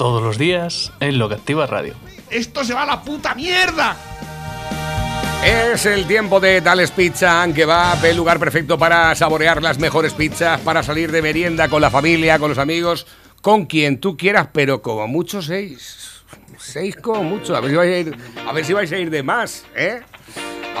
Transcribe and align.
Todos 0.00 0.22
los 0.22 0.38
días 0.38 0.94
en 1.00 1.18
Lo 1.18 1.28
que 1.28 1.34
Activa 1.34 1.66
Radio. 1.66 1.94
¡Esto 2.30 2.64
se 2.64 2.72
va 2.72 2.84
a 2.84 2.86
la 2.86 3.02
puta 3.02 3.34
mierda! 3.34 3.94
Es 5.44 5.84
el 5.84 6.06
tiempo 6.06 6.40
de 6.40 6.62
Tales 6.62 6.90
Pizza, 6.90 7.46
que 7.54 7.66
va 7.66 7.98
el 8.02 8.16
lugar 8.16 8.38
perfecto 8.38 8.78
para 8.78 9.14
saborear 9.14 9.62
las 9.62 9.78
mejores 9.78 10.14
pizzas, 10.14 10.58
para 10.62 10.82
salir 10.82 11.12
de 11.12 11.20
merienda 11.20 11.68
con 11.68 11.82
la 11.82 11.90
familia, 11.90 12.38
con 12.38 12.48
los 12.48 12.56
amigos, 12.56 13.06
con 13.42 13.66
quien 13.66 14.00
tú 14.00 14.16
quieras, 14.16 14.48
pero 14.54 14.80
como 14.80 15.06
mucho 15.06 15.42
seis. 15.42 16.22
Seis 16.56 16.96
como 16.96 17.22
mucho. 17.22 17.54
A 17.54 17.60
ver 17.60 17.70
si 17.70 17.76
vais 17.76 17.92
a 17.92 17.98
ir, 17.98 18.16
a 18.48 18.52
ver 18.54 18.64
si 18.64 18.72
vais 18.72 18.90
a 18.90 18.96
ir 18.96 19.10
de 19.10 19.22
más, 19.22 19.66
¿eh? 19.76 20.00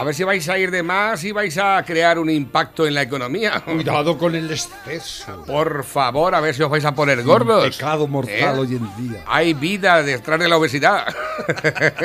A 0.00 0.02
ver 0.02 0.14
si 0.14 0.24
vais 0.24 0.48
a 0.48 0.56
ir 0.56 0.70
de 0.70 0.82
más 0.82 1.22
y 1.24 1.32
vais 1.32 1.58
a 1.58 1.84
crear 1.86 2.18
un 2.18 2.30
impacto 2.30 2.86
en 2.86 2.94
la 2.94 3.02
economía. 3.02 3.60
Cuidado 3.66 4.16
con 4.16 4.34
el 4.34 4.50
exceso. 4.50 5.44
Por 5.44 5.84
favor, 5.84 6.34
a 6.34 6.40
ver 6.40 6.54
si 6.54 6.62
os 6.62 6.70
vais 6.70 6.86
a 6.86 6.94
poner 6.94 7.22
gordos. 7.22 7.76
Pecado 7.76 8.06
mortal 8.06 8.56
¿Eh? 8.56 8.60
hoy 8.60 8.76
en 8.76 8.96
día. 8.96 9.22
Hay 9.26 9.52
vida 9.52 10.02
detrás 10.02 10.40
de 10.40 10.48
la 10.48 10.56
obesidad. 10.56 11.04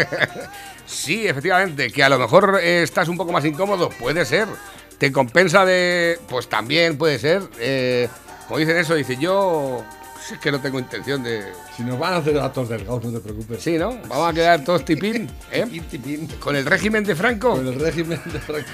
sí, 0.86 1.26
efectivamente, 1.26 1.90
que 1.90 2.04
a 2.04 2.10
lo 2.10 2.20
mejor 2.20 2.60
eh, 2.62 2.84
estás 2.84 3.08
un 3.08 3.16
poco 3.16 3.32
más 3.32 3.46
incómodo, 3.46 3.88
puede 3.88 4.26
ser. 4.26 4.50
Te 4.98 5.14
compensa 5.14 5.64
de... 5.64 6.20
Pues 6.28 6.50
también 6.50 6.98
puede 6.98 7.18
ser. 7.18 7.44
Eh, 7.60 8.10
como 8.50 8.60
dicen 8.60 8.76
eso, 8.76 8.96
dice 8.96 9.16
yo... 9.16 9.86
sí, 10.28 10.34
Es 10.34 10.40
que 10.40 10.52
no 10.52 10.60
tengo 10.60 10.80
intención 10.80 11.24
de... 11.24 11.54
Si 11.76 11.84
nos 11.84 12.00
van 12.00 12.14
a 12.14 12.18
hacer 12.18 12.36
datos 12.36 12.70
delgados, 12.70 13.04
no 13.04 13.12
te 13.12 13.20
preocupes. 13.20 13.62
Sí, 13.62 13.78
¿no? 13.78 13.98
Vamos 14.08 14.30
a 14.30 14.34
quedar 14.34 14.64
todos 14.64 14.86
tipín, 14.86 15.30
¿eh? 15.52 15.66
Tipín. 15.90 16.28
Con 16.40 16.56
el 16.56 16.66
régimen 16.66 17.04
de 17.04 17.16
Franco. 17.16 17.56
Con 17.56 17.68
el 17.68 17.80
régimen 17.80 18.22
de 18.26 18.40
Franco. 18.40 18.70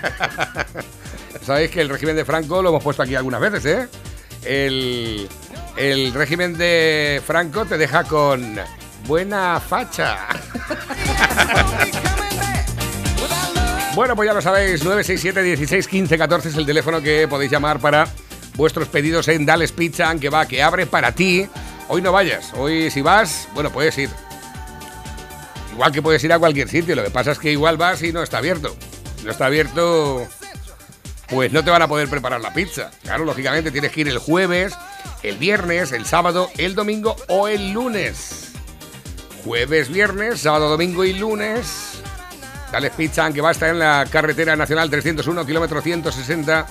Sabéis 1.46 1.72
que 1.72 1.82
el 1.82 1.90
régimen 1.90 2.16
de 2.16 2.26
Franco 2.26 2.62
lo 2.62 2.70
hemos 2.70 2.84
puesto 2.84 3.04
aquí 3.04 3.16
algunas 3.16 3.42
veces, 3.42 3.66
¿eh? 3.66 3.88
El, 4.44 5.28
el 5.78 6.14
régimen 6.14 6.58
de 6.58 7.22
Franco 7.26 7.66
te 7.66 7.78
deja 7.78 8.04
con 8.04 8.56
buena 9.08 9.60
facha. 9.60 10.28
Bueno, 13.94 14.16
pues 14.16 14.26
ya 14.28 14.34
lo 14.34 14.42
sabéis, 14.42 14.86
967 14.86 15.44
16 15.44 15.88
15 15.88 16.18
14 16.18 16.48
es 16.50 16.56
el 16.56 16.66
teléfono 16.66 17.02
que 17.02 17.28
podéis 17.28 17.52
llamar 17.52 17.78
para 17.80 18.08
vuestros 18.56 18.88
pedidos 18.88 19.28
en 19.28 19.46
Dales 19.46 19.72
Pizza, 19.72 20.14
que 20.16 20.30
va, 20.30 20.48
que 20.48 20.62
abre 20.64 20.86
para 20.86 21.14
ti. 21.14 21.48
Hoy 21.88 22.02
no 22.02 22.12
vayas, 22.12 22.54
hoy 22.54 22.90
si 22.90 23.02
vas, 23.02 23.48
bueno, 23.54 23.72
puedes 23.72 23.98
ir. 23.98 24.10
Igual 25.74 25.92
que 25.92 26.02
puedes 26.02 26.24
ir 26.24 26.34
a 26.34 26.40
cualquier 26.40 26.68
sitio, 26.68 26.96
lo 26.96 27.04
que 27.04 27.12
pasa 27.12 27.32
es 27.32 27.40
que 27.40 27.52
igual 27.52 27.78
vas 27.78 28.02
y 28.04 28.12
no 28.12 28.22
está 28.24 28.38
abierto. 28.38 28.76
No 29.24 29.32
está 29.32 29.46
abierto, 29.46 30.28
pues 31.30 31.52
no 31.54 31.64
te 31.64 31.72
van 31.72 31.82
a 31.82 31.88
poder 31.88 32.10
preparar 32.10 32.42
la 32.42 32.54
pizza. 32.54 32.92
Claro, 33.04 33.26
lógicamente 33.26 33.72
tienes 33.72 33.92
que 33.92 34.02
ir 34.02 34.08
el 34.08 34.18
jueves, 34.18 34.74
el 35.24 35.38
viernes, 35.38 35.92
el 35.92 36.06
sábado, 36.06 36.50
el 36.58 36.76
domingo 36.76 37.16
o 37.28 37.48
el 37.48 37.72
lunes. 37.72 38.52
Jueves, 39.44 39.90
viernes, 39.90 40.42
sábado, 40.42 40.70
domingo 40.70 41.04
y 41.04 41.14
lunes. 41.14 42.02
Dales 42.72 42.92
Pizza, 42.92 43.32
que 43.32 43.42
va 43.42 43.50
a 43.50 43.52
estar 43.52 43.70
en 43.70 43.80
la 43.80 44.06
carretera 44.10 44.56
nacional 44.56 44.90
301, 44.90 45.46
kilómetro 45.46 45.82
160, 45.82 46.68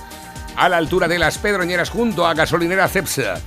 a 0.55 0.69
la 0.69 0.77
altura 0.77 1.07
de 1.07 1.19
las 1.19 1.37
Pedroñeras, 1.37 1.89
junto 1.89 2.25
a 2.25 2.33
gasolinera 2.33 2.87
Cepsa. 2.87 3.41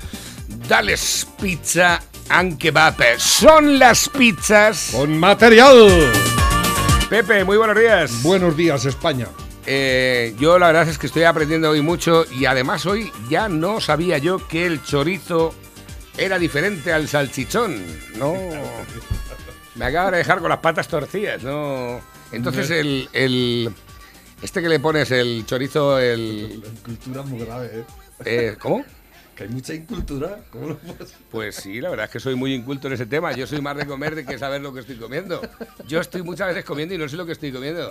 Dales 0.68 1.26
Pizza 1.40 2.00
and 2.28 2.58
Kebab. 2.58 2.96
Son 3.18 3.78
las 3.78 4.08
pizzas. 4.08 4.90
Con 4.92 5.16
material. 5.18 6.10
Pepe, 7.10 7.44
muy 7.44 7.56
buenos 7.56 7.78
días. 7.78 8.22
Buenos 8.22 8.56
días, 8.56 8.84
España. 8.86 9.28
Eh, 9.66 10.34
yo 10.38 10.58
la 10.58 10.66
verdad 10.68 10.88
es 10.88 10.98
que 10.98 11.06
estoy 11.06 11.22
aprendiendo 11.24 11.70
hoy 11.70 11.80
mucho 11.80 12.24
y 12.30 12.44
además 12.46 12.84
hoy 12.86 13.10
ya 13.30 13.48
no 13.48 13.80
sabía 13.80 14.18
yo 14.18 14.46
que 14.48 14.66
el 14.66 14.82
chorizo 14.82 15.54
era 16.18 16.38
diferente 16.38 16.92
al 16.92 17.08
salchichón. 17.08 17.82
No. 18.16 18.34
Me 19.74 19.84
acaba 19.86 20.10
de 20.12 20.18
dejar 20.18 20.40
con 20.40 20.48
las 20.50 20.58
patas 20.58 20.86
torcidas, 20.88 21.42
¿no? 21.42 22.00
Entonces 22.32 22.70
el, 22.70 23.08
el- 23.12 23.70
este 24.44 24.62
que 24.62 24.68
le 24.68 24.78
pones 24.80 25.10
el 25.10 25.44
chorizo, 25.46 25.98
el 25.98 26.62
es 26.62 27.26
muy 27.26 27.40
grave, 27.40 27.70
¿eh? 27.72 27.84
eh, 28.24 28.56
¿cómo? 28.58 28.84
Que 29.34 29.42
hay 29.42 29.48
mucha 29.48 29.74
incultura. 29.74 30.44
¿Cómo 30.52 30.68
lo 30.68 30.78
puedes- 30.78 31.12
Pues 31.32 31.56
sí, 31.56 31.80
la 31.80 31.90
verdad 31.90 32.04
es 32.06 32.12
que 32.12 32.20
soy 32.20 32.36
muy 32.36 32.54
inculto 32.54 32.86
en 32.86 32.92
ese 32.92 33.04
tema. 33.06 33.32
Yo 33.32 33.48
soy 33.48 33.60
más 33.60 33.76
de 33.76 33.84
comer 33.84 34.14
de 34.14 34.24
que 34.24 34.38
saber 34.38 34.60
lo 34.60 34.72
que 34.72 34.78
estoy 34.78 34.94
comiendo. 34.94 35.40
Yo 35.88 36.00
estoy 36.00 36.22
muchas 36.22 36.46
veces 36.50 36.64
comiendo 36.64 36.94
y 36.94 36.98
no 36.98 37.08
sé 37.08 37.16
lo 37.16 37.26
que 37.26 37.32
estoy 37.32 37.50
comiendo. 37.50 37.90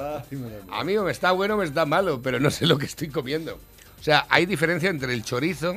A 0.71 0.83
mí 0.85 0.95
o 0.95 1.03
me 1.03 1.11
está 1.11 1.33
bueno 1.33 1.55
o 1.55 1.57
me 1.57 1.65
está 1.65 1.85
malo, 1.85 2.21
pero 2.21 2.39
no 2.39 2.49
sé 2.49 2.65
lo 2.65 2.77
que 2.77 2.85
estoy 2.85 3.09
comiendo. 3.09 3.55
O 3.99 4.03
sea, 4.03 4.25
hay 4.29 4.45
diferencia 4.45 4.89
entre 4.89 5.13
el 5.13 5.21
chorizo 5.25 5.75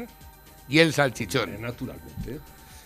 y 0.69 0.79
el 0.79 0.91
Eh, 0.91 0.93
salchichón. 0.93 1.61
Naturalmente. 1.61 2.39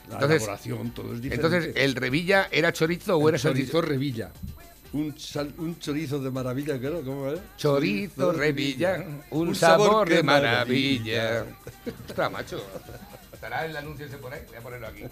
La 0.08 0.14
Entonces- 0.14 0.38
elaboración, 0.42 0.90
todo 0.92 1.12
es 1.12 1.20
diferente. 1.20 1.46
Entonces, 1.58 1.72
¿el 1.76 1.94
revilla 1.96 2.48
era 2.50 2.72
chorizo 2.72 3.18
o 3.18 3.28
El 3.28 3.34
era 3.34 3.42
chorizo 3.42 3.72
salchichón? 3.72 3.86
revilla. 3.90 4.30
Un, 4.92 5.16
sal- 5.18 5.54
un 5.58 5.78
chorizo 5.78 6.18
de 6.18 6.30
maravilla, 6.30 6.78
claro, 6.78 7.02
¿cómo 7.04 7.28
es? 7.28 7.40
Chorizo, 7.56 8.32
revilla, 8.32 9.04
un, 9.30 9.54
sabor, 9.54 10.08
de 10.08 10.22
maravilla. 10.22 11.44
Ostras, 12.08 12.32
macho. 12.32 12.60
¿Estará 13.32 13.66
el 13.66 13.76
anuncio 13.76 14.06
ese 14.06 14.16
por 14.18 14.32
ahí? 14.34 14.40
Voy 14.48 14.56
a 14.56 14.60
ponerlo 14.60 14.86
aquí. 14.88 15.04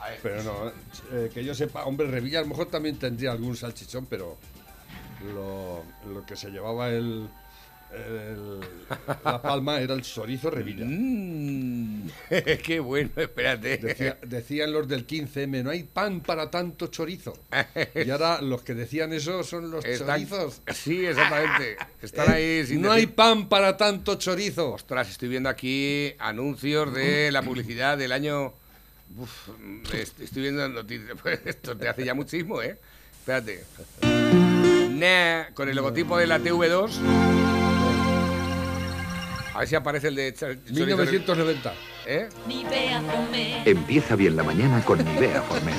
A 0.00 0.08
ver. 0.10 0.18
Pero 0.22 0.42
no, 0.42 0.72
eh, 1.12 1.30
que 1.32 1.44
yo 1.44 1.54
sepa, 1.54 1.84
hombre, 1.84 2.08
Revilla 2.08 2.40
a 2.40 2.42
lo 2.42 2.48
mejor 2.48 2.66
también 2.66 2.98
tendría 2.98 3.32
algún 3.32 3.56
salchichón, 3.56 4.06
pero 4.06 4.36
lo, 5.34 5.82
lo 6.12 6.24
que 6.26 6.36
se 6.36 6.50
llevaba 6.50 6.88
el, 6.90 7.28
el- 7.94 8.60
la 9.24 9.40
palma 9.42 9.80
era 9.80 9.94
el 9.94 10.02
chorizo 10.02 10.50
Revilla. 10.50 10.84
Mm, 10.86 12.08
qué 12.64 12.80
bueno, 12.80 13.10
espérate. 13.16 13.78
Decía- 13.78 14.18
decían 14.22 14.72
los 14.72 14.86
del 14.88 15.06
15M, 15.06 15.62
no 15.62 15.70
hay 15.70 15.82
pan 15.84 16.20
para 16.20 16.50
tanto 16.50 16.86
chorizo. 16.88 17.32
Y 17.94 18.10
ahora 18.10 18.40
los 18.42 18.62
que 18.62 18.74
decían 18.74 19.12
eso 19.12 19.42
son 19.42 19.70
los 19.70 19.84
Están- 19.84 20.08
chorizos. 20.28 20.60
Sí, 20.74 21.04
exactamente. 21.06 21.76
Están 22.02 22.30
ahí 22.30 22.64
sin 22.66 22.82
no 22.82 22.88
decir- 22.92 22.98
hay 23.00 23.06
pan 23.14 23.48
para 23.48 23.76
tanto 23.76 24.14
chorizo. 24.16 24.72
Ostras, 24.72 25.08
estoy 25.10 25.28
viendo 25.28 25.48
aquí 25.48 26.14
anuncios 26.18 26.92
de 26.94 27.30
la 27.32 27.42
publicidad 27.42 27.96
del 27.98 28.12
año. 28.12 28.52
Uf, 29.16 29.48
estoy 29.94 30.42
viendo 30.42 30.68
noticias. 30.68 31.16
Pues 31.22 31.40
esto 31.44 31.76
te 31.76 31.88
hace 31.88 32.04
ya 32.04 32.14
muchísimo, 32.14 32.60
¿eh? 32.62 32.78
Espérate. 33.20 33.64
Nah, 34.02 35.52
con 35.54 35.68
el 35.68 35.76
logotipo 35.76 36.16
de 36.18 36.26
la 36.26 36.38
TV2. 36.38 37.67
A 39.58 39.62
ver 39.62 39.68
si 39.68 39.74
aparece 39.74 40.06
el 40.06 40.14
de. 40.14 40.32
Cha- 40.34 40.52
Chorizo- 40.52 40.86
1990. 40.86 41.74
¿Eh? 42.06 42.28
Empieza 43.64 44.14
bien 44.14 44.36
la 44.36 44.44
mañana 44.44 44.80
con 44.84 45.04
Nivea 45.04 45.42
Formera. 45.42 45.76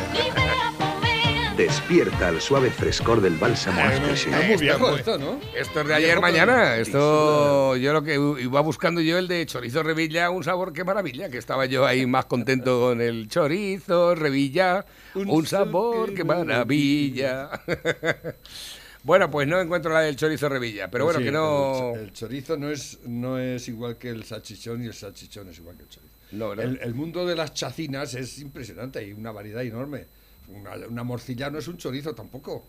Despierta 1.56 2.28
al 2.28 2.42
suave 2.42 2.72
frescor 2.72 3.22
del 3.22 3.38
bálsamo 3.38 3.80
Asperger. 3.82 4.12
Es 4.16 4.28
muy 4.28 4.36
Esto 4.56 4.60
viejo 4.60 4.90
muy- 4.90 5.00
esto, 5.00 5.18
¿no? 5.18 5.40
Esto 5.56 5.80
es 5.80 5.88
de 5.88 5.94
ayer 5.96 6.20
mañana. 6.20 6.76
Esto 6.76 7.78
yo 7.78 7.94
lo 7.94 8.04
que 8.04 8.16
iba 8.16 8.60
buscando 8.60 9.00
yo 9.00 9.18
el 9.18 9.30
de 9.30 9.46
chorizo 9.46 9.82
revilla, 9.82 10.30
un 10.30 10.44
sabor 10.44 10.74
qué 10.74 10.84
maravilla, 10.84 11.30
que 11.30 11.38
estaba 11.38 11.66
yo 11.66 11.86
ahí 11.86 12.06
más 12.06 12.26
contento 12.26 12.82
con 12.82 13.00
el 13.00 13.30
chorizo 13.30 14.14
revilla, 14.14 14.86
un, 15.16 15.30
Un 15.30 15.46
sabor 15.48 16.14
qué 16.14 16.26
maravilla. 16.26 17.50
bueno, 19.04 19.32
pues 19.32 19.48
no 19.48 19.60
encuentro 19.60 19.92
la 19.94 20.02
del 20.02 20.16
chorizo 20.16 20.50
revilla, 20.50 20.90
pero 20.92 21.06
bueno 21.06 21.20
Sí, 21.20 21.26
que 21.26 21.32
no 21.32 21.94
El, 21.96 22.12
chorizo 22.14 22.58
no 22.58 22.70
es, 22.70 23.00
no 23.06 23.40
es 23.40 23.68
igual 23.68 23.98
que 23.98 24.10
el 24.10 24.24
salchichón 24.26 24.84
y 24.84 24.88
el 24.88 24.94
salchichón 24.94 25.50
es 25.50 25.58
igual 25.60 25.76
que 25.78 25.84
el 25.84 25.90
chorizo. 25.90 26.14
no. 26.32 26.54
El, 26.54 26.80
el 26.82 26.94
mundo 26.94 27.26
de 27.26 27.36
las 27.36 27.54
chacinas 27.54 28.14
es 28.14 28.40
impresionante, 28.40 29.00
hay 29.00 29.14
una 29.14 29.32
variedad 29.32 29.64
enorme. 29.64 30.06
Una, 30.50 30.72
una 30.88 31.04
morcilla 31.04 31.50
no 31.50 31.60
es 31.60 31.68
un 31.68 31.78
chorizo 31.78 32.14
tampoco. 32.16 32.66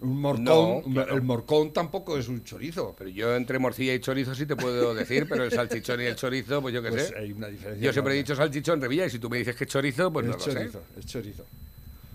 Un 0.00 0.20
morcón, 0.20 0.44
No, 0.44 0.82
claro. 0.92 1.14
el 1.14 1.22
morcón 1.22 1.72
tampoco 1.72 2.16
es 2.18 2.28
un 2.28 2.42
chorizo. 2.44 2.94
Pero 2.98 3.10
yo 3.10 3.34
entre 3.36 3.58
morcilla 3.58 3.94
y 3.94 4.00
chorizo 4.00 4.34
sí 4.34 4.44
te 4.46 4.56
puedo 4.56 4.94
decir, 4.94 5.26
pero 5.28 5.44
el 5.44 5.50
salchichón 5.52 6.00
y 6.00 6.04
el 6.04 6.16
chorizo, 6.16 6.60
pues 6.62 6.74
yo 6.74 6.82
qué 6.82 6.90
Pues 6.90 7.08
sé. 7.08 7.18
hay 7.18 7.32
una 7.32 7.48
diferencia. 7.48 7.84
Yo 7.84 7.92
siempre 7.92 8.14
he 8.14 8.16
dicho 8.16 8.34
salchichón 8.34 8.80
revilla 8.80 9.06
y 9.06 9.10
si 9.10 9.18
tú 9.18 9.28
me 9.30 9.38
dices 9.38 9.54
que 9.56 9.64
es 9.64 9.70
chorizo, 9.70 10.12
pues 10.12 10.26
no 10.26 10.32
es 10.32 10.46
lo 10.46 10.52
chorizo, 10.52 10.80
sé. 10.94 11.00
es 11.00 11.06
chorizo. 11.06 11.44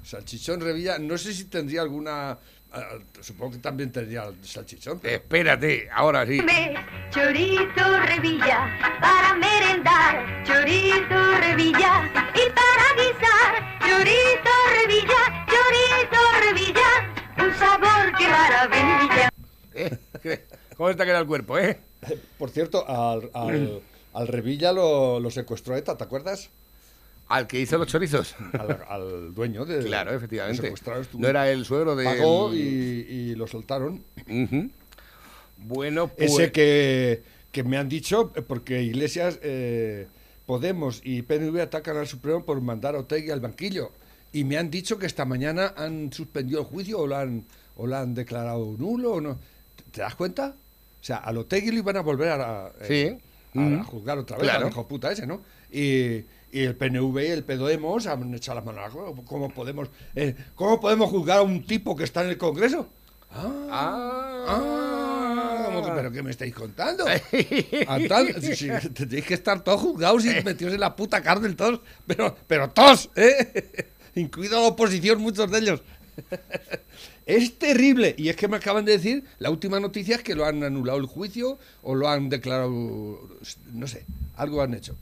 Salchichón 0.04 0.60
revilla, 0.62 0.98
no 1.00 1.18
sé 1.18 1.34
si 1.34 1.46
tendría 1.46 1.82
alguna. 1.82 2.38
Ah, 2.74 2.98
supongo 3.22 3.52
que 3.54 3.58
también 3.60 3.92
tendría 3.92 4.32
salchichón. 4.42 5.00
pero- 5.00 5.16
Espérate, 5.16 5.90
ahora 5.94 6.26
sí. 6.26 6.38
Come 6.40 6.76
chorizo 7.10 8.00
revilla 8.06 8.78
para 9.02 9.34
merendar, 9.36 10.44
chorizo 10.44 11.38
revilla 11.40 12.12
y 12.36 12.50
para 12.52 12.96
guisar, 12.96 13.80
Chorizo 13.80 14.56
Revilla, 14.82 15.46
chorizo 15.48 16.22
Revilla, 16.42 17.44
un 17.44 17.54
sabor 17.56 18.18
que 18.18 18.28
maravilla. 18.28 19.30
¿Eh? 19.74 19.98
¿Cómo 20.78 20.90
está 20.90 21.06
queda 21.06 21.20
el 21.20 21.26
cuerpo, 21.28 21.58
eh? 21.58 21.80
Por 22.38 22.50
cierto, 22.52 22.88
al, 22.88 23.30
al, 23.34 23.82
al 24.14 24.28
Revilla 24.28 24.72
lo, 24.72 25.20
lo 25.20 25.32
secuestró 25.32 25.76
ETA, 25.76 25.98
¿te 25.98 26.04
acuerdas? 26.04 26.50
Al 27.30 27.48
que 27.48 27.60
hizo 27.62 27.78
los 27.78 27.88
chorizos. 27.88 28.36
Al, 28.54 28.84
al 28.90 29.34
dueño 29.34 29.64
de. 29.66 29.86
Claro, 29.86 30.14
efectivamente. 30.14 30.74
No 31.14 31.28
era 31.28 31.50
el 31.50 31.64
suegro 31.64 31.96
de. 31.96 32.04
Pagó 32.04 32.54
y, 32.54 32.58
y 32.60 33.36
lo 33.36 33.48
soltaron. 33.48 34.04
Bueno, 35.58 36.08
pues. 36.08 36.32
Ese 36.32 36.52
que, 36.52 37.22
que 37.52 37.64
me 37.64 37.78
han 37.78 37.90
dicho, 37.90 38.32
eh, 38.36 38.42
porque 38.42 38.82
Iglesias, 38.84 39.40
eh, 39.44 40.08
Podemos 40.46 41.02
y 41.04 41.22
PNV 41.22 41.60
atacan 41.62 41.96
al 41.98 42.08
Supremo 42.08 42.44
por 42.44 42.60
mandar 42.60 42.96
a 42.96 43.00
Otegui 43.00 43.30
al 43.30 43.40
banquillo. 43.40 43.92
Y 44.34 44.44
me 44.46 44.58
han 44.58 44.72
dicho 44.72 44.98
que 44.98 45.06
esta 45.06 45.24
mañana 45.24 45.74
han 45.78 46.12
suspendido 46.12 46.62
el 46.62 46.66
juicio 46.66 47.00
o 47.02 47.06
lo 47.08 47.18
han, 47.18 47.46
o 47.76 47.86
lo 47.86 47.96
han 47.96 48.16
declarado 48.16 48.76
nulo. 48.80 49.12
O 49.14 49.22
no. 49.22 49.38
¿Te- 49.76 49.84
¿Te 49.92 50.02
das 50.02 50.16
cuenta? 50.16 50.56
O 51.00 51.04
sea, 51.04 51.18
al 51.18 51.38
Otegui 51.38 51.70
lo 51.72 51.78
iban 51.78 51.98
a 51.98 52.02
volver 52.02 52.30
a, 52.30 52.72
eh, 52.82 53.20
Sí. 53.54 53.60
a, 53.60 53.82
a 53.82 53.84
juzgar 53.84 54.18
otra 54.18 54.38
vez, 54.38 54.46
Claro. 54.50 54.66
al 54.66 54.72
hijo 54.72 54.88
puta 54.88 55.12
ese, 55.12 55.28
¿no? 55.28 55.42
Y, 55.72 56.24
y 56.52 56.62
el 56.62 56.76
PNV 56.76 57.18
y 57.24 57.28
el 57.28 57.44
Podemos 57.44 58.08
han 58.08 58.34
echado 58.34 58.56
las 58.58 58.66
manos. 58.66 58.84
a 58.84 58.88
la. 58.88 59.24
¿Cómo 59.26 59.50
podemos, 59.50 59.90
eh, 60.16 60.36
¿Cómo 60.56 60.80
podemos 60.80 61.10
juzgar 61.10 61.40
a 61.40 61.42
un 61.42 61.64
tipo 61.66 61.96
que 61.96 62.04
está 62.04 62.24
en 62.24 62.30
el 62.30 62.38
Congreso? 62.38 62.90
Ah. 63.32 64.46
Ah, 64.48 65.64
¿cómo 65.66 65.86
que- 65.86 65.92
¿pero 65.92 66.12
qué 66.12 66.24
me 66.24 66.32
estáis 66.32 66.54
contando? 66.56 67.06
Tal- 68.08 68.42
si- 68.42 68.56
si, 68.56 68.70
tendréis 68.94 69.26
que 69.26 69.36
estar 69.36 69.64
todos 69.64 69.82
juzgados 69.82 70.26
y 70.26 70.30
metidos 70.44 70.74
en 70.74 70.80
la 70.80 70.96
puta 70.96 71.22
cárcel 71.22 71.56
todos, 71.56 71.82
pero, 72.08 72.36
pero 72.48 72.70
todos, 72.72 73.10
¿eh? 73.16 73.86
Incluida 74.16 74.60
la 74.60 74.68
oposición, 74.68 75.22
muchos 75.22 75.50
de 75.52 75.60
ellos. 75.60 75.82
Es 77.26 77.60
terrible. 77.60 78.16
Y 78.18 78.30
es 78.30 78.36
que 78.36 78.48
me 78.48 78.58
acaban 78.58 78.86
de 78.86 78.94
decir, 78.94 79.24
la 79.38 79.52
última 79.52 79.80
noticia 79.80 80.16
es 80.16 80.24
que 80.24 80.34
lo 80.34 80.46
han 80.46 80.64
anulado 80.64 80.98
el 80.98 81.06
juicio 81.06 81.60
o 81.84 81.94
lo 81.94 82.10
han 82.10 82.28
declarado, 82.28 82.72
no 83.72 83.88
sé, 83.88 84.04
algo 84.36 84.64
han 84.64 84.74
hecho. 84.74 84.96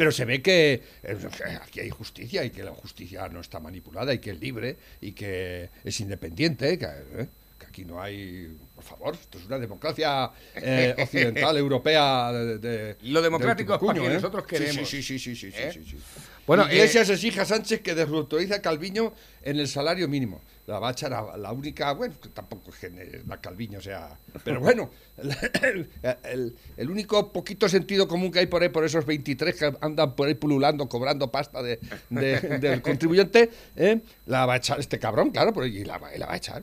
Pero 0.00 0.12
se 0.12 0.24
ve 0.24 0.40
que 0.40 0.82
eh, 1.02 1.18
aquí 1.60 1.80
hay 1.80 1.90
justicia 1.90 2.42
y 2.42 2.48
que 2.48 2.62
la 2.62 2.70
justicia 2.72 3.28
no 3.28 3.38
está 3.42 3.60
manipulada 3.60 4.14
y 4.14 4.18
que 4.18 4.30
es 4.30 4.40
libre 4.40 4.78
y 5.02 5.12
que 5.12 5.68
es 5.84 6.00
independiente, 6.00 6.78
que, 6.78 6.86
eh, 6.86 7.26
que 7.58 7.66
aquí 7.66 7.84
no 7.84 8.00
hay, 8.00 8.56
por 8.74 8.82
favor, 8.82 9.14
esto 9.14 9.36
es 9.36 9.44
una 9.44 9.58
democracia 9.58 10.30
eh, 10.54 10.94
occidental, 11.02 11.54
europea. 11.58 12.32
De, 12.32 12.58
de- 12.58 12.96
Lo 13.02 13.20
democrático 13.20 13.72
de 13.72 13.76
es 13.76 13.80
para 13.80 13.90
último 13.90 13.92
que 13.92 14.08
cuño, 14.08 14.14
nosotros 14.14 14.46
queremos. 14.46 14.88
Sí, 14.88 15.02
sí, 15.02 15.18
sí, 15.18 15.36
sí, 15.36 15.52
sí, 15.52 15.70
sí, 15.70 15.84
sí. 15.84 15.96
Bueno, 16.46 16.64
Iglesias 16.72 17.10
exige 17.10 17.40
a 17.40 17.44
Sánchez 17.44 17.82
que 17.82 17.94
desautorice 17.94 18.54
a 18.54 18.62
Calviño 18.62 19.12
en 19.42 19.58
el 19.60 19.68
salario 19.68 20.08
mínimo. 20.08 20.40
La 20.66 20.78
va 20.78 20.88
a 20.88 20.92
echar 20.92 21.12
a 21.12 21.36
la 21.36 21.50
única, 21.52 21.92
bueno, 21.94 22.14
que 22.22 22.28
tampoco 22.28 22.70
es 22.70 22.76
que 22.76 23.22
la 23.26 23.40
Calviño 23.40 23.80
sea. 23.80 24.16
Pero 24.44 24.60
bueno, 24.60 24.90
el, 25.62 25.88
el- 26.22 26.56
el 26.76 26.90
único 26.90 27.32
poquito 27.32 27.68
sentido 27.68 28.06
común 28.06 28.30
que 28.30 28.38
hay 28.40 28.46
por 28.46 28.62
ahí, 28.62 28.68
por 28.68 28.84
esos 28.84 29.04
23 29.04 29.54
que 29.56 29.72
andan 29.80 30.14
por 30.14 30.28
ahí 30.28 30.34
pululando, 30.34 30.88
cobrando 30.88 31.30
pasta 31.30 31.60
de, 31.62 31.80
de- 32.10 32.40
del 32.60 32.82
contribuyente, 32.82 33.50
¿eh? 33.74 34.00
la 34.26 34.46
va 34.46 34.54
a 34.54 34.56
echar 34.58 34.78
este 34.78 34.98
cabrón, 34.98 35.30
claro, 35.30 35.52
pero 35.52 35.66
y 35.66 35.84
la, 35.84 35.98
va- 35.98 36.14
y 36.14 36.18
la 36.18 36.26
va 36.26 36.34
a 36.34 36.36
echar. 36.36 36.62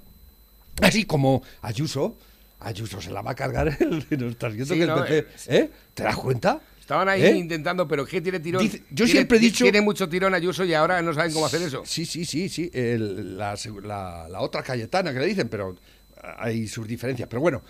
Así 0.81 1.03
como 1.05 1.41
Ayuso. 1.61 2.15
Ayuso 2.59 3.00
se 3.01 3.11
la 3.11 3.21
va 3.21 3.31
a 3.31 3.35
cargar 3.35 3.67
el, 3.79 4.05
no 4.17 4.27
estás 4.29 4.53
viendo 4.53 4.73
Sí, 4.73 4.79
que 4.79 4.83
el 4.85 4.89
no, 4.89 5.03
PP, 5.05 5.27
¿eh? 5.47 5.69
¿Te 5.93 6.03
das 6.03 6.15
cuenta? 6.17 6.59
Estaban 6.88 7.10
ahí 7.10 7.22
¿Eh? 7.22 7.36
intentando, 7.36 7.86
pero 7.86 8.06
que 8.06 8.22
tiene 8.22 8.39
tirón. 8.39 8.63
Dice- 8.63 8.81
yo 8.92 9.06
siempre 9.06 9.38
he 9.39 9.42
dicho- 9.42 9.66
Tiene 9.66 9.81
mucho 9.81 10.07
tirón 10.07 10.34
Ayuso 10.34 10.63
y 10.63 10.74
ahora 10.74 11.01
no 11.01 11.13
saben 11.13 11.34
cómo 11.34 11.45
hacer 11.45 11.62
eso. 11.62 11.84
Sí, 11.86 12.06
sí, 12.06 12.24
sí, 12.24 12.48
sí. 12.48 12.72
el- 12.74 13.38
la, 13.38 13.57
la- 13.84 14.28
la 14.30 14.39
otra 14.39 14.63
Cayetana 14.63 15.12
que 15.12 15.19
le 15.19 15.25
dicen, 15.25 15.50
pero 15.50 15.75
hay 16.38 16.66
sus 16.69 16.88
diferencias. 16.88 17.28
Pero 17.28 17.42
bueno, 17.42 17.62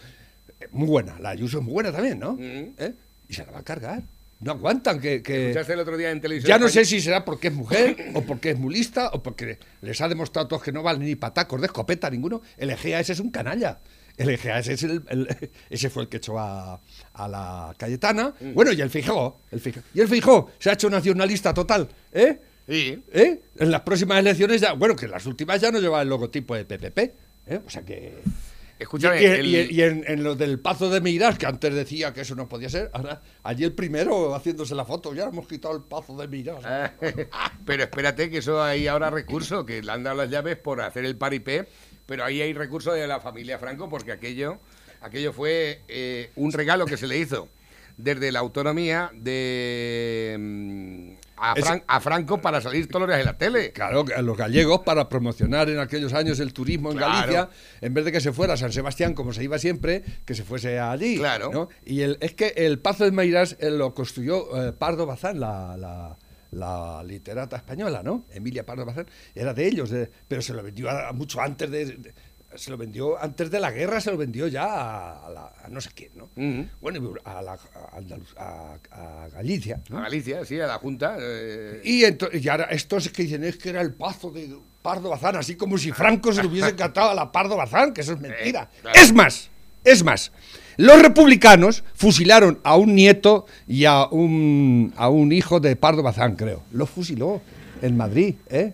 eh, 0.59 0.67
muy 0.71 0.85
buena. 0.87 1.17
La 1.19 1.29
Ayuso 1.29 1.57
es 1.57 1.63
muy 1.63 1.73
buena 1.73 1.91
también, 1.91 2.19
¿no? 2.19 2.37
¿Eh? 2.39 2.93
Y 3.27 3.33
se 3.33 3.43
la 3.43 3.53
va 3.53 3.59
a 3.59 3.63
cargar. 3.63 4.03
No 4.39 4.51
aguantan 4.51 4.99
que... 5.01 5.23
que- 5.23 5.47
Escuchaste 5.49 5.73
el 5.73 5.79
otro 5.79 5.97
día 5.97 6.11
en 6.11 6.21
televisión. 6.21 6.49
ya 6.49 6.59
no 6.59 6.69
sé 6.69 6.85
si 6.85 7.01
será 7.01 7.25
porque 7.25 7.47
es 7.47 7.55
mujer 7.55 7.97
o 8.13 8.21
porque 8.21 8.51
es 8.51 8.59
muy 8.59 8.71
lista 8.71 9.09
o 9.13 9.23
porque 9.23 9.57
les 9.81 9.99
ha 9.99 10.07
demostrado 10.07 10.45
a 10.45 10.47
todos 10.49 10.61
que 10.61 10.71
no 10.71 10.83
valen 10.83 11.01
ni 11.07 11.15
patacos 11.15 11.59
de 11.59 11.65
escopeta 11.65 12.07
ninguno. 12.11 12.43
El 12.55 12.69
EGAS 12.69 13.09
es 13.09 13.19
un 13.19 13.31
canalla. 13.31 13.79
El 14.17 14.29
EGAS 14.29 14.67
es 14.67 14.83
el, 14.83 15.03
el- 15.09 15.49
ese 15.69 15.89
fue 15.89 16.03
el 16.03 16.09
que 16.09 16.17
echó 16.17 16.39
a, 16.39 16.81
a 17.13 17.27
la 17.27 17.73
Cayetana. 17.77 18.33
Mm. 18.39 18.53
Bueno, 18.53 18.71
y 18.73 18.81
el 18.81 18.89
Fijó. 18.89 19.41
El 19.51 19.59
Fijó. 19.59 19.79
Y 19.93 20.01
el 20.01 20.07
Fijó 20.07 20.49
se 20.59 20.69
ha 20.69 20.73
hecho 20.73 20.89
nacionalista 20.89 21.53
total. 21.53 21.87
¿Eh? 22.11 22.39
Sí. 22.67 23.01
¿Eh? 23.13 23.41
En 23.57 23.71
las 23.71 23.81
próximas 23.81 24.19
elecciones 24.19 24.59
ya, 24.59 24.73
bueno, 24.73 24.95
que 24.95 25.05
en 25.05 25.11
las 25.11 25.25
últimas 25.25 25.61
ya 25.61 25.71
no 25.71 25.79
lleva 25.79 26.01
el 26.01 26.09
logotipo 26.09 26.55
de 26.55 26.65
PPP. 26.65 26.97
¿eh? 27.47 27.61
O 27.65 27.69
sea 27.69 27.83
que... 27.83 28.17
Escúchame. 28.79 29.19
y 29.21 29.25
el- 29.25 29.45
y- 29.47 29.75
y 29.75 29.81
en, 29.81 30.03
en 30.07 30.23
lo 30.23 30.35
del 30.35 30.59
Pazo 30.59 30.87
de 30.91 31.01
Miras, 31.01 31.37
que 31.39 31.47
antes 31.47 31.73
decía 31.73 32.13
que 32.13 32.21
eso 32.21 32.35
no 32.35 32.47
podía 32.47 32.69
ser, 32.69 32.91
ahora, 32.93 33.23
allí 33.41 33.63
el 33.63 33.73
primero 33.73 34.35
haciéndose 34.35 34.75
la 34.75 34.85
foto, 34.85 35.15
ya 35.15 35.23
hemos 35.23 35.47
quitado 35.47 35.75
el 35.75 35.81
Pazo 35.81 36.15
de 36.15 36.27
Miras. 36.27 36.59
Ah, 36.63 36.93
pero 37.65 37.83
espérate 37.83 38.29
que 38.29 38.37
eso 38.37 38.61
hay 38.61 38.85
ahora 38.85 39.09
recurso, 39.09 39.65
que 39.65 39.81
le 39.81 39.91
han 39.91 40.03
dado 40.03 40.17
las 40.17 40.29
llaves 40.29 40.57
por 40.57 40.79
hacer 40.81 41.05
el 41.05 41.17
paripé, 41.17 41.67
pero 42.07 42.25
ahí 42.25 42.41
hay 42.41 42.53
recurso 42.53 42.91
de 42.93 43.05
la 43.05 43.19
familia 43.19 43.59
Franco 43.59 43.87
porque 43.89 44.11
aquello, 44.11 44.57
aquello 45.01 45.31
fue 45.33 45.81
eh, 45.87 46.31
un 46.35 46.51
regalo 46.51 46.85
que 46.87 46.97
se 46.97 47.05
le 47.05 47.19
hizo 47.19 47.47
desde 47.97 48.31
la 48.31 48.39
autonomía 48.39 49.09
de 49.13 50.35
mm, 50.39 51.11
a, 51.37 51.55
Fran- 51.55 51.83
a 51.87 51.99
Franco 51.99 52.39
para 52.39 52.61
salir 52.61 52.87
todos 52.87 53.01
los 53.01 53.09
días 53.09 53.19
en 53.21 53.25
la 53.25 53.37
tele. 53.37 53.71
Claro, 53.71 54.05
a 54.15 54.21
los 54.21 54.37
gallegos 54.37 54.81
para 54.81 55.09
promocionar 55.09 55.69
en 55.69 55.79
aquellos 55.79 56.13
años 56.13 56.39
el 56.39 56.53
turismo 56.53 56.91
en 56.91 56.97
Claro. 56.97 57.13
Galicia, 57.13 57.49
en 57.81 57.93
vez 57.93 58.05
de 58.05 58.11
que 58.11 58.21
se 58.21 58.31
fuera 58.33 58.53
a 58.53 58.57
San 58.57 58.71
Sebastián 58.71 59.13
como 59.13 59.33
se 59.33 59.43
iba 59.43 59.57
siempre, 59.59 60.03
que 60.25 60.35
se 60.35 60.43
fuese 60.43 60.79
allí. 60.79 61.17
Claro. 61.17 61.49
¿no? 61.51 61.69
Y 61.85 62.01
el, 62.01 62.17
es 62.21 62.33
que 62.33 62.53
el 62.55 62.79
Pazo 62.79 63.03
de 63.03 63.11
Meiras 63.11 63.57
eh, 63.59 63.69
lo 63.71 63.93
construyó 63.95 64.67
eh, 64.69 64.73
Pardo 64.73 65.05
Bazán, 65.05 65.39
la, 65.39 65.75
la- 65.77 66.17
la 66.51 67.03
literata 67.03 67.57
española, 67.57 68.01
¿no? 68.03 68.25
Emilia 68.31 68.65
Pardo 68.65 68.85
Bazán, 68.85 69.07
era 69.35 69.53
de 69.53 69.67
ellos, 69.67 69.89
de- 69.89 70.09
pero 70.27 70.41
se 70.41 70.53
lo 70.53 70.63
vendió 70.63 70.89
a- 70.89 71.11
mucho 71.13 71.41
antes 71.41 71.69
de, 71.69 71.85
de- 71.85 72.13
se 72.55 72.71
lo 72.71 72.77
vendió 72.77 73.21
antes 73.21 73.51
de 73.51 73.59
la 73.59 73.71
guerra, 73.71 73.99
se 73.99 74.09
lo 74.09 74.17
vendió 74.17 74.47
ya 74.47 74.63
a, 74.65 75.25
a 75.27 75.29
la- 75.29 75.53
a 75.63 75.67
no 75.69 75.81
sé 75.81 75.89
quién, 75.93 76.11
¿no? 76.15 76.29
Bueno, 76.79 77.13
a, 77.25 77.41
la, 77.41 77.57
Andaluz- 77.93 78.33
a- 78.37 79.27
Galicia. 79.33 79.81
¿no? 79.89 79.97
A 79.99 80.01
Galicia, 80.03 80.45
sí, 80.45 80.59
a 80.59 80.67
la 80.67 80.77
Junta. 80.79 81.17
eh, 81.19 81.81
Y, 81.83 82.03
ento- 82.03 82.29
y 82.33 82.47
ahora 82.47 82.65
estos 82.65 83.09
que 83.09 83.23
dicen 83.23 83.43
es 83.43 83.57
que 83.57 83.69
era 83.69 83.81
el 83.81 83.93
pazo 83.93 84.31
de 84.31 84.57
Pardo 84.81 85.09
Bazán, 85.09 85.35
así 85.35 85.55
como 85.55 85.77
si 85.77 85.91
Franco 85.91 86.31
se 86.31 86.41
lo 86.41 86.49
hubiese 86.49 86.69
encantado 86.69 87.09
a 87.11 87.13
la 87.15 87.31
Pardo 87.31 87.57
Bazán, 87.57 87.93
que 87.93 88.01
eso 88.01 88.13
es 88.13 88.19
mentira. 88.19 88.69
Eh, 88.73 88.79
claro. 88.81 88.99
Es 88.99 89.13
más, 89.13 89.49
es 89.83 90.03
más. 90.03 90.31
Los 90.77 91.01
republicanos 91.01 91.83
fusilaron 91.95 92.59
a 92.63 92.75
un 92.77 92.93
nieto 92.95 93.45
y 93.67 93.85
a 93.85 94.05
un, 94.07 94.93
a 94.95 95.09
un 95.09 95.31
hijo 95.31 95.59
de 95.59 95.75
Pardo 95.75 96.03
Bazán, 96.03 96.35
creo. 96.35 96.63
Lo 96.71 96.85
fusiló 96.85 97.41
en 97.81 97.97
Madrid, 97.97 98.35
¿eh? 98.49 98.73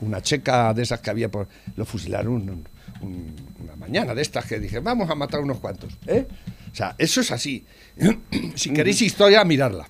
Una 0.00 0.20
checa 0.22 0.72
de 0.74 0.82
esas 0.82 1.00
que 1.00 1.10
había 1.10 1.30
por. 1.30 1.48
Lo 1.76 1.84
fusilaron 1.84 2.32
un- 2.34 2.68
un- 3.00 3.34
una 3.62 3.76
mañana 3.76 4.14
de 4.14 4.22
estas 4.22 4.44
que 4.46 4.58
dije, 4.58 4.80
vamos 4.80 5.08
a 5.10 5.14
matar 5.14 5.40
unos 5.40 5.58
cuantos, 5.58 5.96
¿eh? 6.06 6.26
O 6.72 6.74
sea, 6.74 6.94
eso 6.98 7.20
es 7.20 7.30
así. 7.30 7.64
si 8.54 8.70
queréis 8.70 9.00
historia, 9.02 9.44
miradla. 9.44 9.86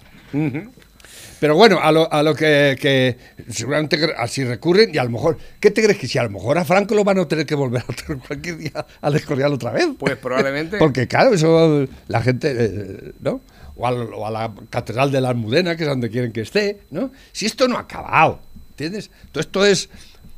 Pero 1.41 1.55
bueno, 1.55 1.79
a 1.81 1.93
lo, 1.93 2.13
a 2.13 2.23
lo 2.23 2.35
que, 2.35 2.77
que 2.81 3.17
seguramente 3.53 3.99
así 4.17 4.45
recurren 4.45 4.95
y 4.95 4.99
a 4.99 5.05
lo 5.05 5.11
mejor, 5.11 5.39
¿qué 5.61 5.71
te 5.71 5.83
crees 5.83 5.99
que 5.99 6.09
si 6.09 6.19
a 6.19 6.25
lo 6.25 6.31
mejor 6.31 6.59
a 6.59 6.65
Franco 6.65 6.95
lo 6.95 7.05
van 7.05 7.19
a 7.19 7.29
tener 7.29 7.47
que 7.47 7.55
volver 7.55 7.83
a 7.89 7.93
tener 7.93 8.23
cualquier 8.27 8.59
día 8.59 8.87
al 9.01 9.15
Escorial 9.17 9.53
otra 9.53 9.71
vez? 9.71 9.87
Pues 9.99 10.17
probablemente. 10.17 10.77
Porque 10.79 11.07
claro, 11.07 11.33
eso 11.35 11.87
la 12.09 12.21
gente, 12.23 12.55
eh, 12.59 13.13
¿no? 13.21 13.41
O, 13.77 13.87
al- 13.87 14.13
o 14.13 14.27
a 14.27 14.31
la 14.31 14.53
Catedral 14.71 15.13
de 15.13 15.21
la 15.21 15.29
Almudena, 15.31 15.77
que 15.77 15.85
es 15.85 15.89
donde 15.89 16.11
quieren 16.11 16.33
que 16.33 16.41
esté, 16.41 16.81
¿no? 16.91 17.13
Si 17.33 17.47
esto 17.47 17.69
no 17.69 17.77
ha 17.77 17.81
acabado, 17.81 18.41
¿entiendes? 18.71 19.11
Todo 19.31 19.41
esto 19.41 19.65
es... 19.65 19.89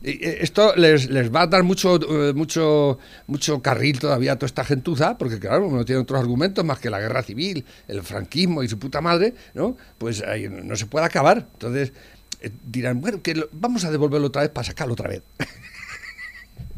eh, 0.02 0.38
Esto 0.40 0.74
les, 0.76 1.08
les 1.10 1.32
va 1.34 1.42
a 1.42 1.46
dar 1.46 1.62
mucho, 1.62 1.96
eh, 2.28 2.32
mucho, 2.32 2.98
mucho 3.26 3.60
carril 3.62 3.98
todavía 3.98 4.32
a 4.32 4.36
toda 4.36 4.46
esta 4.46 4.64
gentuza, 4.64 5.16
porque 5.18 5.38
claro, 5.38 5.70
no 5.70 5.84
tiene 5.84 6.00
otros 6.02 6.20
argumentos 6.20 6.64
más 6.64 6.78
que 6.78 6.90
la 6.90 7.00
guerra 7.00 7.22
civil, 7.22 7.64
el 7.88 8.02
franquismo 8.02 8.62
y 8.62 8.68
su 8.68 8.78
puta 8.78 9.00
madre, 9.00 9.34
¿no? 9.54 9.76
Pues 9.98 10.22
ahí 10.22 10.48
no 10.48 10.74
se 10.76 10.86
puede 10.86 11.06
acabar. 11.06 11.46
Entonces 11.52 11.92
eh, 12.40 12.50
dirán, 12.66 13.00
bueno, 13.00 13.20
que 13.22 13.34
lo- 13.34 13.48
vamos 13.52 13.84
a 13.84 13.90
devolverlo 13.90 14.28
otra 14.28 14.42
vez 14.42 14.50
para 14.50 14.66
sacarlo 14.66 14.94
otra 14.94 15.08
vez. 15.08 15.22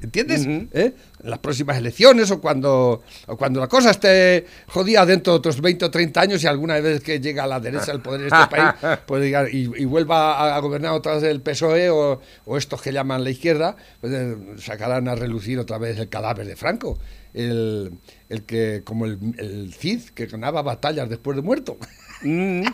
¿Entiendes? 0.02 0.44
¿Eh? 0.47 0.92
En 1.23 1.30
las 1.30 1.38
próximas 1.38 1.76
elecciones 1.78 2.30
o 2.32 2.40
cuando, 2.40 3.02
o 3.26 3.37
cuando 3.37 3.61
la 3.61 3.68
cosa 3.68 3.90
esté 3.92 4.47
jodida 4.66 5.06
dentro 5.06 5.32
de 5.35 5.38
otros 5.38 5.61
20 5.61 5.85
o 5.85 5.90
30 5.90 6.21
años 6.21 6.42
y 6.42 6.49
alguna 6.49 6.80
vez 6.80 7.02
que 7.02 7.21
llega 7.21 7.44
a 7.44 7.47
la 7.47 7.61
derecha 7.61 7.92
al 7.92 8.02
poder 8.02 8.23
en 8.23 8.26
este 8.26 8.47
país 8.49 8.99
pues 9.06 9.32
y, 9.52 9.59
y 9.59 9.85
vuelva 9.85 10.37
a, 10.37 10.56
a 10.56 10.59
gobernar 10.59 10.92
otra 10.92 11.14
vez 11.14 11.23
el 11.25 11.40
PSOE 11.40 11.90
o, 11.90 12.21
o 12.47 12.56
estos 12.59 12.82
que 12.82 12.92
llaman 12.92 13.23
la 13.23 13.30
izquierda, 13.30 13.76
pues 14.00 14.12
eh, 14.12 14.37
sacarán 14.59 15.06
a 15.09 15.14
relucir 15.14 15.59
otra 15.61 15.78
vez 15.78 15.99
el 15.99 16.09
cadáver 16.09 16.47
de 16.47 16.56
Franco. 16.56 16.99
El, 17.32 17.92
el 18.28 18.42
que, 18.42 18.82
como 18.85 19.06
el, 19.06 19.18
el 19.38 19.73
Cid, 19.73 20.11
que 20.14 20.26
ganaba 20.26 20.62
batallas 20.62 21.09
después 21.09 21.37
de 21.37 21.42
muerto. 21.42 21.78
mm, 22.23 22.64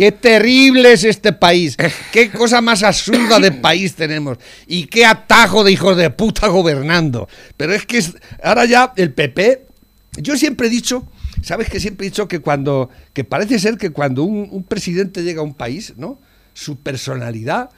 Qué 0.00 0.12
terrible 0.12 0.94
es 0.94 1.04
este 1.04 1.34
país. 1.34 1.76
Qué 2.10 2.30
cosa 2.30 2.62
más 2.62 2.82
absurda 2.82 3.38
de 3.38 3.52
país 3.68 3.94
tenemos. 3.94 4.38
Y 4.66 4.86
qué 4.86 5.04
atajo 5.04 5.62
de 5.62 5.72
hijos 5.72 5.94
de 5.94 6.08
puta 6.08 6.46
gobernando. 6.48 7.28
Pero 7.58 7.74
es 7.74 7.84
que 7.84 7.98
es- 7.98 8.14
ahora 8.42 8.64
ya 8.64 8.94
el 8.96 9.12
PP. 9.12 9.66
Yo 10.16 10.38
siempre 10.38 10.68
he 10.68 10.70
dicho, 10.70 11.06
sabes 11.42 11.68
que 11.68 11.78
siempre 11.80 12.06
he 12.06 12.10
dicho 12.10 12.26
que 12.28 12.38
cuando. 12.38 12.88
que 13.12 13.24
parece 13.24 13.58
ser 13.58 13.76
que 13.76 13.90
cuando 13.90 14.22
un, 14.22 14.48
un 14.50 14.62
presidente 14.64 15.22
llega 15.22 15.42
a 15.42 15.44
un 15.44 15.52
país, 15.52 15.92
¿no? 15.98 16.18
Su 16.54 16.78
personalidad. 16.78 17.68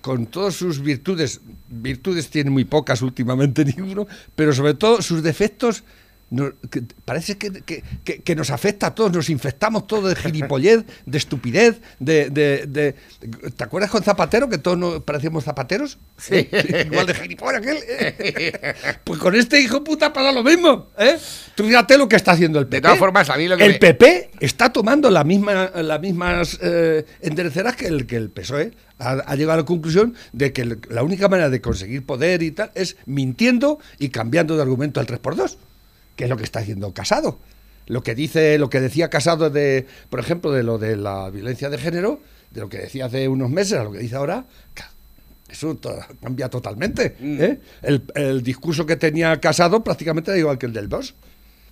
Con 0.00 0.26
todas 0.26 0.54
sus 0.54 0.80
virtudes, 0.80 1.40
virtudes 1.68 2.30
tiene 2.30 2.50
muy 2.50 2.64
pocas 2.64 3.02
últimamente 3.02 3.64
ninguno, 3.76 4.06
pero 4.36 4.52
sobre 4.52 4.74
todo 4.74 5.02
sus 5.02 5.24
defectos 5.24 5.82
no- 6.30 6.52
que- 6.70 6.82
parece 7.04 7.36
que, 7.38 7.50
que- 7.62 7.82
que- 8.22 8.34
nos 8.34 8.50
afecta 8.50 8.88
a 8.88 8.94
todos, 8.94 9.12
nos 9.12 9.30
infectamos 9.30 9.86
todos 9.86 10.08
de 10.08 10.16
gilipollez, 10.16 10.84
de 11.06 11.18
estupidez, 11.18 11.80
de, 11.98 12.30
de- 12.30 12.66
de- 12.66 12.94
¿Te 13.56 13.64
acuerdas 13.64 13.90
con 13.90 14.02
Zapatero 14.02 14.48
que 14.48 14.58
todos 14.58 14.76
nos 14.78 15.02
parecíamos 15.02 15.44
zapateros? 15.44 15.98
Sí. 16.16 16.48
Igual 16.86 17.06
de 17.06 17.14
gilipollas 17.14 17.60
que 17.60 17.70
él. 17.70 18.74
Pues 19.04 19.20
con 19.20 19.34
este 19.34 19.60
hijo 19.60 19.84
puta 19.84 20.12
pasa 20.12 20.32
lo 20.32 20.42
mismo, 20.42 20.88
¿eh? 20.98 21.16
Tú 21.54 21.64
fíjate 21.64 21.96
lo 21.98 22.08
que 22.08 22.16
está 22.16 22.32
haciendo 22.32 22.58
el 22.58 22.66
PP. 22.66 22.76
De 22.76 22.82
todas 22.82 22.98
formas, 22.98 23.30
a 23.30 23.36
mí 23.36 23.46
lo 23.46 23.56
que 23.56 23.64
El 23.64 23.72
me- 23.72 23.78
PP 23.78 24.30
está 24.40 24.72
tomando 24.72 25.10
la 25.10 25.24
misma, 25.24 25.70
las 25.74 26.00
mismas 26.00 26.58
eh, 26.62 27.04
endereceras 27.20 27.76
que 27.76 27.86
el, 27.86 28.06
que 28.06 28.16
el 28.16 28.30
PSOE. 28.30 28.72
Ha, 29.00 29.10
ha 29.26 29.34
llegado 29.34 29.54
a 29.54 29.56
la 29.62 29.64
conclusión 29.64 30.14
de 30.32 30.52
que 30.52 30.78
la 30.88 31.02
única 31.02 31.28
manera 31.28 31.50
de 31.50 31.60
conseguir 31.60 32.06
poder 32.06 32.42
y 32.44 32.52
tal 32.52 32.70
es 32.76 32.96
mintiendo 33.06 33.80
y 33.98 34.10
cambiando 34.10 34.54
de 34.54 34.62
argumento 34.62 35.00
al 35.00 35.06
3x2, 35.08 35.56
que 36.16 36.24
es 36.24 36.30
lo 36.30 36.36
que 36.36 36.44
está 36.44 36.60
haciendo 36.60 36.92
Casado. 36.94 37.38
Lo 37.86 38.02
que 38.02 38.14
dice, 38.14 38.56
lo 38.58 38.70
que 38.70 38.80
decía 38.80 39.10
Casado 39.10 39.50
de, 39.50 39.86
por 40.10 40.20
ejemplo, 40.20 40.52
de 40.52 40.62
lo 40.62 40.78
de 40.78 40.96
la 40.96 41.28
violencia 41.30 41.68
de 41.70 41.78
género, 41.78 42.20
de 42.50 42.60
lo 42.62 42.68
que 42.68 42.78
decía 42.78 43.06
hace 43.06 43.28
unos 43.28 43.50
meses 43.50 43.78
a 43.78 43.84
lo 43.84 43.92
que 43.92 43.98
dice 43.98 44.16
ahora, 44.16 44.44
eso 45.48 45.74
to- 45.76 45.94
cambia 46.22 46.48
totalmente. 46.48 47.14
¿eh? 47.20 47.58
El, 47.82 48.02
el 48.14 48.42
discurso 48.42 48.86
que 48.86 48.96
tenía 48.96 49.38
Casado 49.40 49.84
prácticamente 49.84 50.30
era 50.30 50.38
igual 50.38 50.58
que 50.58 50.66
el 50.66 50.72
del 50.72 50.88
Bosch, 50.88 51.12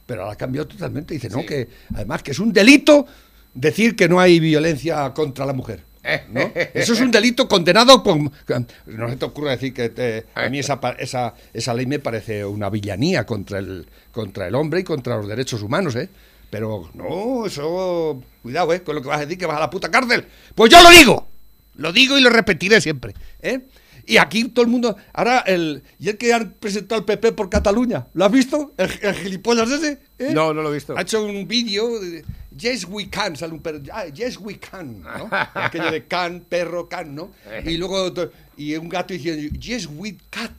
pero 0.06 0.24
ahora 0.24 0.36
cambió 0.36 0.66
totalmente. 0.66 1.14
Dice, 1.14 1.28
no, 1.30 1.44
que 1.46 1.68
además 1.94 2.22
que 2.22 2.32
es 2.32 2.38
un 2.38 2.52
delito 2.52 3.06
decir 3.54 3.96
que 3.96 4.08
no 4.08 4.20
hay 4.20 4.38
violencia 4.40 5.12
contra 5.14 5.46
la 5.46 5.52
mujer. 5.52 5.82
¿No? 6.30 6.50
Eso 6.74 6.92
es 6.94 7.00
un 7.00 7.10
delito 7.10 7.46
condenado 7.48 8.02
por... 8.02 8.16
No 8.18 9.08
se 9.08 9.16
te 9.16 9.24
ocurra 9.24 9.52
decir 9.52 9.72
que 9.72 9.88
te- 9.88 10.26
a 10.34 10.48
mí 10.48 10.58
esa, 10.58 10.80
pa- 10.80 10.96
esa, 10.98 11.34
esa 11.52 11.74
ley 11.74 11.86
me 11.86 11.98
parece 12.00 12.44
una 12.44 12.68
villanía 12.70 13.24
contra 13.24 13.58
el, 13.60 13.86
contra 14.10 14.48
el 14.48 14.54
hombre 14.54 14.80
y 14.80 14.84
contra 14.84 15.16
los 15.16 15.28
derechos 15.28 15.62
humanos, 15.62 15.94
¿eh? 15.96 16.08
Pero 16.50 16.90
no, 16.94 17.46
eso... 17.46 18.22
Cuidado, 18.42 18.72
¿eh? 18.74 18.82
Con 18.82 18.96
lo 18.96 19.02
que 19.02 19.08
vas 19.08 19.18
a 19.18 19.22
decir 19.22 19.38
que 19.38 19.46
vas 19.46 19.56
a 19.56 19.60
la 19.60 19.70
puta 19.70 19.90
cárcel. 19.90 20.26
Pues 20.54 20.70
yo 20.72 20.82
lo 20.82 20.90
digo. 20.90 21.28
Lo 21.76 21.92
digo 21.92 22.18
y 22.18 22.20
lo 22.20 22.28
repetiré 22.30 22.80
siempre. 22.80 23.14
¿eh? 23.40 23.60
Y 24.06 24.16
aquí 24.16 24.44
todo 24.48 24.64
el 24.64 24.70
mundo. 24.70 24.96
Ahora, 25.12 25.40
el. 25.40 25.82
¿Y 25.98 26.08
el 26.08 26.18
que 26.18 26.32
han 26.32 26.52
presentado 26.52 26.98
el 27.00 27.04
PP 27.04 27.32
por 27.32 27.48
Cataluña? 27.48 28.06
¿Lo 28.14 28.24
has 28.24 28.32
visto? 28.32 28.72
¿El, 28.76 28.90
el 29.02 29.14
gilipollas 29.14 29.70
ese? 29.70 30.00
¿eh? 30.18 30.30
No, 30.32 30.52
no 30.52 30.62
lo 30.62 30.70
he 30.70 30.74
visto. 30.74 30.96
Ha 30.96 31.02
hecho 31.02 31.24
un 31.24 31.46
vídeo. 31.46 32.00
de, 32.00 32.24
Yes, 32.56 32.84
we 32.84 33.08
can. 33.08 33.36
Sale 33.36 33.52
un 33.52 33.60
perro. 33.60 33.80
ah, 33.92 34.06
yes, 34.06 34.38
we 34.38 34.58
can. 34.58 35.02
¿no? 35.02 35.28
Aquello 35.54 35.90
de 35.90 36.06
can, 36.06 36.40
perro, 36.40 36.88
can, 36.88 37.14
¿no? 37.14 37.30
Y 37.64 37.76
luego. 37.76 38.12
Y 38.56 38.76
un 38.76 38.88
gato 38.88 39.14
diciendo. 39.14 39.56
Yes, 39.58 39.86
we 39.86 40.16
cat. 40.30 40.50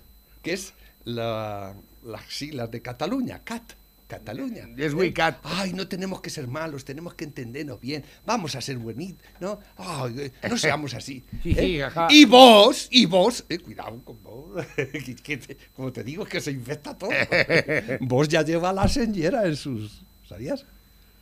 Que 0.41 0.53
es 0.53 0.73
la, 1.05 1.73
las 2.03 2.21
siglas 2.29 2.71
de 2.71 2.81
Cataluña. 2.81 3.41
Cat. 3.43 3.73
Cataluña. 4.07 4.67
Yes, 4.75 4.93
we 4.93 5.07
¿eh? 5.07 5.13
Ay, 5.43 5.73
no 5.73 5.87
tenemos 5.87 6.21
que 6.21 6.29
ser 6.29 6.47
malos, 6.47 6.85
tenemos 6.85 7.13
que 7.15 7.23
entendernos 7.23 7.79
bien. 7.79 8.03
Vamos 8.25 8.55
a 8.55 8.61
ser 8.61 8.77
buenitos, 8.77 9.25
¿no? 9.39 9.59
Ay, 9.77 10.15
eh, 10.19 10.31
no 10.49 10.57
seamos 10.57 10.93
así. 10.93 11.23
¿eh? 11.43 11.87
Y 12.09 12.25
vos, 12.25 12.87
y 12.91 13.05
vos, 13.05 13.43
eh, 13.49 13.57
cuidado 13.59 13.99
con 14.03 14.21
vos. 14.21 14.65
que- 15.23 15.37
te- 15.37 15.57
como 15.75 15.91
te 15.91 16.03
digo, 16.03 16.23
es 16.23 16.29
que 16.29 16.41
se 16.41 16.51
infecta 16.51 16.95
todo. 16.97 17.09
vos 18.01 18.27
ya 18.27 18.43
lleva 18.43 18.71
la 18.73 18.87
señora 18.87 19.45
en 19.45 19.55
sus. 19.55 20.03
¿Sabías? 20.27 20.65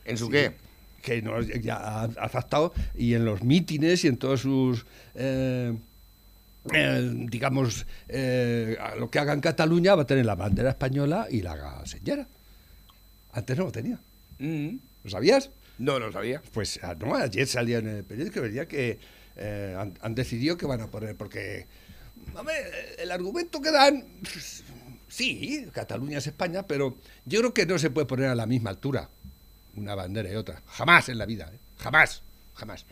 ¿En 0.04 0.18
su 0.18 0.26
Sí, 0.26 0.32
qué? 0.32 0.52
Que 1.02 1.22
no, 1.22 1.40
ya 1.40 2.02
ha, 2.04 2.26
estado 2.38 2.72
y 2.96 3.14
en 3.14 3.24
los 3.24 3.42
mítines 3.42 4.04
y 4.04 4.08
en 4.08 4.16
todos 4.18 4.40
sus. 4.42 4.84
eh, 5.14 5.72
digamos, 7.28 7.86
lo 8.98 9.10
que 9.10 9.18
haga 9.18 9.32
en 9.32 9.40
Cataluña 9.40 9.94
va 9.94 10.02
a 10.02 10.06
tener 10.06 10.24
la 10.26 10.34
bandera 10.36 10.70
española 10.70 11.26
y 11.30 11.42
la 11.42 11.82
señora. 11.86 12.26
Antes 13.32 13.56
no 13.56 13.64
lo 13.64 13.72
tenía. 13.72 13.98
Mm. 14.38 14.76
¿Lo 15.04 15.10
sabías? 15.10 15.50
No, 15.78 15.98
no 15.98 16.12
sabía. 16.12 16.42
Pues 16.52 16.78
ah, 16.82 16.94
no, 16.98 17.14
ayer 17.14 17.46
salía 17.46 17.78
en 17.78 17.88
el 17.88 18.04
periódico 18.04 18.34
que 18.34 18.40
veía 18.40 18.68
que 18.68 18.98
eh, 19.36 19.76
han, 19.78 19.94
han 20.00 20.14
decidido 20.14 20.56
que 20.56 20.66
van 20.66 20.80
a 20.80 20.88
poner, 20.88 21.16
porque 21.16 21.66
hombre, 22.34 22.54
el 22.98 23.10
argumento 23.10 23.60
que 23.60 23.70
dan, 23.70 24.04
sí, 25.08 25.66
Cataluña 25.72 26.18
es 26.18 26.26
España, 26.26 26.66
pero 26.66 26.96
yo 27.24 27.40
creo 27.40 27.54
que 27.54 27.66
no 27.66 27.78
se 27.78 27.90
puede 27.90 28.06
poner 28.06 28.26
a 28.26 28.34
la 28.34 28.46
misma 28.46 28.70
altura 28.70 29.08
una 29.76 29.94
bandera 29.94 30.30
y 30.30 30.36
otra. 30.36 30.62
Jamás 30.66 31.08
en 31.08 31.18
la 31.18 31.26
vida, 31.26 31.50
¿eh? 31.52 31.58
jamás, 31.78 32.22
jamás. 32.54 32.84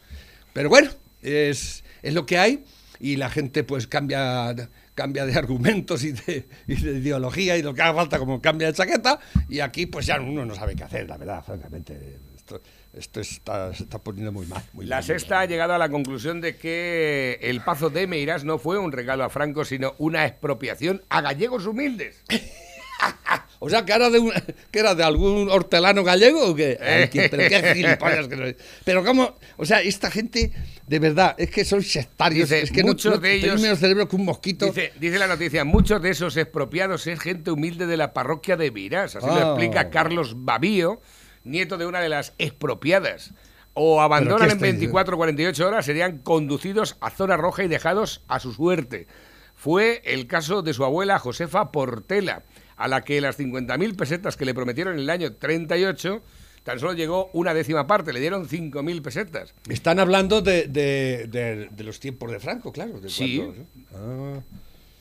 Pero 0.53 0.69
bueno, 0.69 0.91
es, 1.23 1.85
es 2.03 2.15
lo 2.15 2.27
que 2.27 2.39
hay 2.39 2.65
y 2.99 3.17
la 3.17 3.31
gente 3.31 3.65
pues 3.65 3.87
cambia 3.87 4.55
cambia 5.01 5.25
de 5.25 5.35
argumentos 5.39 6.05
y 6.05 6.13
de, 6.13 6.47
y 6.67 6.75
de 6.77 6.99
ideología 6.99 7.57
y 7.57 7.63
lo 7.63 7.73
que 7.73 7.81
haga 7.81 7.95
falta 7.95 8.19
como 8.19 8.39
cambia 8.43 8.67
de 8.67 8.75
chaqueta 8.75 9.19
y 9.49 9.61
aquí 9.61 9.87
pues 9.87 10.05
ya 10.05 10.21
uno 10.21 10.45
no 10.45 10.55
sabe 10.55 10.77
qué 10.77 10.85
hacer, 10.85 11.09
la 11.09 11.17
verdad, 11.17 11.43
francamente. 11.43 12.19
Esto, 12.37 12.61
esto 12.93 13.21
está, 13.21 13.73
se 13.75 13.85
está 13.85 13.99
poniendo 13.99 14.31
muy 14.33 14.45
mal. 14.47 14.63
Muy 14.75 14.85
La 14.85 14.97
mal, 14.97 15.05
sexta 15.05 15.37
mal. 15.37 15.45
ha 15.45 15.47
llegado 15.47 15.73
a 15.73 15.79
la 15.79 15.89
conclusión 15.89 16.41
de 16.43 16.57
que 16.57 17.39
el 17.41 17.63
Pazo 17.63 17.89
de 17.89 18.07
Meirás 18.07 18.45
no 18.45 18.59
fue 18.59 18.79
un 18.79 18.93
regalo 18.93 19.25
a 19.25 19.31
Franco, 19.31 19.65
sino 19.65 19.95
una 19.99 20.27
expropiación 20.27 21.03
a 21.09 21.23
gallegos 21.23 21.65
humildes. 21.67 22.23
O 23.63 23.69
sea, 23.69 23.85
que 23.85 23.93
era 23.93 24.09
de, 24.09 24.19
un- 24.19 24.33
que 24.71 24.79
era 24.79 24.95
de 24.95 25.05
algún 25.05 25.51
hortelano 25.51 26.03
gallego 26.03 26.47
o 26.47 26.55
qué? 26.55 26.79
Ay, 26.83 27.09
qué- 27.11 27.29
pero 27.29 27.47
qué 27.47 27.75
gilipollas 27.75 28.27
que 28.27 28.37
sois. 28.37 28.57
Pero 28.87 29.05
cómo, 29.05 29.37
o 29.59 29.67
sea, 29.67 29.83
esta 29.83 30.11
gente, 30.11 30.51
de 30.87 30.99
verdad, 30.99 31.35
es 31.37 31.51
que 31.51 31.67
son 31.67 31.83
sectarios. 31.83 32.49
Dice, 32.49 32.63
es 32.63 32.71
que 32.73 32.81
no- 32.81 32.89
muchos 32.89 33.13
no, 33.13 33.19
de 33.19 33.29
tenéis 33.29 33.45
ellos- 33.45 33.61
menos 33.61 33.79
cerebro 33.79 34.09
que 34.09 34.17
un 34.17 34.25
mosquito. 34.25 34.65
Dice, 34.65 34.95
dice 34.99 35.19
la 35.19 35.27
noticia, 35.27 35.65
muchos 35.67 36.01
de 36.01 36.09
esos 36.09 36.39
expropiados 36.39 37.07
es 37.07 37.21
gente 37.21 37.51
humilde 37.51 37.85
de 37.87 37.99
la 37.99 38.15
parroquia 38.15 38.57
de 38.57 38.71
Meirás. 38.71 39.17
Así 39.17 39.27
lo 39.27 39.35
Ah. 39.35 39.41
explica 39.51 39.91
Carlos 39.91 40.33
Babío, 40.39 41.03
nieto 41.45 41.77
de 41.77 41.85
una 41.85 42.01
de 42.01 42.09
las 42.09 42.33
expropiadas. 42.39 43.33
O 43.75 44.01
abandonan 44.01 44.39
¿Pero 44.39 44.47
qué 44.49 44.53
en 44.53 44.57
estáis 44.57 44.73
24 44.81 45.15
o 45.17 45.19
48 45.19 45.67
horas, 45.69 45.85
serían 45.85 46.17
conducidos 46.19 46.97
a 47.03 47.11
zona 47.11 47.37
roja 47.37 47.63
y 47.63 47.69
dejados 47.69 48.23
a 48.27 48.41
su 48.41 48.55
suerte. 48.55 49.07
Fue 49.55 50.01
el 50.07 50.27
caso 50.27 50.63
de 50.63 50.73
su 50.73 50.83
abuela 50.85 51.19
Josefa 51.19 51.71
Portela, 51.71 52.43
a 52.81 52.89
la 52.89 53.03
que 53.03 53.21
las 53.21 53.39
50.000 53.39 53.95
pesetas 53.97 54.37
que 54.37 54.45
le 54.45 54.55
prometieron 54.55 54.95
en 54.95 55.01
el 55.01 55.11
año 55.11 55.35
38 55.35 56.23
tan 56.65 56.79
solo 56.79 56.93
llegó 56.93 57.31
una 57.33 57.55
décima 57.55 57.87
parte, 57.87 58.13
le 58.13 58.21
dieron 58.21 58.47
5.000 58.47 59.01
pesetas. 59.03 59.55
Están 59.69 59.99
hablando 59.99 60.43
de, 60.43 60.67
de- 60.67 61.27
de- 61.31 61.69
de 61.71 61.85
los 61.85 62.01
tiempos 62.01 62.31
de 62.31 62.39
Franco, 62.41 62.71
claro. 62.73 63.01
de 63.01 63.09
Sí. 63.09 63.39
cuando- 63.39 63.65
Ah. 63.95 64.41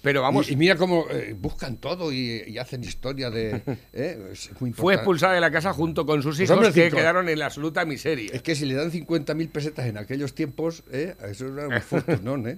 Pero 0.01 0.21
vamos, 0.21 0.49
Y, 0.49 0.53
y 0.53 0.55
mira 0.55 0.77
cómo 0.77 1.05
eh, 1.11 1.35
buscan 1.37 1.75
todo 1.75 2.13
y, 2.13 2.41
y 2.47 2.57
hacen 2.57 2.81
historia 2.85 3.29
de. 3.29 3.61
eh, 3.93 4.33
fue 4.73 4.93
expulsada 4.93 5.33
de 5.33 5.41
la 5.41 5.51
casa 5.51 5.73
junto 5.73 6.05
con 6.05 6.23
sus 6.23 6.37
Pues 6.37 6.49
hijos 6.49 6.55
hombre, 6.57 6.71
que 6.73 6.83
cinco- 6.85 6.95
quedaron 6.95 7.27
en 7.27 7.37
la 7.37 7.47
absoluta 7.47 7.83
miseria. 7.83 8.31
Es 8.33 8.41
que 8.41 8.55
si 8.55 8.65
le 8.65 8.75
dan 8.75 8.91
50.000 8.93 9.49
pesetas 9.49 9.85
en 9.87 9.97
aquellos 9.97 10.33
tiempos, 10.33 10.83
eh, 10.93 11.15
eso 11.29 11.47
era 11.47 11.67
un 11.67 11.81
fortunón, 11.81 12.47
¿eh? 12.47 12.57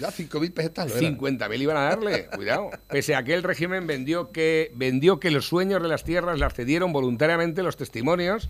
Ya 0.00 0.08
5.000 0.08 0.52
pesetas 0.52 0.90
lo 0.90 0.96
eran. 0.96 1.18
50.000 1.18 1.60
iban 1.60 1.76
a 1.76 1.82
darle, 1.84 2.26
cuidado. 2.34 2.70
Pese 2.88 3.14
a 3.14 3.22
que 3.24 3.34
el 3.34 3.42
régimen 3.42 3.86
vendió 3.86 4.32
que, 4.32 4.72
vendió 4.74 5.20
que 5.20 5.30
los 5.30 5.46
sueños 5.46 5.82
de 5.82 5.88
las 5.88 6.04
tierras 6.04 6.38
las 6.38 6.54
cedieron 6.54 6.92
voluntariamente 6.92 7.62
los 7.62 7.76
testimonios 7.76 8.48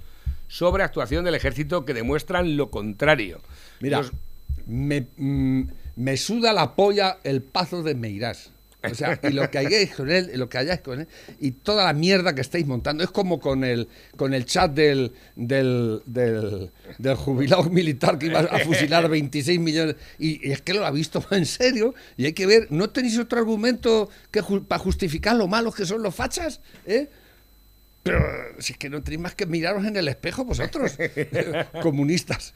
sobre 0.49 0.82
actuación 0.84 1.25
del 1.25 1.34
ejército 1.34 1.84
que 1.84 1.94
demuestran 1.94 2.56
lo 2.56 2.70
contrario. 2.70 3.40
Mira, 3.80 3.99
Los- 3.99 4.12
me, 4.66 5.06
mm, 5.16 5.62
me 5.96 6.16
suda 6.16 6.52
la 6.52 6.75
polla 6.76 7.18
el 7.25 7.42
pazo 7.42 7.82
de 7.82 7.94
Meirás. 7.94 8.52
O 8.91 8.95
sea, 8.95 9.19
y 9.23 9.31
lo 9.33 9.51
que 9.51 9.89
con 9.97 10.11
él, 10.11 10.31
lo 10.35 10.49
que 10.49 10.59
hayáis 10.59 10.81
con 10.81 11.01
él, 11.01 11.09
y 11.41 11.53
toda 11.53 11.85
la 11.85 11.93
mierda 11.93 12.35
que 12.35 12.41
estáis 12.41 12.67
montando, 12.67 13.05
es 13.05 13.11
como 13.11 13.39
con 13.39 13.62
el, 13.65 13.89
con 14.17 14.35
el 14.35 14.45
chat 14.45 14.73
del, 14.73 15.12
del, 15.37 16.03
del, 16.07 16.71
del 16.99 17.15
jubilado 17.15 17.65
militar 17.65 18.19
que 18.19 18.27
iba 18.27 18.41
a 18.41 18.59
fusilar 18.59 19.09
26 19.09 19.61
millones, 19.61 19.97
y, 20.19 20.49
y 20.49 20.53
es 20.53 20.62
que 20.62 20.75
lo 20.75 20.85
ha 20.85 20.91
visto 20.91 21.25
en 21.31 21.47
serio, 21.47 21.95
y 22.17 22.25
hay 22.27 22.33
que 22.33 22.47
ver, 22.47 22.67
¿no 22.71 22.91
tenéis 22.91 23.19
otro 23.19 23.39
argumento 23.39 24.09
que 24.31 24.43
ju- 24.43 24.65
para 24.67 24.79
justificar 24.81 25.37
lo 25.37 25.47
malos 25.47 25.75
que 25.75 25.87
son 25.87 26.03
los 26.03 26.15
fachas? 26.15 26.61
¿Eh? 26.87 27.09
Pero 28.02 28.21
si 28.59 28.73
es 28.73 28.78
que 28.78 28.90
no 28.90 29.02
tenéis 29.02 29.21
más 29.23 29.35
que 29.37 29.47
miraros 29.47 29.85
en 29.87 29.97
el 29.97 30.09
espejo 30.09 30.44
vosotros, 30.44 30.99
comunistas. 31.82 32.54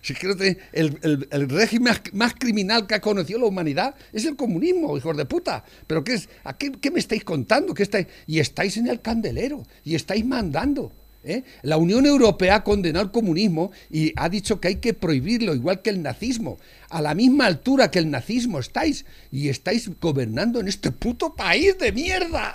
Si 0.00 0.12
es 0.14 0.18
que 0.18 0.26
no 0.26 0.36
tenéis, 0.36 0.56
el, 0.72 0.98
el- 1.02 1.28
el 1.30 1.48
régimen 1.48 1.92
más, 1.92 2.02
más 2.14 2.34
criminal 2.34 2.86
que 2.86 2.94
ha 2.94 3.00
conocido 3.00 3.40
la 3.40 3.46
humanidad 3.46 3.94
es 4.12 4.24
el 4.24 4.36
comunismo, 4.36 4.96
hijos 4.96 5.16
de 5.16 5.26
puta. 5.26 5.64
¿Pero 5.86 6.02
qué 6.02 6.14
es? 6.14 6.28
¿A 6.44 6.56
qué, 6.56 6.72
qué 6.72 6.90
me 6.90 6.98
estáis 6.98 7.24
contando? 7.24 7.74
¿Qué 7.74 7.82
estáis? 7.82 8.06
Y 8.26 8.38
estáis 8.40 8.76
en 8.78 8.86
el 8.88 9.00
candelero, 9.00 9.62
y 9.84 9.94
estáis 9.94 10.24
mandando. 10.24 10.92
¿Eh? 11.26 11.44
La 11.62 11.76
Unión 11.76 12.06
Europea 12.06 12.56
ha 12.56 12.64
condenado 12.64 13.04
el 13.04 13.10
comunismo 13.10 13.72
y 13.90 14.12
ha 14.16 14.28
dicho 14.28 14.60
que 14.60 14.68
hay 14.68 14.76
que 14.76 14.94
prohibirlo, 14.94 15.54
igual 15.54 15.82
que 15.82 15.90
el 15.90 16.02
nazismo. 16.02 16.58
A 16.88 17.02
la 17.02 17.14
misma 17.14 17.46
altura 17.46 17.90
que 17.90 17.98
el 17.98 18.10
nazismo 18.10 18.58
estáis 18.60 19.04
y 19.32 19.48
estáis 19.48 19.90
gobernando 20.00 20.60
en 20.60 20.68
este 20.68 20.90
puto 20.92 21.34
país 21.34 21.76
de 21.78 21.92
mierda. 21.92 22.52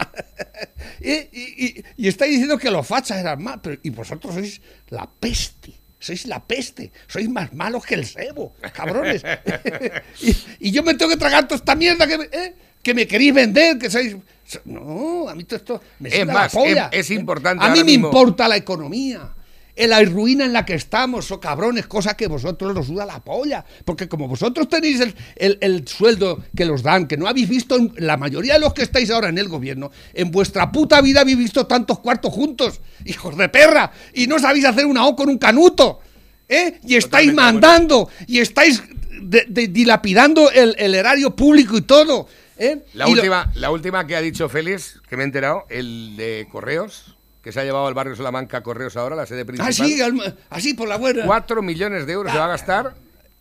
¿Eh? 1.01 1.29
y, 1.31 1.65
y- 1.65 1.83
y 1.97 2.07
estáis 2.07 2.31
diciendo 2.31 2.57
que 2.57 2.71
los 2.71 2.85
fachas 2.87 3.19
eran 3.19 3.41
más, 3.43 3.59
pero, 3.61 3.79
y 3.83 3.89
vosotros 3.89 4.33
sois 4.33 4.61
la 4.89 5.09
peste. 5.19 5.73
Sois 5.99 6.25
la 6.25 6.43
peste, 6.43 6.91
sois 7.07 7.29
más 7.29 7.53
malos 7.53 7.85
que 7.85 7.93
el 7.93 8.05
sebo, 8.07 8.55
cabrones. 8.73 9.21
y, 10.21 10.35
y 10.67 10.71
yo 10.71 10.81
me 10.81 10.95
tengo 10.95 11.11
que 11.11 11.17
tragar 11.17 11.47
toda 11.47 11.57
esta 11.57 11.75
mierda 11.75 12.07
que 12.07 12.17
me, 12.17 12.23
¿eh? 12.25 12.55
Que 12.83 12.93
me 12.93 13.07
queréis 13.07 13.33
vender, 13.33 13.77
que 13.77 13.89
sois... 13.89 14.15
so- 14.45 14.61
No, 14.65 15.29
a 15.29 15.35
mí 15.35 15.43
todo 15.43 15.57
esto 15.57 15.81
me 15.99 16.09
Es 16.09 16.25
más, 16.25 16.53
la 16.53 16.59
polla. 16.59 16.89
es- 16.91 17.09
es 17.09 17.11
importante 17.11 17.63
A 17.63 17.69
mí 17.69 17.79
me 17.79 17.85
mismo- 17.85 18.07
importa 18.07 18.47
la 18.47 18.57
economía. 18.57 19.33
En 19.73 19.89
la 19.91 20.01
ruina 20.03 20.43
en 20.43 20.51
la 20.51 20.65
que 20.65 20.73
estamos, 20.73 21.31
o 21.31 21.39
cabrones, 21.39 21.87
cosa 21.87 22.15
que 22.17 22.27
vosotros 22.27 22.75
nos 22.75 22.87
suda 22.87 23.05
la 23.05 23.23
polla. 23.23 23.63
Porque 23.85 24.09
como 24.09 24.27
vosotros 24.27 24.67
tenéis 24.67 24.99
el, 24.99 25.15
el- 25.37 25.57
el 25.61 25.87
sueldo 25.87 26.43
que 26.55 26.65
los 26.65 26.83
dan, 26.83 27.07
que 27.07 27.15
no 27.15 27.25
habéis 27.25 27.47
visto, 27.47 27.77
en- 27.77 27.93
la 27.97 28.17
mayoría 28.17 28.55
de 28.55 28.59
los 28.59 28.73
que 28.73 28.83
estáis 28.83 29.09
ahora 29.09 29.29
en 29.29 29.37
el 29.37 29.47
gobierno, 29.47 29.89
en 30.13 30.29
vuestra 30.29 30.71
puta 30.71 30.99
vida 31.01 31.21
habéis 31.21 31.37
visto 31.37 31.65
tantos 31.67 31.99
cuartos 31.99 32.33
juntos, 32.33 32.81
hijos 33.05 33.37
de 33.37 33.47
perra, 33.47 33.91
y 34.13 34.27
no 34.27 34.37
sabéis 34.39 34.65
hacer 34.65 34.85
una 34.85 35.05
O 35.07 35.15
con 35.15 35.29
un 35.29 35.37
canuto, 35.37 36.01
¿eh? 36.49 36.79
Y 36.85 36.95
estáis 36.97 37.29
Totalmente 37.31 37.41
mandando, 37.41 38.09
y 38.27 38.39
estáis 38.39 38.83
de- 39.21 39.45
de- 39.47 39.67
dilapidando 39.69 40.51
el, 40.51 40.75
el 40.79 40.95
erario 40.95 41.33
público 41.33 41.77
y 41.77 41.81
todo, 41.83 42.27
¿eh? 42.61 42.83
La 42.93 43.05
Y 43.07 43.11
lo- 43.11 43.15
última, 43.21 43.51
la 43.55 43.71
última 43.71 44.05
que 44.07 44.15
ha 44.15 44.21
dicho 44.21 44.47
Félix, 44.49 45.01
que 45.09 45.17
me 45.17 45.23
he 45.23 45.25
enterado, 45.25 45.65
el 45.69 46.15
de 46.17 46.47
Correos, 46.51 47.17
que 47.41 47.51
se 47.51 47.59
ha 47.59 47.63
llevado 47.63 47.87
al 47.87 47.93
barrio 47.93 48.15
Salamanca 48.15 48.61
Correos 48.61 48.95
ahora, 48.97 49.15
la 49.15 49.25
sede 49.25 49.45
principal. 49.45 49.69
Así, 49.69 49.99
al- 50.01 50.37
así 50.49 50.73
por 50.75 50.87
la 50.87 50.97
buena. 50.97 51.25
4 51.25 51.61
millones 51.61 52.05
de 52.05 52.13
euros 52.13 52.31
se 52.31 52.37
va 52.37 52.45
a 52.45 52.49
gastar 52.49 52.93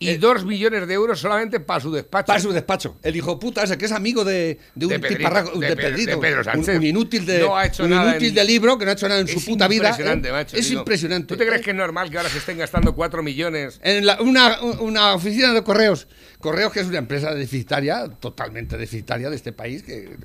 y 0.09 0.17
2 0.17 0.45
millones 0.45 0.87
de 0.87 0.93
euros 0.93 1.19
solamente 1.19 1.59
para 1.59 1.79
su 1.79 1.91
despacho. 1.91 2.25
Para 2.25 2.39
su 2.39 2.51
despacho. 2.51 2.97
El 3.03 3.15
hijo 3.15 3.37
puta 3.39 3.63
ese 3.63 3.77
que 3.77 3.85
es 3.85 3.91
amigo 3.91 4.25
de, 4.25 4.57
de 4.75 4.85
un 4.85 4.91
De 4.93 4.99
Pedrito, 4.99 5.29
tiparraco- 5.29 5.59
de 5.59 5.75
Pedrito, 5.75 6.11
de 6.11 6.17
Pedro 6.17 6.39
un- 6.39 6.43
Sánchez. 6.45 6.77
Un, 6.77 6.83
inútil 6.83 7.25
de 7.25 7.39
No 7.39 7.55
ha 7.55 7.65
hecho 7.67 7.83
un 7.83 7.91
nada 7.91 8.11
inútil 8.11 8.29
en- 8.29 8.35
de 8.35 8.43
libro 8.45 8.77
que 8.77 8.85
no 8.85 8.91
ha 8.91 8.93
hecho 8.95 9.07
nada 9.07 9.21
en 9.21 9.27
su 9.27 9.37
Es 9.37 9.45
puta 9.45 9.67
vida. 9.67 9.89
impresionante, 9.89 10.29
¿eh? 10.29 10.31
macho. 10.31 10.57
Es 10.57 10.67
digo. 10.69 10.81
impresionante. 10.81 11.27
¿Tú 11.27 11.37
te 11.37 11.45
crees 11.45 11.61
¿eh? 11.61 11.63
que 11.65 11.69
es 11.71 11.77
normal 11.77 12.09
que 12.09 12.17
ahora 12.17 12.29
se 12.29 12.39
estén 12.39 12.57
gastando 12.57 12.95
4 12.95 13.21
millones? 13.21 13.79
En 13.83 14.05
la- 14.05 14.21
una, 14.21 14.59
una 14.61 15.13
oficina 15.13 15.53
de 15.53 15.63
correos, 15.63 16.07
correos 16.39 16.73
que 16.73 16.79
es 16.79 16.87
una 16.87 16.97
empresa 16.97 17.33
deficitaria, 17.35 18.07
totalmente 18.19 18.77
deficitaria 18.77 19.29
de 19.29 19.35
este 19.35 19.53
país, 19.53 19.83
que 19.83 20.17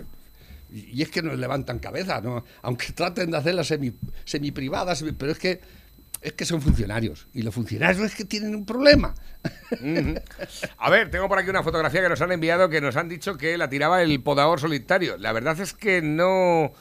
y 0.72 1.00
es 1.00 1.08
que 1.10 1.22
nos 1.22 1.38
levantan 1.38 1.78
cabeza, 1.78 2.20
¿no? 2.20 2.44
aunque 2.62 2.92
traten 2.92 3.30
de 3.30 3.36
hacerlas 3.36 3.68
semi, 3.68 3.92
semi 4.24 4.50
privadas, 4.50 5.04
pero 5.16 5.32
es 5.32 5.38
que 5.38 5.60
es 6.22 6.32
que 6.32 6.44
son 6.44 6.60
funcionarios 6.60 7.28
y 7.32 7.42
los 7.42 7.54
funcionarios 7.54 8.02
es 8.04 8.14
que 8.14 8.24
tienen 8.24 8.54
un 8.54 8.66
problema. 8.66 9.14
A 10.78 10.90
ver, 10.90 11.10
tengo 11.10 11.28
por 11.28 11.38
aquí 11.38 11.50
una 11.50 11.62
fotografía 11.62 12.02
que 12.02 12.08
nos 12.08 12.20
han 12.20 12.32
enviado 12.32 12.68
que 12.68 12.80
nos 12.80 12.96
han 12.96 13.08
dicho 13.08 13.36
que 13.36 13.56
la 13.58 13.68
tiraba 13.68 14.02
el 14.02 14.22
podador 14.22 14.60
solitario. 14.60 15.16
La 15.18 15.32
verdad 15.32 15.58
es 15.60 15.72
que 15.72 16.02
no, 16.02 16.72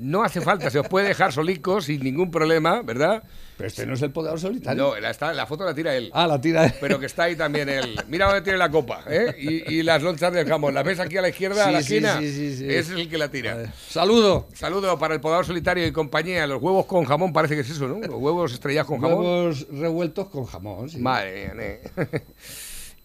no 0.00 0.22
hace 0.24 0.40
falta, 0.40 0.70
se 0.70 0.78
os 0.78 0.88
puede 0.88 1.08
dejar 1.08 1.30
solicos 1.32 1.84
sin 1.84 2.02
ningún 2.02 2.30
problema, 2.30 2.80
¿verdad? 2.80 3.22
Pero 3.58 3.68
este 3.68 3.84
no 3.84 3.92
es 3.92 4.00
el 4.00 4.10
podador 4.10 4.40
solitario. 4.40 4.82
No, 4.82 4.98
la, 4.98 5.10
está, 5.10 5.34
la 5.34 5.46
foto 5.46 5.66
la 5.66 5.74
tira 5.74 5.94
él. 5.94 6.10
Ah, 6.14 6.26
la 6.26 6.40
tira. 6.40 6.64
él. 6.64 6.72
Pero 6.80 6.98
que 6.98 7.04
está 7.04 7.24
ahí 7.24 7.36
también 7.36 7.68
él. 7.68 8.00
Mira 8.08 8.24
dónde 8.24 8.40
tiene 8.40 8.56
la 8.58 8.70
copa, 8.70 9.04
¿eh? 9.06 9.34
Y, 9.38 9.74
y 9.74 9.82
las 9.82 10.02
lonchas 10.02 10.32
del 10.32 10.48
jamón. 10.48 10.72
¿La 10.72 10.82
ves 10.82 10.98
aquí 10.98 11.18
a 11.18 11.22
la 11.22 11.28
izquierda, 11.28 11.66
a 11.66 11.70
la 11.70 11.80
esquina? 11.80 12.18
sí, 12.18 12.32
sí, 12.32 12.56
sí. 12.56 12.64
Ese 12.64 12.94
es 12.94 12.98
el 12.98 13.10
que 13.10 13.18
la 13.18 13.30
tira. 13.30 13.70
Saludo. 13.90 14.48
Saludo 14.54 14.98
para 14.98 15.12
el 15.12 15.20
podador 15.20 15.44
solitario 15.44 15.86
y 15.86 15.92
compañía. 15.92 16.46
Los 16.46 16.62
huevos 16.62 16.86
con 16.86 17.04
jamón 17.04 17.34
parece 17.34 17.54
que 17.54 17.60
es 17.60 17.68
eso, 17.68 17.86
¿no? 17.86 17.98
Los 18.00 18.16
huevos 18.18 18.54
estrellados 18.54 18.86
con 18.88 19.02
jamón. 19.02 19.18
Huevos 19.18 19.66
revueltos 19.70 20.28
con 20.30 20.46
jamón. 20.46 20.88
sí. 20.88 20.96
Madre 20.98 21.52
mía, 21.52 21.54
ne. 21.54 22.22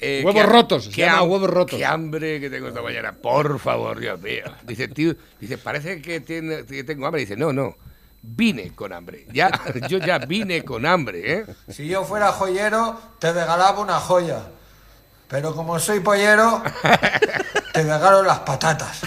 Eh, 0.08 0.22
Huevos 0.24 0.46
rotos, 0.46 0.90
llama 0.96 1.20
ham- 1.22 1.30
huevos 1.30 1.50
rotos. 1.50 1.78
Qué 1.80 1.86
hambre 1.86 2.40
que 2.40 2.50
tengo 2.50 2.68
esta 2.68 2.82
mañana. 2.82 3.14
Por 3.14 3.58
favor, 3.60 4.00
Dios 4.00 4.22
mío. 4.22 4.44
Dice, 4.64 4.88
tío, 4.88 5.16
dice, 5.40 5.58
parece 5.58 6.02
que, 6.02 6.20
tiene- 6.22 6.64
que 6.66 6.84
tengo 6.84 7.06
hambre. 7.08 7.22
Dice, 7.22 7.36
no, 7.36 7.52
no. 7.52 7.76
Vine 8.22 8.72
con 8.76 8.92
hambre. 8.94 9.26
Ya, 9.34 9.50
yo 9.90 9.98
ya 10.00 10.18
vine 10.20 10.64
con 10.64 10.86
hambre, 10.86 11.32
¿eh? 11.34 11.46
Si 11.70 11.88
yo 11.88 12.04
fuera 12.04 12.32
joyero, 12.32 13.00
te 13.20 13.32
regalaba 13.34 13.80
una 13.82 14.00
joya. 14.00 14.44
Pero 15.36 15.54
como 15.54 15.78
soy 15.80 16.00
pollero, 16.00 16.64
te 17.74 17.84
regalo 17.84 18.24
las 18.24 18.40
patatas. 18.40 19.02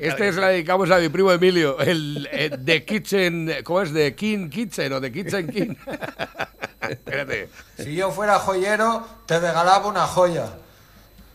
Este 0.00 0.32
se 0.32 0.40
la 0.40 0.48
dedicamos 0.48 0.90
a 0.90 0.98
mi 0.98 1.08
primo 1.10 1.30
Emilio, 1.30 1.78
el, 1.78 2.28
eh, 2.32 2.58
The 2.58 2.84
Kitchen, 2.84 3.58
¿cómo 3.62 3.82
es? 3.82 3.92
The 3.92 4.16
King 4.16 4.50
Kitchen 4.50 4.94
o 4.94 5.00
The 5.00 5.12
Kitchen 5.12 5.46
King. 5.46 5.76
Espérate. 6.80 7.50
Si 7.78 7.94
yo 7.94 8.10
fuera 8.10 8.40
joyero, 8.40 9.06
te 9.24 9.38
regalaba 9.38 9.86
una 9.86 10.08
joya. 10.08 10.54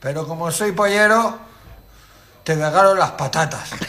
Pero 0.02 0.28
como 0.28 0.52
soy 0.52 0.74
pollero, 0.74 1.40
te 2.44 2.56
regalo 2.56 2.96
las 2.96 3.12
patatas. 3.12 3.72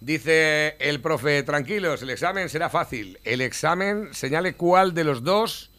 Dice 0.00 0.76
el 0.80 1.00
profe, 1.00 1.42
tranquilos, 1.42 2.02
el 2.02 2.10
examen 2.10 2.48
será 2.48 2.68
fácil. 2.68 3.18
El 3.24 3.40
examen 3.40 4.12
señale 4.12 4.54
cuál 4.54 4.92
de 4.94 5.04
los 5.04 5.24
dos 5.24 5.70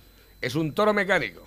es 0.41 0.55
un 0.55 0.73
toro 0.73 0.93
mecánico. 0.93 1.43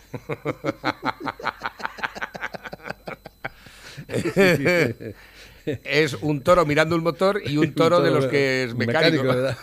es 5.66 6.14
un 6.14 6.42
toro 6.42 6.64
mirando 6.66 6.96
un 6.96 7.02
motor 7.02 7.40
y 7.44 7.56
un 7.56 7.74
toro 7.76 8.00
de 8.00 8.10
los 8.10 8.26
que 8.26 8.64
es 8.64 8.74
mecánico. 8.74 9.22
¿verdad? 9.24 9.56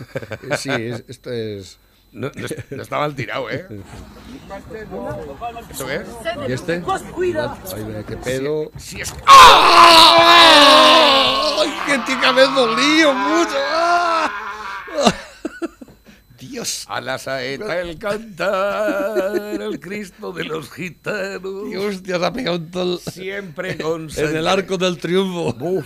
Sí, 0.57 0.69
es- 0.71 1.03
esto 1.07 1.31
es. 1.31 1.79
No, 2.15 2.31
no 2.33 2.47
no 2.71 2.81
está 2.81 2.97
mal 2.97 3.13
tirado, 3.13 3.49
¿eh? 3.51 3.67
¿Eso 5.69 5.85
qué 5.85 5.95
es? 5.95 6.07
¿Y 6.47 6.53
este? 6.53 6.81
Ay, 6.87 7.83
mira, 7.85 8.03
qué 8.03 8.15
pedo. 8.15 8.71
Sí, 8.77 9.01
es... 9.01 9.13
¡Ay, 9.27 9.53
qué 11.85 11.97
tica 12.05 12.31
me 12.31 12.43
dolido 12.43 13.13
mucho! 13.13 13.55
¡Ah! 13.57 14.31
Dios, 16.39 16.85
A 16.87 17.01
la 17.01 17.17
saeta 17.17 17.81
el 17.81 17.99
cantar, 17.99 19.61
el 19.61 19.77
Cristo 19.81 20.31
de 20.31 20.45
los 20.45 20.71
gitanos. 20.71 21.69
Dios, 21.69 22.01
Dios 22.01 22.23
ha 22.23 22.31
pegado 22.31 22.55
un 22.57 22.71
tol 22.71 22.97
Siempre 22.99 23.77
con 23.81 24.07
en 24.15 24.35
el 24.37 24.47
arco 24.47 24.77
del 24.77 24.97
triunfo. 24.99 25.53
Uf. 25.59 25.85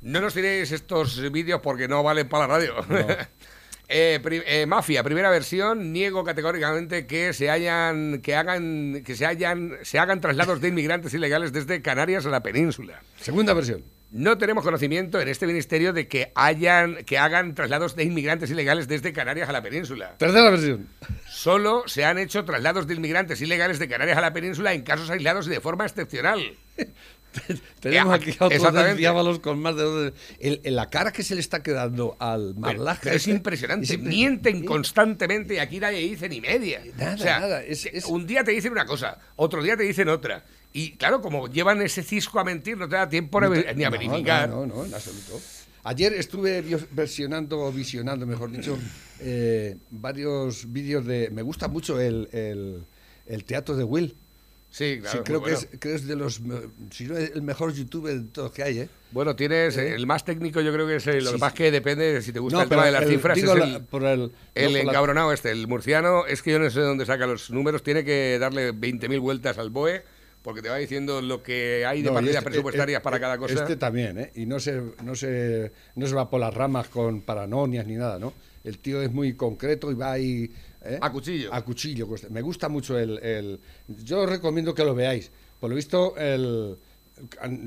No 0.00 0.20
nos 0.20 0.34
tiréis 0.34 0.72
estos 0.72 1.30
vídeos 1.30 1.60
porque 1.60 1.86
no 1.86 2.02
valen 2.02 2.28
para 2.28 2.48
la 2.48 2.54
radio. 2.54 2.74
Eh, 3.94 4.20
pri- 4.22 4.42
eh, 4.46 4.64
Mafia, 4.66 5.02
primera 5.02 5.28
versión, 5.28 5.92
niego 5.92 6.24
categóricamente 6.24 7.06
que 7.06 7.32
se 7.34 7.50
hayan, 7.50 8.20
que 8.22 8.34
hagan, 8.34 9.02
que 9.04 9.14
se 9.14 9.26
hayan, 9.26 9.76
se 9.82 9.98
hagan 9.98 10.20
traslados 10.22 10.60
de 10.62 10.68
inmigrantes 10.68 11.12
ilegales 11.12 11.52
desde 11.52 11.82
Canarias 11.82 12.24
a 12.24 12.30
la 12.30 12.42
península. 12.42 13.02
Segunda 13.20 13.52
versión. 13.52 13.84
No 14.10 14.36
tenemos 14.38 14.62
conocimiento 14.64 15.20
en 15.20 15.28
este 15.28 15.46
ministerio 15.46 15.92
de 15.92 16.06
que 16.08 16.32
hayan, 16.34 16.96
que 17.04 17.16
hagan 17.18 17.54
traslados 17.54 17.96
de 17.96 18.04
inmigrantes 18.04 18.50
ilegales 18.50 18.86
desde 18.88 19.12
Canarias 19.12 19.48
a 19.48 19.52
la 19.52 19.62
península. 19.62 20.14
Tercera 20.18 20.50
versión. 20.50 20.86
Solo 21.30 21.84
se 21.86 22.04
han 22.04 22.18
hecho 22.18 22.44
traslados 22.44 22.86
de 22.86 22.94
inmigrantes 22.94 23.40
ilegales 23.40 23.78
de 23.78 23.88
Canarias 23.88 24.18
a 24.18 24.20
la 24.22 24.32
península 24.32 24.72
en 24.74 24.82
casos 24.82 25.08
aislados 25.10 25.46
y 25.46 25.50
de 25.50 25.60
forma 25.60 25.84
excepcional. 25.86 26.40
Tenemos 27.80 28.14
aquí 28.14 28.30
a 28.38 28.46
otros 28.46 28.60
diábalos 28.96 29.38
con 29.40 29.58
más 29.58 29.76
de 29.76 29.82
dos. 29.82 30.12
El, 30.38 30.60
la 30.64 30.88
cara 30.90 31.12
que 31.12 31.22
se 31.22 31.34
le 31.34 31.40
está 31.40 31.62
quedando 31.62 32.16
al 32.18 32.54
pero 33.02 33.16
es 33.16 33.26
impresionante. 33.28 33.84
es 33.86 33.90
impre- 33.98 34.02
Mienten 34.08 34.64
constantemente 34.64 35.54
y 35.54 35.58
aquí 35.58 35.78
nadie 35.80 35.98
dice 36.00 36.28
ni 36.28 36.40
media. 36.40 36.82
Nada, 36.96 37.14
o 37.14 37.18
sea, 37.18 37.40
nada, 37.40 37.62
es- 37.62 37.86
es- 37.86 38.04
Un 38.06 38.26
día 38.26 38.44
te 38.44 38.52
dicen 38.52 38.72
una 38.72 38.84
cosa, 38.86 39.18
otro 39.36 39.62
día 39.62 39.76
te 39.76 39.82
dicen 39.84 40.08
otra. 40.08 40.44
Y 40.72 40.92
claro, 40.92 41.20
como 41.20 41.48
llevan 41.48 41.82
ese 41.82 42.02
cisco 42.02 42.40
a 42.40 42.44
mentir, 42.44 42.76
no 42.76 42.88
te 42.88 42.96
da 42.96 43.08
tiempo 43.08 43.40
No 43.40 43.48
ni 43.50 43.84
a 43.84 43.90
verificar. 43.90 44.48
No, 44.48 44.66
no, 44.66 44.76
no, 44.76 44.84
en 44.84 44.94
absoluto. 44.94 45.40
Ayer 45.84 46.12
estuve 46.14 46.62
versionando, 46.92 47.60
o 47.60 47.72
visionando, 47.72 48.24
mejor 48.24 48.52
dicho, 48.52 48.78
eh, 49.20 49.76
varios 49.90 50.72
vídeos 50.72 51.04
de. 51.04 51.28
Me 51.30 51.42
gusta 51.42 51.66
mucho 51.68 52.00
el, 52.00 52.28
el- 52.32 52.84
el 53.26 53.44
teatro 53.44 53.76
de 53.76 53.84
Will. 53.84 54.16
Sí, 54.72 54.98
claro. 55.00 55.18
Sí, 55.18 55.24
creo, 55.24 55.40
bueno. 55.40 55.58
que 55.58 55.64
es, 55.64 55.80
creo 55.80 55.94
es 55.96 56.06
de 56.06 56.16
los. 56.16 56.40
Si 56.90 57.04
no 57.04 57.16
es 57.18 57.30
el 57.34 57.42
mejor 57.42 57.74
youtuber 57.74 58.14
de 58.18 58.28
todos 58.30 58.52
que 58.52 58.62
hay, 58.62 58.78
¿eh? 58.80 58.88
Bueno, 59.10 59.36
tienes 59.36 59.76
el 59.76 60.06
más 60.06 60.24
técnico, 60.24 60.62
yo 60.62 60.72
creo 60.72 60.86
que 60.86 60.96
es 60.96 61.06
el, 61.06 61.18
lo 61.22 61.30
Sí, 61.30 61.36
que 61.36 61.40
más 61.40 61.52
que 61.52 61.70
depende 61.70 62.10
de 62.14 62.22
si 62.22 62.32
te 62.32 62.38
gusta 62.40 62.56
No, 62.56 62.62
el 62.62 62.68
tema 62.70 62.86
de 62.86 62.92
las 62.92 63.02
el- 63.02 63.08
cifras. 63.10 63.36
digo 63.36 63.52
es 63.52 63.58
la- 63.58 63.76
el, 63.76 63.84
por 63.84 64.02
el- 64.04 64.08
el 64.18 64.18
no, 64.22 64.30
por 64.54 64.72
la- 64.72 64.80
encabronado 64.80 65.32
este, 65.34 65.50
el 65.50 65.68
murciano, 65.68 66.24
es 66.26 66.40
que 66.40 66.52
yo 66.52 66.58
no 66.58 66.70
sé 66.70 66.80
de 66.80 66.86
dónde 66.86 67.04
saca 67.04 67.26
los 67.26 67.50
números, 67.50 67.82
tiene 67.82 68.02
que 68.02 68.38
darle 68.40 68.72
20.000 68.72 69.20
vueltas 69.20 69.58
al 69.58 69.68
BOE 69.68 70.02
porque 70.40 70.62
te 70.62 70.70
va 70.70 70.76
diciendo 70.78 71.20
lo 71.20 71.42
que 71.42 71.84
hay 71.86 72.00
de 72.00 72.08
No, 72.08 72.14
partidas 72.14 72.36
este- 72.38 72.50
presupuestarias 72.50 73.00
eh, 73.00 73.04
para 73.04 73.18
eh, 73.18 73.20
cada 73.20 73.36
cosa. 73.36 73.52
Este 73.52 73.76
también, 73.76 74.18
¿eh? 74.18 74.32
Y 74.34 74.46
no 74.46 74.58
se, 74.58 74.80
no, 75.04 75.14
se, 75.14 75.70
no 75.96 76.06
se 76.06 76.14
va 76.14 76.30
por 76.30 76.40
las 76.40 76.52
ramas 76.54 76.88
con 76.88 77.20
paranonias 77.20 77.86
ni 77.86 77.96
nada, 77.96 78.18
¿no? 78.18 78.32
El 78.64 78.78
tío 78.78 79.02
es 79.02 79.12
muy 79.12 79.34
concreto 79.34 79.90
y 79.92 79.94
va 79.94 80.12
ahí... 80.12 80.50
¿eh? 80.84 80.98
A 81.00 81.10
cuchillo. 81.12 81.52
A 81.52 81.62
cuchillo. 81.64 82.08
Me 82.30 82.40
gusta 82.42 82.68
mucho 82.68 82.98
el, 82.98 83.18
el- 83.18 83.60
Yo 84.04 84.20
os 84.20 84.28
recomiendo 84.28 84.74
que 84.74 84.84
lo 84.84 84.94
veáis. 84.94 85.30
Por 85.60 85.70
lo 85.70 85.76
visto, 85.76 86.16
el... 86.16 86.76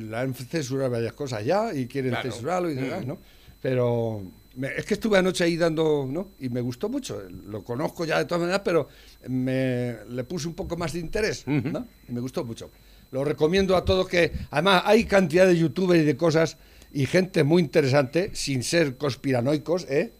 la 0.09 0.21
han 0.21 0.33
censurado 0.33 0.89
varias 0.91 1.13
cosas 1.13 1.45
ya 1.45 1.73
y 1.73 1.87
quieren 1.87 2.11
Claro. 2.11 2.31
censurarlo 2.31 2.69
y 2.69 2.75
demás, 2.75 3.03
Mm. 3.05 3.07
¿no? 3.07 3.17
Pero 3.61 4.21
me- 4.55 4.75
es 4.75 4.85
que 4.85 4.93
estuve 4.95 5.17
anoche 5.17 5.43
ahí 5.43 5.55
dando, 5.57 6.07
¿no? 6.09 6.31
Y 6.39 6.49
me 6.49 6.61
gustó 6.61 6.89
mucho. 6.89 7.21
Lo 7.47 7.63
conozco 7.63 8.05
ya 8.05 8.17
de 8.19 8.25
todas 8.25 8.41
maneras, 8.41 8.61
pero 8.63 8.87
me 9.27 9.95
le 10.09 10.23
puse 10.23 10.47
un 10.47 10.53
poco 10.53 10.77
más 10.77 10.93
de 10.93 10.99
interés, 10.99 11.45
¿no? 11.47 11.87
Y 12.07 12.11
me 12.11 12.19
gustó 12.21 12.43
mucho. 12.43 12.69
Lo 13.11 13.23
recomiendo 13.23 13.75
a 13.77 13.85
todos 13.85 14.07
que, 14.07 14.31
además, 14.51 14.83
hay 14.85 15.05
cantidad 15.05 15.47
de 15.47 15.57
youtubers 15.57 16.01
y 16.01 16.05
de 16.05 16.17
cosas 16.17 16.57
y 16.91 17.05
gente 17.05 17.43
muy 17.43 17.61
interesante, 17.61 18.31
sin 18.33 18.63
ser 18.63 18.97
conspiranoicos, 18.97 19.85
¿eh? 19.89 20.11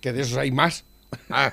Que 0.00 0.12
de 0.12 0.22
esos 0.22 0.36
hay 0.38 0.50
más 0.50 0.84
Ah, 1.30 1.52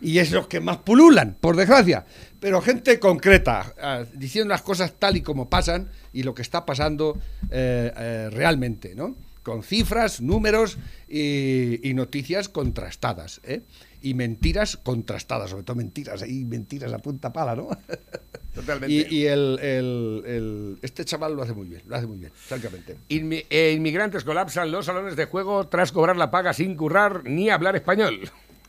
y 0.00 0.18
es 0.18 0.32
los 0.32 0.48
que 0.48 0.60
más 0.60 0.78
pululan, 0.78 1.36
por 1.40 1.56
desgracia. 1.56 2.04
Pero 2.40 2.60
gente 2.60 2.98
concreta, 2.98 3.74
ah, 3.80 4.04
diciendo 4.14 4.50
las 4.50 4.62
cosas 4.62 4.94
tal 4.98 5.16
y 5.16 5.22
como 5.22 5.48
pasan 5.48 5.90
y 6.12 6.22
lo 6.22 6.34
que 6.34 6.42
está 6.42 6.64
pasando 6.66 7.18
eh, 7.50 7.92
eh, 7.96 8.30
realmente, 8.32 8.94
¿no? 8.94 9.16
Con 9.42 9.62
cifras, 9.62 10.20
números 10.20 10.78
y, 11.08 11.88
y 11.88 11.94
noticias 11.94 12.48
contrastadas, 12.48 13.40
¿eh? 13.44 13.62
Y 14.02 14.14
mentiras 14.14 14.76
contrastadas, 14.76 15.50
sobre 15.50 15.62
todo 15.62 15.76
mentiras, 15.76 16.22
ahí 16.22 16.44
mentiras 16.44 16.92
a 16.92 16.98
punta 16.98 17.32
pala, 17.32 17.54
¿no? 17.56 17.68
Totalmente. 18.54 18.92
Y, 19.10 19.14
y 19.20 19.26
el, 19.26 19.58
el- 19.62 20.22
el- 20.26 20.78
este 20.82 21.04
chaval 21.04 21.34
lo 21.34 21.42
hace 21.42 21.54
muy 21.54 21.68
bien, 21.68 21.82
lo 21.86 21.96
hace 21.96 22.06
muy 22.06 22.18
bien, 22.18 22.32
francamente. 22.34 22.96
Inmi- 23.08 23.46
eh, 23.48 23.72
inmigrantes 23.74 24.24
colapsan 24.24 24.70
los 24.70 24.86
salones 24.86 25.16
de 25.16 25.24
juego 25.26 25.68
tras 25.68 25.90
cobrar 25.92 26.16
la 26.16 26.30
paga 26.30 26.52
sin 26.52 26.76
currar 26.76 27.22
ni 27.24 27.48
hablar 27.48 27.76
español. 27.76 28.20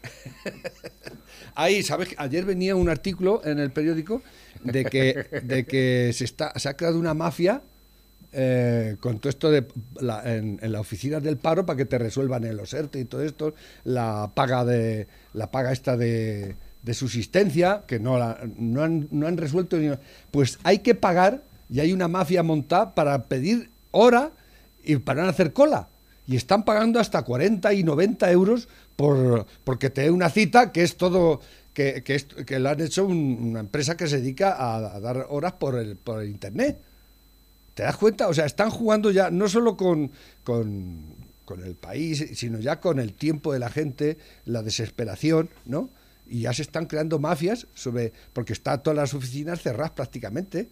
Ahí, 1.55 1.83
¿sabes? 1.83 2.09
Ayer 2.17 2.45
venía 2.45 2.75
un 2.75 2.89
artículo 2.89 3.41
en 3.45 3.59
el 3.59 3.71
periódico 3.71 4.21
de 4.63 4.85
que, 4.85 5.27
de 5.43 5.65
que 5.65 6.11
se, 6.13 6.23
está, 6.25 6.57
se 6.57 6.69
ha 6.69 6.75
creado 6.75 6.97
una 6.99 7.13
mafia 7.13 7.61
eh, 8.33 8.97
con 8.99 9.19
todo 9.19 9.29
esto 9.29 9.51
de 9.51 9.65
la- 10.01 10.21
en, 10.35 10.59
en 10.61 10.71
la 10.71 10.79
oficina 10.79 11.19
del 11.19 11.37
paro 11.37 11.65
para 11.65 11.77
que 11.77 11.85
te 11.85 11.97
resuelvan 11.97 12.43
el 12.43 12.59
OSERTE 12.59 12.99
y 12.99 13.05
todo 13.05 13.21
esto, 13.23 13.53
la 13.83 14.31
paga 14.33 14.65
de 14.65 15.07
la 15.33 15.51
paga 15.51 15.71
esta 15.71 15.95
de, 15.97 16.55
de 16.81 16.93
subsistencia, 16.93 17.83
que 17.87 17.99
no, 17.99 18.17
la- 18.17 18.39
no, 18.57 18.83
han, 18.83 19.07
no 19.11 19.27
han 19.27 19.37
resuelto. 19.37 19.77
ni- 19.77 19.91
Pues 20.31 20.59
hay 20.63 20.79
que 20.79 20.95
pagar 20.95 21.43
y 21.69 21.79
hay 21.79 21.93
una 21.93 22.07
mafia 22.07 22.43
montada 22.43 22.93
para 22.95 23.23
pedir 23.23 23.69
hora 23.91 24.31
y 24.83 24.97
para 24.97 25.23
no 25.23 25.29
hacer 25.29 25.53
cola. 25.53 25.87
Y 26.27 26.35
están 26.35 26.63
pagando 26.65 26.99
hasta 26.99 27.21
40 27.23 27.73
y 27.73 27.83
90 27.83 28.31
euros 28.31 28.67
por 28.95 29.45
porque 29.63 29.89
te 29.89 30.01
dé 30.01 30.11
una 30.11 30.29
cita 30.29 30.71
que 30.71 30.83
es 30.83 30.95
todo 30.97 31.41
que, 31.73 32.03
que, 32.03 32.17
que 32.45 32.59
lo 32.59 32.69
han 32.69 32.79
hecho 32.81 33.05
un- 33.05 33.37
una 33.41 33.59
empresa 33.61 33.97
que 33.97 34.07
se 34.07 34.17
dedica 34.17 34.53
a, 34.53 34.95
a 34.95 34.99
dar 34.99 35.25
horas 35.29 35.53
por 35.53 35.75
el, 35.75 35.95
por 35.97 36.21
el 36.21 36.29
internet. 36.29 36.77
¿Te 37.73 37.83
das 37.83 37.97
cuenta? 37.97 38.27
O 38.27 38.33
sea, 38.33 38.45
están 38.45 38.69
jugando 38.69 39.11
ya 39.11 39.31
no 39.31 39.47
solo 39.49 39.77
con, 39.77 40.11
con, 40.43 41.23
el 41.63 41.75
país, 41.75 42.25
sino 42.33 42.59
ya 42.59 42.79
con 42.79 42.99
el 42.99 43.13
tiempo 43.13 43.53
de 43.53 43.59
la 43.59 43.69
gente, 43.69 44.17
la 44.45 44.63
desesperación, 44.63 45.49
¿no? 45.65 45.89
Y 46.25 46.41
ya 46.41 46.53
se 46.53 46.63
están 46.63 46.87
creando 46.87 47.19
mafias 47.19 47.67
sobre. 47.75 48.13
porque 48.33 48.53
está 48.53 48.81
todas 48.81 48.97
las 48.97 49.13
oficinas 49.13 49.61
cerradas 49.61 49.91
prácticamente. 49.91 50.69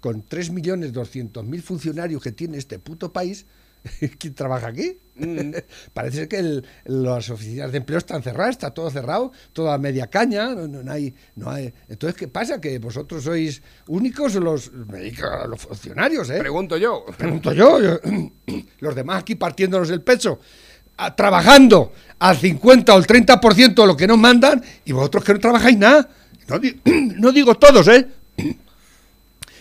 Con 0.00 0.24
3.200.000 0.24 1.62
funcionarios 1.62 2.22
que 2.22 2.32
tiene 2.32 2.58
este 2.58 2.78
puto 2.78 3.12
país, 3.12 3.46
¿quién 4.18 4.34
trabaja 4.34 4.68
aquí? 4.68 4.98
Parece 5.94 6.16
ser 6.18 6.28
que 6.28 6.36
el- 6.38 6.64
las 6.84 7.30
oficinas 7.30 7.72
de 7.72 7.78
empleo 7.78 7.98
están 7.98 8.22
cerradas, 8.22 8.50
está 8.52 8.70
todo 8.72 8.90
cerrado, 8.90 9.32
toda 9.52 9.76
media 9.78 10.06
caña, 10.08 10.54
no, 10.54 10.92
hay, 10.92 11.14
no 11.36 11.50
hay. 11.50 11.72
Entonces, 11.88 12.16
¿qué 12.18 12.28
pasa? 12.28 12.60
¿Que 12.60 12.78
vosotros 12.78 13.24
sois 13.24 13.62
únicos 13.88 14.34
los, 14.34 14.70
los 14.72 15.60
funcionarios, 15.60 16.28
eh? 16.30 16.38
Pregunto 16.38 16.76
yo. 16.76 17.04
Pregunto 17.16 17.52
yo, 17.52 17.80
yo- 17.80 17.98
los 18.80 18.94
demás 18.94 19.20
aquí 19.22 19.34
partiéndonos 19.36 19.88
el 19.90 20.02
pecho, 20.02 20.38
a- 20.96 21.14
trabajando 21.16 21.92
al 22.18 22.36
50 22.36 22.94
o 22.94 22.98
el 22.98 23.06
30% 23.06 23.74
de 23.74 23.86
lo 23.86 23.96
que 23.96 24.06
nos 24.06 24.18
mandan 24.18 24.62
y 24.84 24.92
vosotros 24.92 25.24
que 25.24 25.32
no 25.34 25.40
trabajáis 25.40 25.78
nada. 25.78 26.08
No 27.16 27.30
digo 27.32 27.54
todos, 27.56 27.88
¿eh? 27.88 28.06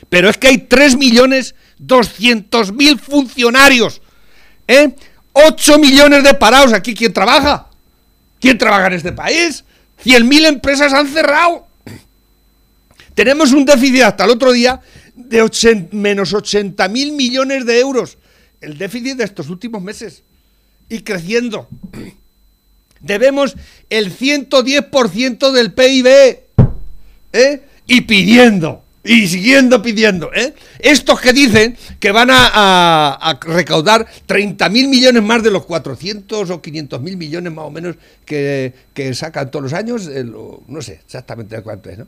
Pero 0.10 0.30
es 0.30 0.38
que 0.38 0.48
hay 0.48 0.58
3.200.000 0.68 3.00
funcionarios, 3.00 4.02
¿eh? 4.68 4.94
8 5.34 5.80
millones 5.80 6.24
de 6.24 6.34
parados. 6.34 6.74
¿Aquí 6.74 6.94
quién 6.94 7.14
trabaja? 7.14 7.68
¿Quién 8.40 8.58
trabaja 8.58 8.88
en 8.88 8.94
este 8.94 9.12
país? 9.12 9.64
100.000 10.04 10.46
empresas 10.48 10.94
han 10.94 11.08
cerrado. 11.08 11.68
Tenemos 13.14 13.52
un 13.52 13.66
déficit 13.66 14.02
hasta 14.04 14.24
el 14.26 14.32
otro 14.32 14.52
día 14.52 14.82
de 15.16 15.44
ochen- 15.44 15.90
menos 15.92 16.34
80 16.34 16.88
mil 16.88 17.12
millones 17.12 17.66
de 17.66 17.80
euros. 17.80 18.18
El 18.62 18.78
déficit 18.78 19.18
de 19.18 19.24
estos 19.26 19.50
últimos 19.50 19.82
meses. 19.82 20.24
Y 20.90 21.02
creciendo. 21.02 21.68
Debemos 23.00 23.56
el 23.90 24.12
110% 24.16 25.52
del 25.52 25.74
PIB. 25.74 26.08
¿eh? 27.34 27.62
Y 27.88 28.02
pidiendo. 28.02 28.84
Y 29.04 29.28
siguiendo 29.28 29.82
pidiendo. 29.82 30.32
¿eh? 30.34 30.54
Estos 30.80 31.20
que 31.20 31.34
dicen 31.34 31.76
que 32.00 32.12
van 32.12 32.30
a, 32.30 32.48
a- 32.54 33.14
a 33.32 33.40
recaudar 33.42 34.06
30 34.28 34.70
mil 34.70 34.88
millones 34.90 35.24
más 35.24 35.42
de 35.42 35.50
los 35.50 35.66
400 35.66 36.50
o 36.52 36.62
500 36.62 37.02
mil 37.02 37.18
millones 37.18 37.52
más 37.52 37.66
o 37.66 37.72
menos 37.72 37.96
que, 38.26 38.74
que 38.94 39.14
sacan 39.16 39.50
todos 39.50 39.64
los 39.64 39.74
años. 39.74 40.08
eh, 40.08 40.24
no 40.24 40.82
sé 40.82 41.00
exactamente 41.04 41.60
cuánto 41.62 41.90
es, 41.90 41.98
¿no? 41.98 42.08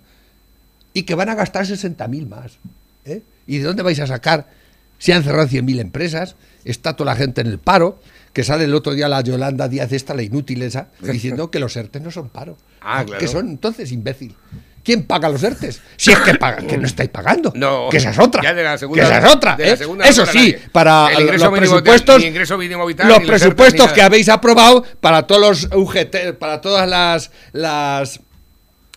y 0.96 1.04
que 1.04 1.16
van 1.16 1.30
a 1.30 1.34
gastar 1.36 1.66
60.000 1.66 2.28
más. 2.28 2.60
¿eh? 3.06 3.24
¿Y 3.48 3.58
de 3.58 3.64
dónde 3.64 3.82
vais 3.82 4.00
a 4.00 4.06
sacar? 4.06 4.48
Se 5.00 5.12
han 5.12 5.24
cerrado 5.24 5.48
100.000 5.48 5.80
empresas, 5.80 6.36
está 6.64 6.96
toda 6.96 7.12
la 7.14 7.18
gente 7.18 7.42
en 7.42 7.48
el 7.48 7.58
paro, 7.58 8.00
que 8.32 8.44
sale 8.44 8.66
el 8.66 8.76
otro 8.76 8.94
día 8.94 9.10
la 9.10 9.22
Yolanda 9.22 9.68
Díaz 9.68 9.92
esta, 9.92 10.14
la 10.14 10.22
inútil 10.22 10.62
esa, 10.62 10.90
diciendo 11.02 11.50
que 11.50 11.58
los 11.60 11.76
ERTES 11.76 12.04
no 12.04 12.12
son 12.12 12.30
paro. 12.30 12.56
Ah, 12.82 13.04
claro. 13.04 13.20
¿Qué 13.20 13.28
son 13.28 13.50
entonces, 13.50 13.92
imbécil? 13.92 14.36
¿Quién 14.84 15.04
paga 15.04 15.30
los 15.30 15.41
ERTES? 15.41 15.82
Si 15.96 16.12
es 16.12 16.19
que 16.19 16.36
paga, 16.36 16.58
que 16.67 16.78
no 16.78 16.86
estáis 16.86 17.10
pagando. 17.10 17.54
No. 17.56 17.88
Que 17.89 17.98
esa 17.98 18.10
es 18.10 18.19
otra. 18.19 18.43
Ya 18.43 18.54
de 18.54 18.63
la 18.63 18.78
segunda- 18.78 19.02
que 19.02 19.08
esa 19.08 19.26
es 19.26 19.34
otra. 19.34 19.56
de 19.56 19.65
la 19.65 19.74
¿eh? 19.74 19.78
segunda 19.78 20.06
Eso 20.06 20.26
sí, 20.26 20.56
para 20.72 21.08
El 21.13 21.22
ingreso 21.22 21.50
los 21.50 21.60
presupuestos, 21.60 22.22
ni 22.22 22.28
ingreso 22.28 22.58
mínimo 22.58 22.86
vital, 22.86 23.08
los 23.08 23.19
ni 23.19 23.26
los 23.26 23.41
ERTES, 23.41 23.54
presupuestos 23.56 23.93
que 23.93 24.02
habéis 24.02 24.28
aprobado 24.28 24.84
para 25.00 25.26
todos 25.26 25.41
los 25.41 25.69
UGT, 25.74 26.34
para 26.38 26.60
todas 26.60 26.88
las 26.88 27.32
las 27.54 28.19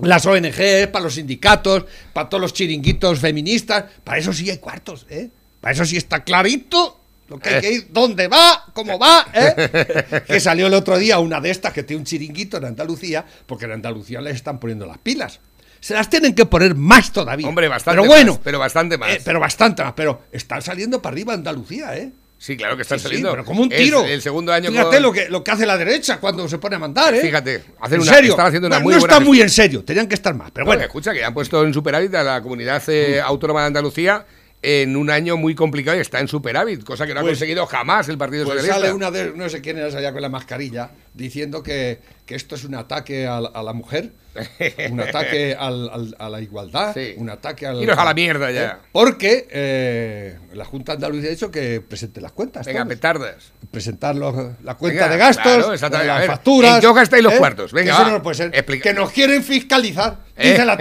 las 0.01 0.27
ONG, 0.27 0.91
para 0.91 1.05
los 1.05 1.15
sindicatos, 1.15 1.85
para 2.13 2.29
todos 2.29 2.41
los 2.41 2.53
chiringuitos 2.53 3.21
feministas, 3.21 3.85
para 4.05 4.19
eso 4.19 4.33
sí 4.33 4.51
hay 4.51 4.59
cuartos, 4.59 5.07
¿eh? 5.09 5.31
Para 5.61 5.73
eso 5.73 5.85
sí 5.87 5.97
está 5.97 6.23
clarito 6.23 7.01
lo 7.29 7.39
que 7.39 7.49
hay 7.49 7.61
que 7.61 7.73
ir, 7.73 7.87
dónde 7.91 8.29
va, 8.29 8.67
cómo 8.73 8.99
va, 8.99 9.27
¿eh? 9.33 10.23
Que 10.27 10.39
salió 10.41 10.67
el 10.67 10.75
otro 10.75 10.99
día 10.99 11.19
una 11.19 11.41
de 11.41 11.51
estas 11.51 11.73
que 11.73 11.83
tiene 11.83 12.01
un 12.01 12.07
chiringuito 12.07 12.57
en 12.57 12.67
Andalucía, 12.67 13.25
porque 13.47 13.65
en 13.65 13.73
Andalucía 13.73 14.21
les 14.21 14.37
están 14.37 14.59
poniendo 14.59 14.87
las 14.87 14.99
pilas. 14.99 15.41
Se 15.81 15.95
las 15.95 16.09
tienen 16.11 16.35
que 16.35 16.47
poner 16.47 16.75
más 16.75 17.13
todavía. 17.13 17.47
Hombre, 17.49 17.69
bastante 17.69 18.01
Pero 18.01 18.09
bueno, 18.11 18.33
más, 18.33 18.41
pero 18.43 18.59
bastante 18.59 18.99
más. 18.99 19.11
eh, 19.11 19.21
pero 19.25 19.41
bastante 19.41 19.83
más, 19.85 19.93
pero 19.95 20.23
están 20.33 20.63
saliendo 20.63 21.01
para 21.01 21.13
arriba 21.15 21.35
Andalucía, 21.35 21.97
¿eh? 21.97 22.13
Sí, 22.39 22.55
claro 22.57 22.77
que 22.77 22.83
están 22.83 22.99
Sí, 22.99 23.05
sí, 23.05 23.09
saliendo. 23.09 23.31
pero 23.31 23.45
como 23.47 23.63
un 23.63 23.73
Es 23.73 23.79
tiro. 23.79 24.05
el 24.05 24.21
segundo 24.21 24.53
año 24.53 24.71
Fíjate 24.71 24.97
con- 24.97 25.03
lo, 25.03 25.13
que, 25.13 25.29
lo 25.31 25.43
que 25.43 25.51
hace 25.53 25.65
la 25.65 25.79
derecha 25.79 26.19
cuando 26.21 26.47
se 26.49 26.59
pone 26.59 26.77
a 26.77 26.79
mandar, 26.79 27.15
¿eh? 27.15 27.21
Fíjate, 27.23 27.63
hacen 27.81 27.95
en 27.97 28.03
una- 28.03 28.13
serio. 28.15 28.31
están 28.33 28.47
haciendo 28.47 28.67
una 28.69 28.77
Bueno, 28.77 28.85
muy 28.85 28.95
no 28.95 29.01
buena 29.01 29.15
está 29.15 29.25
muy 29.25 29.41
en 29.41 29.49
serio, 29.51 29.85
tenían 29.85 30.07
que 30.07 30.17
estar 30.17 30.35
más. 30.35 30.51
Pero 30.51 30.67
Bueno, 30.67 30.81
bueno, 30.81 30.87
escucha, 30.87 31.13
que 31.15 31.25
han 31.25 31.33
puesto 31.33 31.65
en 31.65 31.73
superávit 31.73 32.15
a 32.15 32.23
la 32.23 32.43
comunidad 32.43 32.83
eh, 32.89 33.21
autónoma 33.23 33.63
de 33.63 33.67
Andalucía 33.69 34.27
en 34.61 34.97
un 34.97 35.09
año 35.11 35.37
muy 35.39 35.55
complicado 35.55 35.97
y 35.97 36.01
está 36.01 36.21
en 36.21 36.29
superávit, 36.29 36.85
cosa 36.85 37.07
que 37.07 37.15
no 37.15 37.21
ha 37.21 37.23
Pues- 37.23 37.33
conseguido 37.39 37.65
jamás 37.67 38.09
el 38.11 38.19
Partido 38.19 38.45
pues 38.45 38.57
Socialista. 38.59 38.81
sale 38.87 38.93
una 38.95 39.11
de, 39.11 39.33
no 39.35 39.49
sé 39.49 39.61
quién 39.63 39.79
era 39.79 39.87
allá 39.87 40.13
con 40.13 40.21
la 40.21 40.29
mascarilla, 40.29 40.91
diciendo 41.17 41.63
que, 41.63 42.01
que 42.27 42.35
esto 42.35 42.55
es 42.55 42.65
un 42.65 42.75
ataque 42.75 43.27
a, 43.27 43.41
la- 43.41 43.49
a 43.49 43.63
la 43.63 43.73
mujer, 43.73 44.13
un 44.91 45.01
ataque 45.01 45.57
al- 45.59 45.89
al- 45.89 46.17
a 46.19 46.29
la 46.29 46.41
igualdad, 46.43 46.93
Sí. 46.95 47.15
un 47.17 47.31
ataque 47.31 47.67
al... 47.67 47.83
Iros 47.83 47.97
a 47.99 48.05
la 48.05 48.13
mierda 48.15 48.51
ya. 48.51 48.63
¿eh? 48.65 48.73
Porque 48.93 49.49
eh, 49.51 50.39
la 50.53 50.65
Junta 50.67 50.93
de 50.93 50.97
Andalucía 50.97 51.29
ha 51.29 51.33
dicho 51.33 51.51
que 51.51 51.81
presente 51.81 52.21
las 52.21 52.33
cuentas. 52.33 52.67
Venga, 52.67 52.81
todos. 52.81 52.95
petardas. 52.95 53.53
presentar 53.71 54.15
los- 54.15 54.35
la 54.63 54.75
cuenta 54.75 55.05
Venga, 55.05 55.13
de 55.15 55.19
gastos, 55.19 55.79
claro, 55.81 56.05
las 56.05 56.27
facturas. 56.27 56.73
¿eh? 56.73 56.75
¿en 56.77 56.81
qué 56.83 56.87
os 56.87 56.95
gastáis 56.95 57.23
los 57.25 57.35
cuartos? 57.35 57.73
Venga, 57.73 57.97
Que 57.97 58.03
va. 58.05 58.11
no 58.11 58.23
puede 58.23 58.35
ser. 58.37 58.65
Que 58.83 58.93
nos 58.93 59.11
quieren 59.11 59.43
fiscalizar. 59.43 60.19
¿Eh? 60.39 60.51
Dice 60.51 60.67
la. 60.67 60.77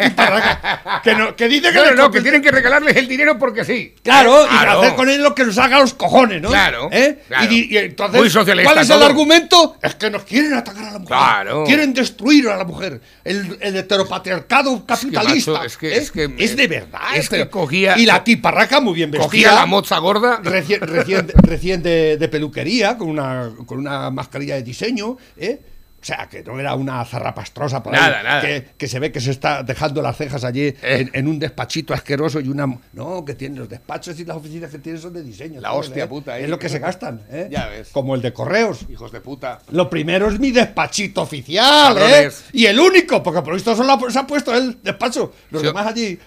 Que, 1.01 1.15
no- 1.15 1.33
que 1.35 1.47
dice 1.47 1.69
que, 1.71 1.75
No, 1.75 1.91
no, 1.93 2.11
que 2.11 2.19
tienen 2.19 2.41
que 2.41 2.51
regalarles 2.51 2.97
el 2.97 3.07
dinero 3.07 3.37
porque 3.39 3.63
sí. 3.63 3.95
Claro, 4.03 4.43
y 4.45 4.49
Claro. 4.49 4.81
hacer 4.81 4.95
con 4.95 5.07
él 5.09 5.23
lo 5.23 5.33
que 5.33 5.45
nos 5.45 5.57
haga 5.57 5.79
los 5.79 5.93
cojones, 5.93 6.41
¿no? 6.41 6.49
Claro, 6.49 6.89
¿Eh? 6.91 7.19
claro. 7.27 7.47
Y, 7.49 7.73
y 7.73 7.77
entonces, 7.77 8.19
Muy 8.19 8.63
¿cuál 8.65 8.79
es 8.79 8.87
todo. 8.89 8.97
el 8.97 9.03
argumento? 9.03 9.77
Es 9.81 9.95
que 9.95 10.09
nos 10.09 10.23
quieren 10.25 10.53
atacar 10.53 10.83
a 10.85 10.91
la 10.93 10.99
mujer. 10.99 11.07
Claro. 11.17 11.63
Quieren 11.65 11.93
destruir 11.93 12.47
a 12.49 12.57
la 12.57 12.65
mujer. 12.65 12.99
El, 13.23 13.57
el 13.61 13.75
heteropatriarcado 13.77 14.85
capitalista. 14.85 15.51
macho, 15.51 15.63
es 15.65 15.77
que- 15.77 15.93
¿eh? 15.93 15.97
es 15.97 16.11
que- 16.11 16.35
Es 16.37 16.55
de 16.55 16.67
verdad. 16.67 16.99
es 17.15 17.29
que 17.29 17.37
pero- 17.37 17.49
cogía- 17.51 17.97
Y 17.97 18.05
la 18.05 18.23
tiparraca 18.23 18.79
muy 18.81 18.93
bien 18.93 19.11
vestida. 19.11 19.25
Cogía 19.27 19.51
la 19.53 19.65
moza 19.65 19.97
gorda. 19.99 20.39
recién, 20.43 20.81
recién, 20.81 21.27
recién 21.35 21.81
de, 21.83 22.17
de 22.17 22.27
peluquería, 22.27 22.97
con 22.97 23.09
una, 23.09 23.51
con 23.65 23.79
una 23.79 24.09
mascarilla 24.11 24.55
de 24.55 24.63
diseño, 24.63 25.17
¿eh? 25.37 25.61
Sea, 26.05 26.27
que 26.29 26.43
no 26.43 26.59
era 26.59 26.75
una 26.75 27.03
zarrapastrosa 27.05 27.81
por 27.81 27.95
ahí, 27.95 27.99
Nada, 28.01 28.21
nada. 28.23 28.41
Que, 28.41 28.67
que 28.77 28.87
se 28.87 28.99
ve 28.99 29.11
que 29.11 29.19
se 29.19 29.31
está 29.31 29.63
dejando 29.63 30.01
las 30.01 30.15
cejas 30.17 30.43
allí 30.43 30.61
Eh. 30.67 30.75
en, 30.83 31.09
en 31.13 31.27
un 31.27 31.39
despachito 31.39 31.93
asqueroso 31.93 32.39
y 32.39 32.47
una... 32.49 32.67
No, 32.93 33.25
que 33.25 33.33
tienen 33.35 33.57
los 33.59 33.67
despachos 33.69 34.19
y 34.19 34.25
las 34.25 34.37
oficinas 34.37 34.69
que 34.69 34.79
tienen 34.79 35.01
son 35.01 35.13
de 35.13 35.23
diseño. 35.23 35.59
La 35.61 35.73
hostia 35.73 36.03
¿eh? 36.03 36.07
puta. 36.07 36.37
Es 36.37 36.47
lo 36.49 36.59
que 36.59 36.69
se 36.69 36.79
gastan, 36.79 37.21
¿eh? 37.31 37.47
Ya 37.49 37.67
ves. 37.67 37.89
Como 37.91 38.13
el 38.15 38.21
de 38.21 38.31
correos. 38.33 38.85
Hijos 38.89 39.11
de 39.11 39.19
puta. 39.21 39.59
Lo 39.71 39.89
primero 39.89 40.29
es 40.29 40.39
mi 40.39 40.51
despachito 40.51 41.21
oficial, 41.23 41.97
¿eh? 41.99 42.29
Y 42.53 42.65
el 42.67 42.79
único, 42.79 43.23
porque 43.23 43.41
por 43.41 43.53
visto 43.55 43.75
solo 43.75 43.97
se 44.09 44.19
ha 44.19 44.27
puesto 44.27 44.53
el 44.55 44.77
despacho. 44.83 45.33
Los 45.49 45.61
Sí. 45.61 45.67
demás 45.67 45.87
allí. 45.87 46.19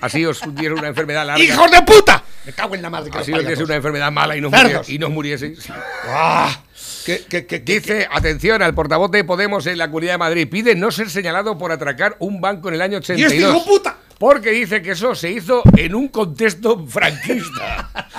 Así 0.00 0.24
os 0.24 0.40
dieron 0.54 0.78
una 0.78 0.88
enfermedad 0.88 1.26
larga. 1.26 1.42
¡Hijos 1.42 1.70
de 1.70 1.82
puta! 1.82 2.22
Me 2.44 2.52
cago 2.52 2.74
en 2.76 2.82
la 2.82 2.90
madre 2.90 3.10
que 3.10 3.18
Así 3.18 3.32
os 3.32 3.42
parió. 3.42 3.64
una 3.64 3.74
enfermedad 3.76 4.12
mala 4.12 4.36
y 4.36 4.40
no, 4.40 4.50
Cerdos. 4.50 4.86
murie- 4.86 4.94
y 4.94 4.98
no 4.98 5.10
murieseis. 5.10 5.68
¿Qué, 7.06 7.22
qué, 7.28 7.46
qué, 7.46 7.60
Dice, 7.60 8.08
atención, 8.10 8.62
al 8.62 8.74
portavoz 8.74 9.12
de 9.12 9.22
Podemos 9.22 9.64
en 9.68 9.78
la 9.78 9.86
Comunidad 9.86 10.14
de 10.14 10.18
Madrid 10.18 10.48
pide 10.50 10.74
no 10.74 10.90
ser 10.90 11.08
señalado 11.08 11.56
por 11.56 11.70
atracar 11.70 12.16
un 12.18 12.40
banco 12.40 12.66
en 12.68 12.74
el 12.74 12.82
año 12.82 12.94
¿Y 12.96 13.00
este 13.00 13.14
82. 13.14 13.54
hijo 13.54 13.64
puta? 13.64 13.96
Porque 14.18 14.50
dice 14.50 14.82
que 14.82 14.90
eso 14.90 15.14
se 15.14 15.30
hizo 15.30 15.62
en 15.76 15.94
un 15.94 16.08
contexto 16.08 16.84
franquista. 16.86 17.90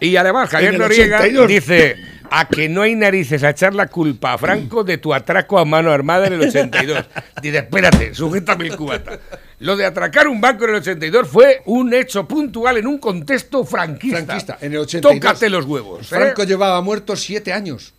Y 0.00 0.14
además, 0.14 0.48
Javier 0.48 0.78
Noriega 0.78 1.18
82. 1.18 1.48
dice 1.48 1.96
a 2.30 2.46
que 2.46 2.68
no 2.68 2.82
hay 2.82 2.94
narices 2.94 3.42
a 3.42 3.50
echar 3.50 3.74
la 3.74 3.88
culpa 3.88 4.34
a 4.34 4.38
Franco 4.38 4.84
de 4.84 4.98
tu 4.98 5.12
atraco 5.12 5.58
a 5.58 5.64
mano 5.64 5.90
armada 5.90 6.28
en 6.28 6.34
el 6.34 6.42
82. 6.42 7.04
Dice, 7.42 7.58
espérate, 7.58 8.14
sujétame 8.14 8.68
el 8.68 8.76
cubata. 8.76 9.18
Lo 9.58 9.76
de 9.76 9.84
atracar 9.84 10.28
un 10.28 10.40
banco 10.40 10.64
en 10.64 10.70
el 10.70 10.76
82 10.76 11.26
fue 11.26 11.62
un 11.64 11.92
hecho 11.92 12.28
puntual 12.28 12.76
en 12.76 12.86
un 12.86 12.98
contexto 12.98 13.64
franquista. 13.64 14.24
Franquista, 14.24 14.58
en 14.60 14.72
el 14.74 14.78
82. 14.78 15.20
Tócate 15.20 15.48
los 15.48 15.64
huevos. 15.64 16.02
¿eh? 16.02 16.16
Franco 16.16 16.44
llevaba 16.44 16.80
muerto 16.80 17.16
siete 17.16 17.52
años. 17.52 17.94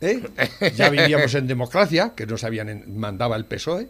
¿Eh? 0.00 0.22
Ya 0.76 0.88
vivíamos 0.90 1.34
en 1.34 1.46
democracia, 1.46 2.12
que 2.16 2.26
nos 2.26 2.44
habían 2.44 2.68
en- 2.68 2.98
mandaba 2.98 3.36
el 3.36 3.44
PSOE. 3.44 3.88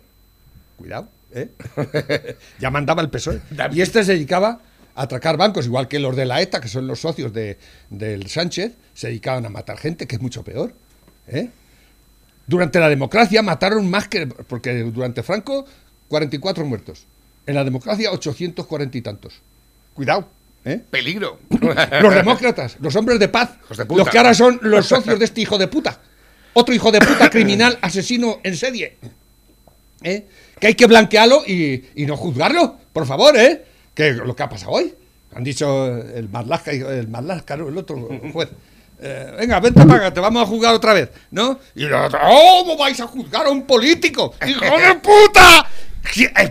Cuidado, 0.76 1.08
¿eh? 1.32 1.50
ya 2.60 2.70
mandaba 2.70 3.02
el 3.02 3.10
PSOE. 3.10 3.40
Y 3.72 3.80
este 3.80 4.04
se 4.04 4.12
dedicaba 4.12 4.60
a 4.94 5.02
atracar 5.02 5.36
bancos, 5.36 5.66
igual 5.66 5.88
que 5.88 5.98
los 5.98 6.16
de 6.16 6.24
la 6.26 6.40
ETA, 6.40 6.60
que 6.60 6.68
son 6.68 6.86
los 6.86 7.00
socios 7.00 7.32
de, 7.32 7.58
del 7.90 8.28
Sánchez, 8.28 8.72
se 8.94 9.08
dedicaban 9.08 9.46
a 9.46 9.48
matar 9.48 9.78
gente, 9.78 10.06
que 10.06 10.16
es 10.16 10.22
mucho 10.22 10.42
peor. 10.44 10.72
¿eh? 11.28 11.50
Durante 12.46 12.80
la 12.80 12.88
democracia 12.88 13.42
mataron 13.42 13.88
más 13.90 14.08
que. 14.08 14.26
Porque 14.26 14.72
durante 14.84 15.22
Franco, 15.22 15.66
44 16.08 16.64
muertos. 16.64 17.06
En 17.46 17.54
la 17.54 17.64
democracia, 17.64 18.10
840 18.12 18.98
y 18.98 19.02
tantos. 19.02 19.40
Cuidado, 19.94 20.28
¿eh? 20.64 20.80
Peligro. 20.90 21.38
Los 22.02 22.14
demócratas, 22.14 22.76
los 22.80 22.94
hombres 22.96 23.18
de 23.18 23.28
paz, 23.28 23.50
de 23.76 23.96
los 23.96 24.08
que 24.08 24.18
ahora 24.18 24.34
son 24.34 24.58
los 24.62 24.86
socios 24.86 25.18
de 25.18 25.24
este 25.24 25.40
hijo 25.40 25.58
de 25.58 25.68
puta. 25.68 26.00
Otro 26.54 26.74
hijo 26.74 26.90
de 26.90 27.00
puta 27.00 27.30
criminal, 27.30 27.78
asesino 27.82 28.40
en 28.42 28.56
serie. 28.56 28.96
¿Eh? 30.02 30.26
Que 30.58 30.68
hay 30.68 30.74
que 30.74 30.86
blanquearlo 30.86 31.42
y, 31.46 31.84
y 31.94 32.06
no 32.06 32.16
juzgarlo, 32.16 32.76
por 32.92 33.06
favor, 33.06 33.36
¿eh? 33.36 33.64
Que 33.94 34.12
lo 34.12 34.34
que 34.34 34.42
ha 34.42 34.48
pasado 34.48 34.72
hoy. 34.72 34.94
Han 35.34 35.44
dicho 35.44 35.86
el 35.86 36.28
Marlaska, 36.28 36.70
el 36.70 37.08
Marlaska, 37.08 37.56
no, 37.56 37.68
el 37.68 37.76
otro 37.76 38.08
juez. 38.32 38.48
Eh, 39.00 39.34
venga, 39.38 39.60
vente 39.60 39.86
para 39.86 40.12
te 40.12 40.18
vamos 40.18 40.42
a 40.42 40.46
juzgar 40.46 40.74
otra 40.74 40.92
vez, 40.92 41.10
¿no? 41.30 41.60
Y 41.76 41.84
el 41.84 41.94
otro, 41.94 42.18
¿cómo 42.18 42.76
vais 42.76 42.98
a 43.00 43.06
juzgar 43.06 43.46
a 43.46 43.50
un 43.50 43.62
político? 43.62 44.34
¡Hijo 44.44 44.64
de 44.64 44.94
puta! 44.96 45.66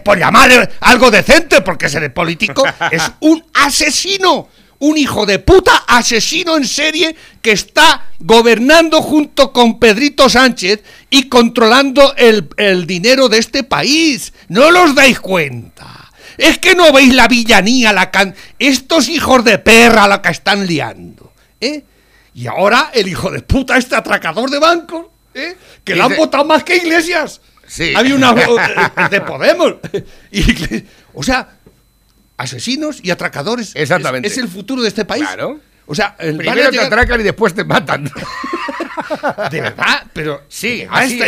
Por 0.03 0.17
llamar 0.17 0.71
algo 0.81 1.11
decente, 1.11 1.61
porque 1.61 1.89
ser 1.89 2.13
político 2.13 2.63
es 2.91 3.03
un 3.21 3.43
asesino. 3.53 4.49
Un 4.79 4.95
hijo 4.95 5.25
de 5.25 5.39
puta 5.39 5.85
asesino 5.87 6.55
en 6.55 6.67
serie 6.67 7.15
que 7.41 7.51
está 7.51 8.11
gobernando 8.19 9.01
junto 9.01 9.51
con 9.51 9.79
Pedrito 9.79 10.29
Sánchez 10.29 10.83
y 11.09 11.23
controlando 11.23 12.13
el, 12.15 12.47
el 12.57 12.85
dinero 12.85 13.27
de 13.27 13.39
este 13.39 13.63
país. 13.63 14.33
¿No 14.49 14.69
los 14.69 14.93
dais 14.93 15.19
cuenta? 15.19 16.11
Es 16.37 16.59
que 16.59 16.75
no 16.75 16.91
veis 16.93 17.13
la 17.13 17.27
villanía, 17.27 17.91
la 17.91 18.11
can... 18.11 18.35
estos 18.59 19.09
hijos 19.09 19.43
de 19.43 19.57
perra 19.57 20.07
la 20.07 20.21
que 20.21 20.29
están 20.29 20.67
liando. 20.67 21.33
¿eh? 21.59 21.83
Y 22.33 22.45
ahora 22.47 22.91
el 22.93 23.07
hijo 23.07 23.31
de 23.31 23.41
puta, 23.41 23.77
este 23.77 23.95
atracador 23.95 24.49
de 24.51 24.59
bancos, 24.59 25.07
¿eh? 25.33 25.55
que 25.83 25.95
le 25.95 26.03
han 26.03 26.15
votado 26.15 26.45
más 26.45 26.63
que 26.63 26.77
iglesias. 26.77 27.41
Sí. 27.67 27.93
Había 27.95 28.15
una 28.15 28.31
eh, 28.31 29.09
de 29.11 29.21
Podemos. 29.21 29.75
Y- 30.31 30.83
o 31.13 31.21
sea, 31.23 31.49
asesinos 32.37 32.99
y 33.03 33.11
atracadores. 33.11 33.71
Exactamente. 33.75 34.27
Es, 34.27 34.33
es 34.33 34.39
el 34.43 34.47
futuro 34.47 34.81
de 34.81 34.87
este 34.87 35.05
país. 35.05 35.23
Claro. 35.23 35.59
O 35.85 35.95
sea, 35.95 36.15
el, 36.19 36.37
Primero 36.37 36.65
te 36.69 36.71
llegar- 36.71 36.87
atracan 36.87 37.19
y 37.21 37.23
después 37.23 37.53
te 37.53 37.63
matan. 37.63 38.05
de 39.51 39.61
verdad, 39.61 40.03
pero 40.13 40.43
Sí, 40.47 40.81
está- 40.81 41.25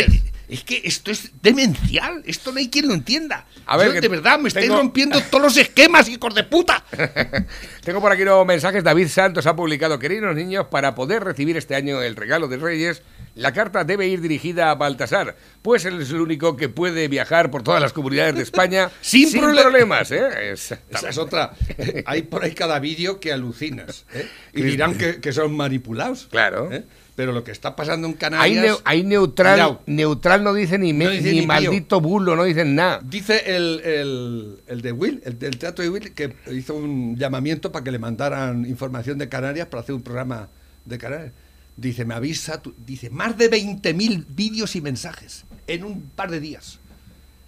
es. 0.50 0.64
que 0.64 0.80
esto 0.84 1.10
es 1.10 1.30
demencial, 1.42 2.22
esto 2.26 2.52
no 2.52 2.58
hay 2.58 2.68
quien 2.68 2.88
lo 2.88 2.94
entienda. 2.94 3.46
A 3.66 3.76
ver, 3.76 3.94
Yo, 3.94 4.00
de 4.00 4.08
verdad, 4.08 4.38
me 4.38 4.48
estáis 4.48 4.66
tengo- 4.66 4.78
rompiendo 4.78 5.20
todos 5.30 5.42
los 5.44 5.56
esquemas, 5.56 6.08
hijos 6.08 6.34
de 6.34 6.44
puta. 6.44 6.84
Tengo 7.84 8.00
por 8.00 8.12
aquí 8.12 8.22
unos 8.22 8.44
mensajes. 8.46 8.84
David 8.84 9.08
Santos 9.08 9.46
ha 9.46 9.56
publicado, 9.56 9.98
queridos 9.98 10.34
niños, 10.34 10.66
para 10.70 10.94
poder 10.94 11.24
recibir 11.24 11.56
este 11.56 11.74
año 11.74 12.02
el 12.02 12.14
regalo 12.16 12.46
de 12.48 12.56
Reyes, 12.58 13.02
la 13.34 13.52
carta 13.52 13.84
debe 13.84 14.06
ir 14.08 14.20
dirigida 14.20 14.70
a 14.70 14.74
Baltasar, 14.74 15.36
pues 15.62 15.84
él 15.84 16.00
es 16.02 16.10
el 16.10 16.20
único 16.20 16.56
que 16.56 16.68
puede 16.68 17.08
viajar 17.08 17.50
por 17.50 17.62
todas 17.62 17.80
las 17.80 17.92
comunidades 17.92 18.34
de 18.34 18.42
España 18.42 18.90
Sin 19.00 19.30
problem- 19.32 19.62
problemas. 19.62 20.10
¿eh? 20.10 20.52
Es- 20.52 20.74
Esa 20.90 21.08
es 21.08 21.18
otra. 21.18 21.52
Hay 22.06 22.22
por 22.22 22.44
ahí 22.44 22.52
cada 22.54 22.78
vídeo 22.80 23.18
que 23.20 23.32
alucinas. 23.32 24.04
¿eh? 24.14 24.28
Y 24.52 24.62
dirán 24.62 24.98
que, 24.98 25.20
que 25.20 25.32
son 25.32 25.56
manipulados. 25.56 26.26
Claro. 26.30 26.70
¿eh? 26.72 26.84
Pero 27.20 27.32
lo 27.32 27.44
que 27.44 27.50
está 27.50 27.76
pasando 27.76 28.06
en 28.06 28.14
Hay, 28.14 28.18
Canarias. 28.18 28.78
hay 28.82 29.02
neutral, 29.02 29.52
Cuidado. 29.56 29.82
neutral 29.84 30.42
no 30.42 30.54
dice 30.54 30.78
ni, 30.78 30.94
me- 30.94 31.04
No 31.04 31.10
dice 31.10 31.32
ni 31.34 31.44
maldito 31.46 32.00
bulo, 32.00 32.34
no 32.34 32.44
dicen 32.44 32.74
nada. 32.74 32.98
Dice 33.04 33.42
el, 33.56 33.80
el- 33.80 34.56
el 34.66 34.80
de 34.80 34.90
Will, 34.92 35.20
el 35.26 35.38
del 35.38 35.58
teatro 35.58 35.84
de 35.84 35.90
Will, 35.90 36.14
que 36.14 36.34
hizo 36.50 36.74
un 36.76 37.18
llamamiento 37.18 37.70
para 37.72 37.84
que 37.84 37.90
le 37.92 37.98
mandaran 37.98 38.64
información 38.64 39.18
de 39.18 39.28
Canarias 39.28 39.66
para 39.68 39.82
hacer 39.82 39.94
un 39.94 40.00
programa 40.00 40.48
de 40.86 40.96
Canarias. 40.96 41.32
Dice, 41.76 42.06
me 42.06 42.14
avisa, 42.14 42.62
tú- 42.62 42.72
dice, 42.86 43.10
más 43.10 43.36
de 43.36 43.50
20.000 43.50 44.24
vídeos 44.34 44.74
y 44.74 44.80
mensajes 44.80 45.44
en 45.66 45.84
un 45.84 46.00
par 46.16 46.30
de 46.30 46.40
días. 46.40 46.78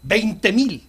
20.000. 0.06 0.82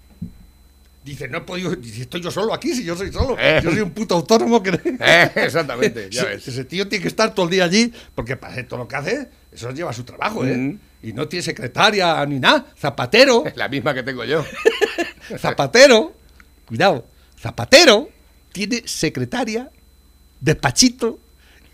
Dice, 1.04 1.28
no 1.28 1.40
he 1.40 1.42
podido, 1.42 1.76
dice, 1.76 2.04
estoy 2.04 2.22
yo 2.22 2.32
solo 2.32 2.54
aquí, 2.54 2.74
si 2.74 2.86
yo 2.86 2.96
soy 2.96 3.12
solo. 3.12 3.36
Eh. 3.38 3.60
Yo 3.62 3.72
soy 3.72 3.82
un 3.82 3.92
puto 3.92 4.16
autónomo 4.16 4.64
que... 4.64 4.70
Eh, 4.70 5.32
exactamente, 5.36 6.10
ya 6.10 6.24
ves. 6.24 6.48
Ese 6.48 6.64
tío 6.64 6.88
tiene 6.88 7.02
que 7.02 7.10
estar 7.10 7.34
todo 7.34 7.46
el 7.46 7.52
día 7.52 7.66
allí, 7.66 7.92
porque 8.16 8.38
para 8.38 8.54
hacer 8.54 8.68
todo 8.70 8.80
lo 8.80 8.88
que 8.88 8.96
hace, 8.96 9.30
eso 9.52 9.72
lleva 9.72 9.92
su 9.92 10.06
trabajo, 10.06 10.46
¿eh? 10.46 10.56
Mm. 10.56 10.80
Y 11.04 11.12
no 11.12 11.28
tiene 11.28 11.44
secretaria 11.44 12.26
ni 12.26 12.40
nada. 12.40 12.68
Zapatero. 12.80 13.44
La 13.56 13.68
misma 13.68 13.94
que 13.94 14.04
tengo 14.04 14.24
yo. 14.24 14.46
Zapatero, 15.38 16.14
cuidado, 16.66 17.06
Zapatero 17.38 18.10
tiene 18.54 18.84
secretaria, 18.86 19.70
despachito 20.40 21.20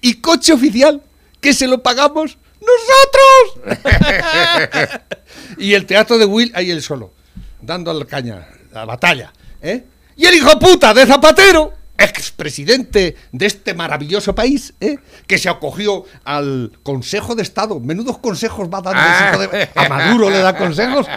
y 0.02 0.16
coche 0.16 0.54
oficial 0.54 1.04
que 1.40 1.54
se 1.54 1.68
lo 1.68 1.84
pagamos 1.84 2.40
nosotros. 2.60 3.78
y 5.58 5.74
el 5.74 5.86
teatro 5.86 6.18
de 6.18 6.26
Will 6.26 6.52
ahí 6.56 6.72
él 6.72 6.82
solo, 6.82 7.14
dando 7.62 7.94
la 7.94 8.06
caña, 8.06 8.48
la 8.72 8.86
batalla. 8.86 9.32
¿eh? 9.62 9.84
Y 10.16 10.26
el 10.26 10.36
hijo 10.36 10.58
puta 10.60 10.94
de 10.94 11.06
Zapatero, 11.06 11.74
expresidente 11.98 13.16
de 13.32 13.46
este 13.46 13.74
maravilloso 13.74 14.34
país, 14.36 14.74
¿eh? 14.80 14.98
que 15.28 15.38
se 15.38 15.50
acogió 15.50 16.06
al 16.24 16.72
Consejo 16.84 17.36
de 17.36 17.42
Estado. 17.44 17.80
Menudos 17.80 18.20
consejos 18.20 18.70
va 18.70 18.82
dando 18.82 19.02
hijo 19.02 19.52
de... 19.52 19.70
A 19.76 19.90
Maduro 19.90 20.30
le 20.30 20.40
da 20.40 20.56
consejos 20.58 21.08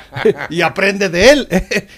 y 0.50 0.62
aprende 0.62 1.08
de 1.08 1.30
él. 1.30 1.48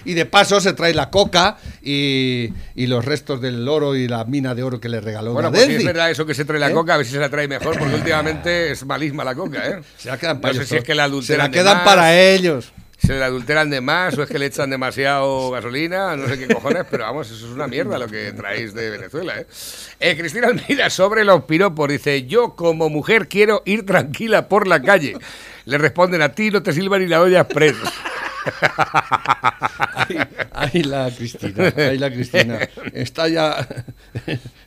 y 0.05 0.13
de 0.13 0.25
paso 0.25 0.59
se 0.59 0.73
trae 0.73 0.93
la 0.93 1.09
coca 1.09 1.57
y, 1.81 2.49
y 2.75 2.87
los 2.87 3.03
restos 3.05 3.41
del 3.41 3.67
oro 3.67 3.95
y 3.95 4.07
la 4.07 4.23
mina 4.25 4.53
de 4.53 4.63
oro 4.63 4.79
que 4.79 4.89
le 4.89 5.01
regaló 5.01 5.33
Bueno, 5.33 5.49
pues 5.49 5.61
Nadelci. 5.63 5.81
es 5.81 5.85
verdad 5.87 6.11
eso 6.11 6.25
que 6.25 6.33
se 6.33 6.45
trae 6.45 6.59
la 6.59 6.69
¿Eh? 6.69 6.73
coca, 6.73 6.93
a 6.93 6.97
ver 6.97 7.05
si 7.05 7.13
se 7.13 7.19
la 7.19 7.29
trae 7.29 7.47
mejor, 7.47 7.77
porque 7.79 7.95
últimamente 7.95 8.71
es 8.71 8.85
malísima 8.85 9.23
la 9.23 9.33
coca, 9.35 9.67
¿eh? 9.67 9.81
Se 9.97 10.09
la 10.09 10.17
quedan 10.17 10.35
No 10.37 10.41
para 10.41 10.53
sé 10.53 10.59
ellos 10.59 10.69
si 10.69 10.75
es 10.77 10.83
que 10.83 10.95
la 10.95 11.09
Se 11.21 11.37
la 11.37 11.49
quedan 11.49 11.77
más. 11.77 11.85
para 11.85 12.15
ellos. 12.19 12.71
Se 13.05 13.19
la 13.19 13.27
adulteran 13.27 13.69
de 13.69 13.81
más 13.81 14.17
o 14.17 14.23
es 14.23 14.29
que 14.29 14.39
le 14.39 14.47
echan 14.47 14.71
demasiado 14.71 15.51
gasolina, 15.51 16.15
no 16.15 16.27
sé 16.27 16.39
qué 16.39 16.51
cojones, 16.51 16.85
pero 16.89 17.03
vamos, 17.03 17.29
eso 17.29 17.45
es 17.45 17.51
una 17.51 17.67
mierda 17.67 17.99
lo 17.99 18.07
que 18.07 18.31
traéis 18.33 18.73
de 18.73 18.89
Venezuela. 18.89 19.39
¿eh? 19.39 19.45
Eh, 19.99 20.17
Cristina 20.17 20.47
Almeida, 20.47 20.89
sobre 20.89 21.23
los 21.23 21.43
piropos, 21.43 21.87
dice, 21.87 22.25
yo 22.25 22.55
como 22.55 22.89
mujer 22.89 23.27
quiero 23.27 23.61
ir 23.65 23.85
tranquila 23.85 24.49
por 24.49 24.67
la 24.67 24.81
calle. 24.81 25.17
Le 25.65 25.77
responden 25.77 26.23
a 26.23 26.29
ti, 26.29 26.49
no 26.49 26.63
te 26.63 26.73
silban 26.73 27.01
ni 27.01 27.07
la 27.07 27.21
olla 27.21 27.41
express. 27.41 27.75
Ahí, 29.95 30.17
ahí 30.51 30.83
la 30.83 31.09
Cristina, 31.09 31.73
ahí 31.75 31.97
la 31.97 32.11
Cristina. 32.11 32.59
Está 32.93 33.27
ya. 33.27 33.67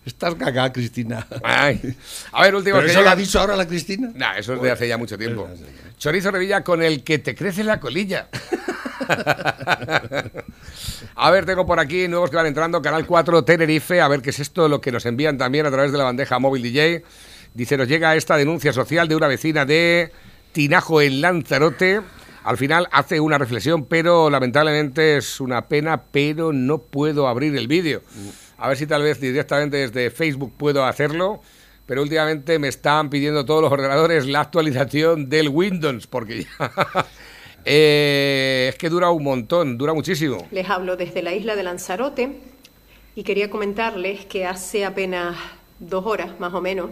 Estás 0.05 0.35
cagada, 0.35 0.73
Cristina. 0.73 1.27
Ay. 1.43 1.97
A 2.33 2.43
ver, 2.43 2.55
último 2.55 2.77
¿Pero 2.77 2.87
que 2.87 2.93
eso 2.93 3.03
lo 3.03 3.11
ha 3.11 3.17
dicho 3.17 3.39
ahora 3.39 3.57
la 3.57 3.67
Cristina? 3.67 4.11
Nah, 4.15 4.37
eso 4.37 4.55
es 4.55 4.63
de 4.63 4.71
hace 4.71 4.89
ya 4.89 4.97
mucho 4.97 5.19
tiempo. 5.19 5.49
Chorizo 5.99 6.31
Revilla 6.31 6.63
con 6.63 6.83
el 6.83 7.05
que 7.05 7.19
te 7.19 7.35
crece 7.35 7.65
la 7.65 7.79
colilla. 7.79 8.29
a 11.15 11.31
ver, 11.31 11.45
tengo 11.45 11.67
por 11.67 11.81
aquí 11.81 12.09
nuevos 12.09 12.31
que 12.31 12.37
van 12.37 12.47
entrando. 12.47 12.81
Canal 12.81 13.07
4 13.07 13.45
Tenerife. 13.45 14.01
A 14.01 14.09
ver 14.09 14.23
qué 14.23 14.31
es 14.31 14.39
esto, 14.39 14.69
lo 14.69 14.81
que 14.81 14.93
nos 14.93 15.05
envían 15.07 15.37
también 15.39 15.67
a 15.67 15.71
través 15.71 15.93
de 15.93 15.99
la 15.99 16.05
bandeja 16.05 16.39
móvil 16.39 16.63
DJ. 16.63 17.03
Dice, 17.55 17.77
nos 17.77 17.89
llega 17.89 18.15
esta 18.17 18.37
denuncia 18.37 18.73
social 18.73 19.09
de 19.09 19.17
una 19.17 19.27
vecina 19.27 19.65
de 19.65 20.13
Tinajo 20.53 21.01
en 21.01 21.21
Lanzarote. 21.21 22.01
Al 22.49 22.57
final 22.57 22.89
hace 22.93 23.21
una 23.21 23.37
reflexión, 23.37 23.85
pero 23.85 24.31
lamentablemente 24.31 25.19
es 25.19 25.39
una 25.39 25.69
pena, 25.69 26.05
pero 26.11 26.51
no 26.55 26.79
puedo 26.79 27.29
abrir 27.29 27.55
el 27.55 27.69
vídeo. 27.69 28.01
A 28.57 28.69
ver 28.69 28.79
si 28.79 28.87
tal 28.87 29.03
vez 29.03 29.21
directamente 29.21 29.77
desde 29.77 30.09
Facebook 30.09 30.55
puedo 30.57 30.87
hacerlo, 30.87 31.43
pero 31.85 32.01
últimamente 32.01 32.59
me 32.59 32.69
están 32.69 33.11
pidiendo 33.11 33.45
todos 33.45 33.61
los 33.61 33.71
ordenadores 33.71 34.27
la 34.27 34.41
actualización 34.41 35.29
del 35.29 35.51
Windows, 35.51 36.07
porque 36.07 36.45
ya... 36.45 37.07
Eh, 37.65 38.69
es 38.71 38.77
que 38.77 38.89
dura 38.89 39.11
un 39.11 39.25
montón, 39.25 39.77
dura 39.77 39.93
muchísimo. 39.93 40.47
Les 40.53 40.71
hablo 40.71 40.97
desde 40.97 41.21
la 41.21 41.35
isla 41.35 41.55
de 41.55 41.65
Lanzarote 41.65 42.39
y 43.15 43.25
quería 43.25 43.51
comentarles 43.51 44.25
que 44.25 44.47
hace 44.47 44.87
apenas 44.87 45.37
dos 45.79 46.07
horas, 46.07 46.41
más 46.41 46.55
o 46.55 46.63
menos, 46.63 46.91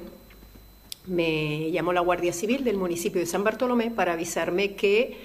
me 1.07 1.71
llamó 1.71 1.95
la 1.95 2.01
Guardia 2.01 2.33
Civil 2.35 2.63
del 2.65 2.77
municipio 2.77 3.21
de 3.21 3.27
San 3.27 3.43
Bartolomé 3.43 3.91
para 3.91 4.13
avisarme 4.15 4.75
que 4.75 5.17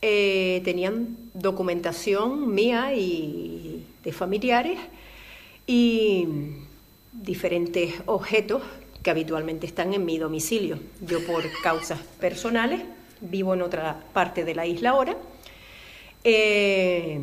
eh, 0.00 0.60
tenían 0.64 1.16
documentación 1.34 2.54
mía 2.54 2.94
y 2.94 3.84
de 4.04 4.12
familiares 4.12 4.78
y 5.66 6.26
diferentes 7.12 7.94
objetos 8.06 8.62
que 9.02 9.10
habitualmente 9.10 9.66
están 9.66 9.94
en 9.94 10.04
mi 10.04 10.18
domicilio. 10.18 10.78
Yo 11.00 11.24
por 11.26 11.44
causas 11.62 12.00
personales 12.20 12.82
vivo 13.20 13.54
en 13.54 13.62
otra 13.62 14.00
parte 14.12 14.44
de 14.44 14.54
la 14.54 14.66
isla 14.66 14.90
ahora, 14.90 15.16
Eh, 16.24 17.18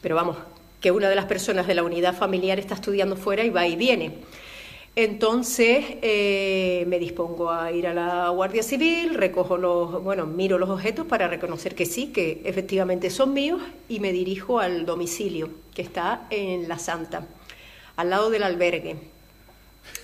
pero 0.00 0.14
vamos, 0.14 0.36
que 0.80 0.90
una 0.90 1.08
de 1.08 1.16
las 1.16 1.26
personas 1.26 1.66
de 1.66 1.74
la 1.74 1.82
unidad 1.82 2.14
familiar 2.14 2.58
está 2.58 2.74
estudiando 2.74 3.16
fuera 3.16 3.44
y 3.44 3.50
va 3.50 3.66
y 3.66 3.76
viene. 3.76 4.12
Entonces 4.94 5.84
eh, 6.02 6.84
me 6.86 6.98
dispongo 6.98 7.50
a 7.50 7.72
ir 7.72 7.86
a 7.86 7.94
la 7.94 8.28
Guardia 8.28 8.62
Civil, 8.62 9.14
recojo 9.14 9.56
los, 9.56 10.02
bueno, 10.02 10.26
miro 10.26 10.58
los 10.58 10.68
objetos 10.68 11.06
para 11.06 11.28
reconocer 11.28 11.74
que 11.74 11.86
sí, 11.86 12.08
que 12.08 12.42
efectivamente 12.44 13.08
son 13.08 13.32
míos 13.32 13.62
y 13.88 14.00
me 14.00 14.12
dirijo 14.12 14.58
al 14.58 14.84
domicilio 14.84 15.48
que 15.74 15.80
está 15.80 16.26
en 16.28 16.68
La 16.68 16.78
Santa, 16.78 17.26
al 17.96 18.10
lado 18.10 18.28
del 18.28 18.42
albergue. 18.42 18.96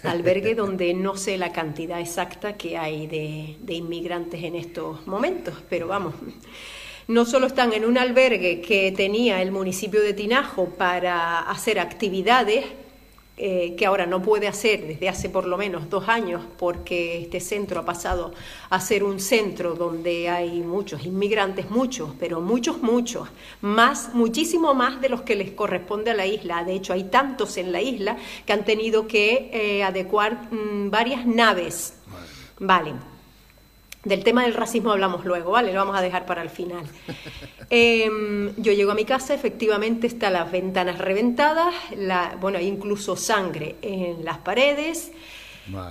Albergue 0.05 0.55
donde 0.57 0.95
no 0.95 1.19
sé 1.19 1.37
la 1.37 1.53
cantidad 1.53 2.01
exacta 2.01 2.57
que 2.57 2.79
hay 2.79 3.07
de, 3.07 3.57
de 3.61 3.75
inmigrantes 3.75 4.43
en 4.43 4.55
estos 4.55 5.07
momentos, 5.07 5.55
pero 5.69 5.87
vamos, 5.87 6.15
no 7.09 7.27
solo 7.27 7.47
están 7.47 7.75
en 7.75 7.85
un 7.85 7.99
albergue 7.99 8.63
que 8.63 8.91
tenía 8.93 9.43
el 9.43 9.53
municipio 9.53 10.01
de 10.01 10.15
Tinajo 10.15 10.71
para 10.79 11.41
hacer 11.41 11.79
actividades, 11.79 12.65
eh, 13.41 13.77
que 13.77 13.87
ahora 13.87 14.05
no 14.05 14.21
puede 14.21 14.49
hacer 14.49 14.87
desde 14.87 15.09
hace 15.09 15.29
por 15.29 15.47
lo 15.47 15.57
menos 15.57 15.89
dos 15.89 16.09
años, 16.09 16.43
porque 16.59 17.23
este 17.23 17.39
centro 17.39 17.81
ha 17.81 17.85
pasado 17.85 18.33
a 18.69 18.81
ser 18.81 19.05
un 19.05 19.21
centro 19.21 19.75
donde 19.75 20.29
hay 20.29 20.61
muchos 20.61 21.05
inmigrantes, 21.07 21.71
muchos, 21.71 22.11
pero 22.19 22.41
muchos, 22.41 22.83
muchos, 22.83 23.29
más, 23.61 24.13
muchísimo 24.15 24.75
más 24.75 25.01
de 25.01 25.09
los 25.09 25.23
que 25.23 25.37
les 25.37 25.53
corresponde 25.53 26.11
a 26.11 26.15
la 26.15 26.27
isla. 26.27 26.65
De 26.65 26.75
hecho, 26.75 26.93
hay 26.93 27.05
tantos 27.05 27.57
en 27.57 27.71
la 27.71 27.81
isla 27.81 28.17
que 28.45 28.53
han 28.53 28.65
tenido 28.65 29.07
que 29.07 29.51
eh, 29.53 29.85
adecuar 29.85 30.53
mm, 30.53 30.91
varias 30.91 31.25
naves. 31.25 31.95
Vale. 32.59 33.18
Del 34.05 34.23
tema 34.23 34.45
del 34.45 34.55
racismo 34.55 34.93
hablamos 34.93 35.25
luego, 35.25 35.51
¿vale? 35.51 35.73
Lo 35.73 35.81
vamos 35.81 35.97
a 35.97 36.01
dejar 36.01 36.25
para 36.25 36.43
el 36.43 36.51
final. 36.51 36.85
Em, 37.71 38.55
yo 38.57 38.73
llego 38.73 38.93
a 38.93 38.95
mi 38.95 39.05
casa, 39.05 39.35
efectivamente 39.35 40.07
están 40.07 40.33
las 40.33 40.51
ventanas 40.51 40.97
reventadas, 40.97 41.75
la, 41.95 42.35
bueno, 42.41 42.57
hay 42.57 42.67
incluso 42.67 43.15
sangre 43.15 43.77
en 43.83 44.25
las 44.25 44.39
paredes. 44.39 45.13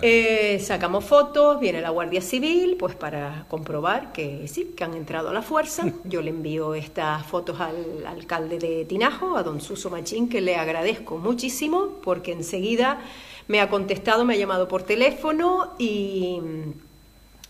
Eh, 0.02 0.60
sacamos 0.60 1.06
fotos, 1.06 1.60
viene 1.60 1.82
la 1.82 1.91
Guardia 1.91 2.22
Civil, 2.22 2.78
pues 2.80 2.96
para 2.96 3.46
comprobar 3.48 4.12
que 4.12 4.48
sí, 4.48 4.74
que 4.76 4.84
han 4.84 4.96
entrado 4.96 5.30
a 5.30 5.34
la 5.34 5.43
fuerza. 5.43 5.86
Yo 6.04 6.22
le 6.22 6.32
envío 6.32 6.74
estas 6.74 7.26
fotos 7.26 7.60
al 7.60 8.06
alcalde 8.08 8.58
de 8.58 8.86
Tinajo, 8.86 9.38
a 9.38 9.43
don 9.43 9.62
Suso 9.62 9.89
Machín, 9.89 10.30
que 10.30 10.41
le 10.41 10.56
agradezco 10.56 11.17
muchísimo, 11.17 12.00
porque 12.02 12.32
enseguida 12.32 13.02
me 13.48 13.62
ha 13.62 13.70
contestado, 13.70 14.26
me 14.26 14.34
ha 14.34 14.38
llamado 14.38 14.67
por 14.67 14.84
teléfono 14.84 15.76
y, 15.78 16.41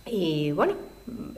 y 0.09 0.51
bueno, 0.51 0.73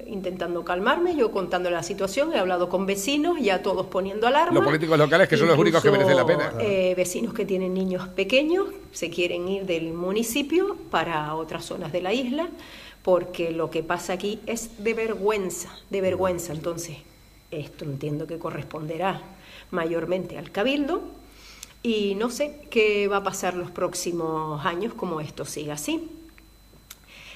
intentando 0.08 0.64
calmarme, 0.64 1.16
yo 1.16 1.32
contándole 1.32 1.76
la 1.76 1.84
situación, 1.84 2.34
he 2.34 2.40
hablado 2.40 2.70
con 2.70 2.86
vecinos, 2.86 3.40
ya 3.40 3.62
todos 3.62 3.86
poniendo 3.88 4.28
alarma. 4.28 4.54
Los 4.54 4.66
políticos 4.66 4.98
locales, 4.98 5.28
que 5.28 5.38
son 5.38 5.48
los 5.48 5.58
únicos 5.58 5.82
que 5.84 5.92
merecen 5.92 6.16
la 6.16 6.26
pena. 6.26 6.54
eh, 6.60 6.94
vecinos 6.96 7.34
que 7.34 7.46
tienen 7.46 7.74
niños 7.74 8.08
pequeños 8.10 8.68
se 8.92 9.10
quieren 9.10 9.48
ir 9.48 9.66
del 9.66 9.94
municipio 9.94 10.76
para 10.90 11.36
otras 11.36 11.66
zonas 11.66 11.92
de 11.92 12.02
la 12.02 12.14
isla, 12.14 12.50
porque 13.04 13.52
lo 13.52 13.70
que 13.70 13.84
pasa 13.84 14.14
aquí 14.14 14.40
es 14.46 14.84
de 14.84 14.94
vergüenza, 14.94 15.70
de 15.90 16.02
vergüenza. 16.02 16.54
Entonces, 16.54 16.98
esto 17.52 17.86
entiendo 17.86 18.28
que 18.28 18.40
corresponderá 18.40 19.22
mayormente 19.72 20.38
al 20.38 20.52
cabildo 20.52 21.02
y 21.84 22.16
no 22.16 22.30
sé 22.30 22.68
qué 22.70 23.08
va 23.08 23.18
a 23.18 23.24
pasar 23.24 23.54
los 23.54 23.72
próximos 23.72 24.66
años 24.66 24.94
como 24.94 25.22
esto 25.22 25.46
siga 25.46 25.76
así. 25.76 26.10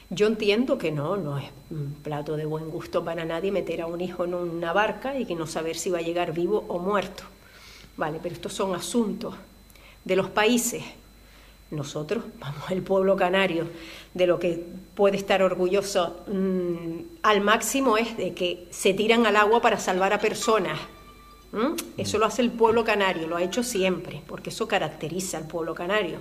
Yo 0.10 0.28
entiendo 0.28 0.78
que 0.78 0.92
no, 0.92 1.18
no 1.18 1.38
es 1.38 1.46
un 1.72 1.96
plato 2.04 2.36
de 2.36 2.46
buen 2.46 2.70
gusto 2.70 3.04
para 3.04 3.26
nadie 3.26 3.52
meter 3.52 3.82
a 3.82 3.88
un 3.88 4.02
hijo 4.02 4.26
en 4.26 4.34
una 4.34 4.74
barca 4.74 5.18
y 5.18 5.26
que 5.26 5.36
no 5.36 5.48
saber 5.48 5.76
si 5.76 5.90
va 5.90 6.00
a 6.00 6.02
llegar 6.02 6.34
vivo 6.34 6.66
o 6.68 6.80
muerto. 6.80 7.24
Vale, 7.98 8.20
pero 8.22 8.36
estos 8.36 8.54
son 8.54 8.76
asuntos 8.76 9.36
de 10.04 10.16
los 10.16 10.30
países. 10.30 10.84
Nosotros, 11.72 12.24
vamos, 12.40 12.70
el 12.70 12.84
pueblo 12.84 13.16
canario, 13.16 13.68
de 14.14 14.28
lo 14.28 14.38
que 14.38 14.64
puede 14.94 15.18
estar 15.18 15.42
orgulloso 15.42 16.24
mm, 16.28 17.24
al 17.24 17.42
máximo 17.42 17.98
es 17.98 18.16
de 18.16 18.34
que 18.34 18.68
se 18.70 18.94
tiran 18.94 19.26
al 19.26 19.36
agua 19.36 19.62
para 19.62 19.80
salvar 19.80 20.14
a 20.14 20.20
personas. 20.20 20.80
Eso 21.98 22.18
lo 22.18 22.26
hace 22.26 22.42
el 22.42 22.52
pueblo 22.52 22.84
canario, 22.84 23.28
lo 23.28 23.36
ha 23.36 23.44
hecho 23.44 23.62
siempre, 23.62 24.24
porque 24.26 24.50
eso 24.50 24.68
caracteriza 24.68 25.38
al 25.38 25.46
pueblo 25.46 25.76
canario. 25.76 26.20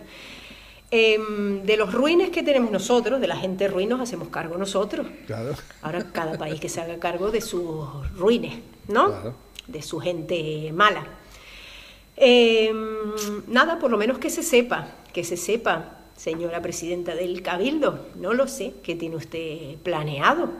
Em, 0.94 1.62
de 1.62 1.78
los 1.78 1.90
ruines 1.94 2.28
que 2.28 2.42
tenemos 2.42 2.70
nosotros, 2.70 3.18
de 3.18 3.26
la 3.26 3.36
gente 3.36 3.66
ruin, 3.66 3.88
nos 3.88 4.02
hacemos 4.02 4.28
cargo 4.28 4.58
nosotros. 4.58 5.06
Claro. 5.26 5.54
Ahora 5.80 6.04
cada 6.12 6.36
país 6.36 6.60
que 6.60 6.68
se 6.68 6.82
haga 6.82 6.98
cargo 6.98 7.30
de 7.30 7.40
sus 7.40 7.88
ruines, 8.14 8.58
¿no? 8.88 9.06
Claro. 9.06 9.34
De 9.66 9.80
su 9.80 10.00
gente 10.00 10.70
mala. 10.74 11.06
Em, 12.14 12.76
nada, 13.48 13.78
por 13.78 13.90
lo 13.90 13.96
menos 13.96 14.18
que 14.18 14.28
se 14.28 14.42
sepa, 14.42 14.88
que 15.14 15.24
se 15.24 15.38
sepa, 15.38 15.96
señora 16.14 16.60
presidenta 16.60 17.14
del 17.14 17.40
Cabildo, 17.40 18.08
no 18.16 18.34
lo 18.34 18.46
sé, 18.46 18.74
qué 18.82 18.94
tiene 18.94 19.16
usted 19.16 19.78
planeado, 19.82 20.50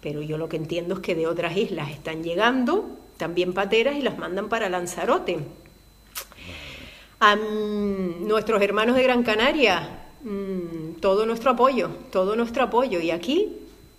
pero 0.00 0.20
yo 0.20 0.36
lo 0.36 0.48
que 0.48 0.56
entiendo 0.56 0.94
es 0.94 1.00
que 1.00 1.14
de 1.14 1.28
otras 1.28 1.56
islas 1.56 1.92
están 1.92 2.24
llegando 2.24 2.90
también 3.18 3.52
pateras 3.52 3.94
y 3.94 4.02
las 4.02 4.18
mandan 4.18 4.48
para 4.48 4.68
Lanzarote. 4.68 5.38
A 7.26 7.34
mm, 7.34 8.24
nuestros 8.24 8.62
hermanos 8.62 8.94
de 8.94 9.02
Gran 9.02 9.24
Canaria, 9.24 10.06
mm, 10.22 11.00
todo 11.00 11.26
nuestro 11.26 11.50
apoyo, 11.50 11.90
todo 12.12 12.36
nuestro 12.36 12.62
apoyo. 12.62 13.00
Y 13.00 13.10
aquí 13.10 13.52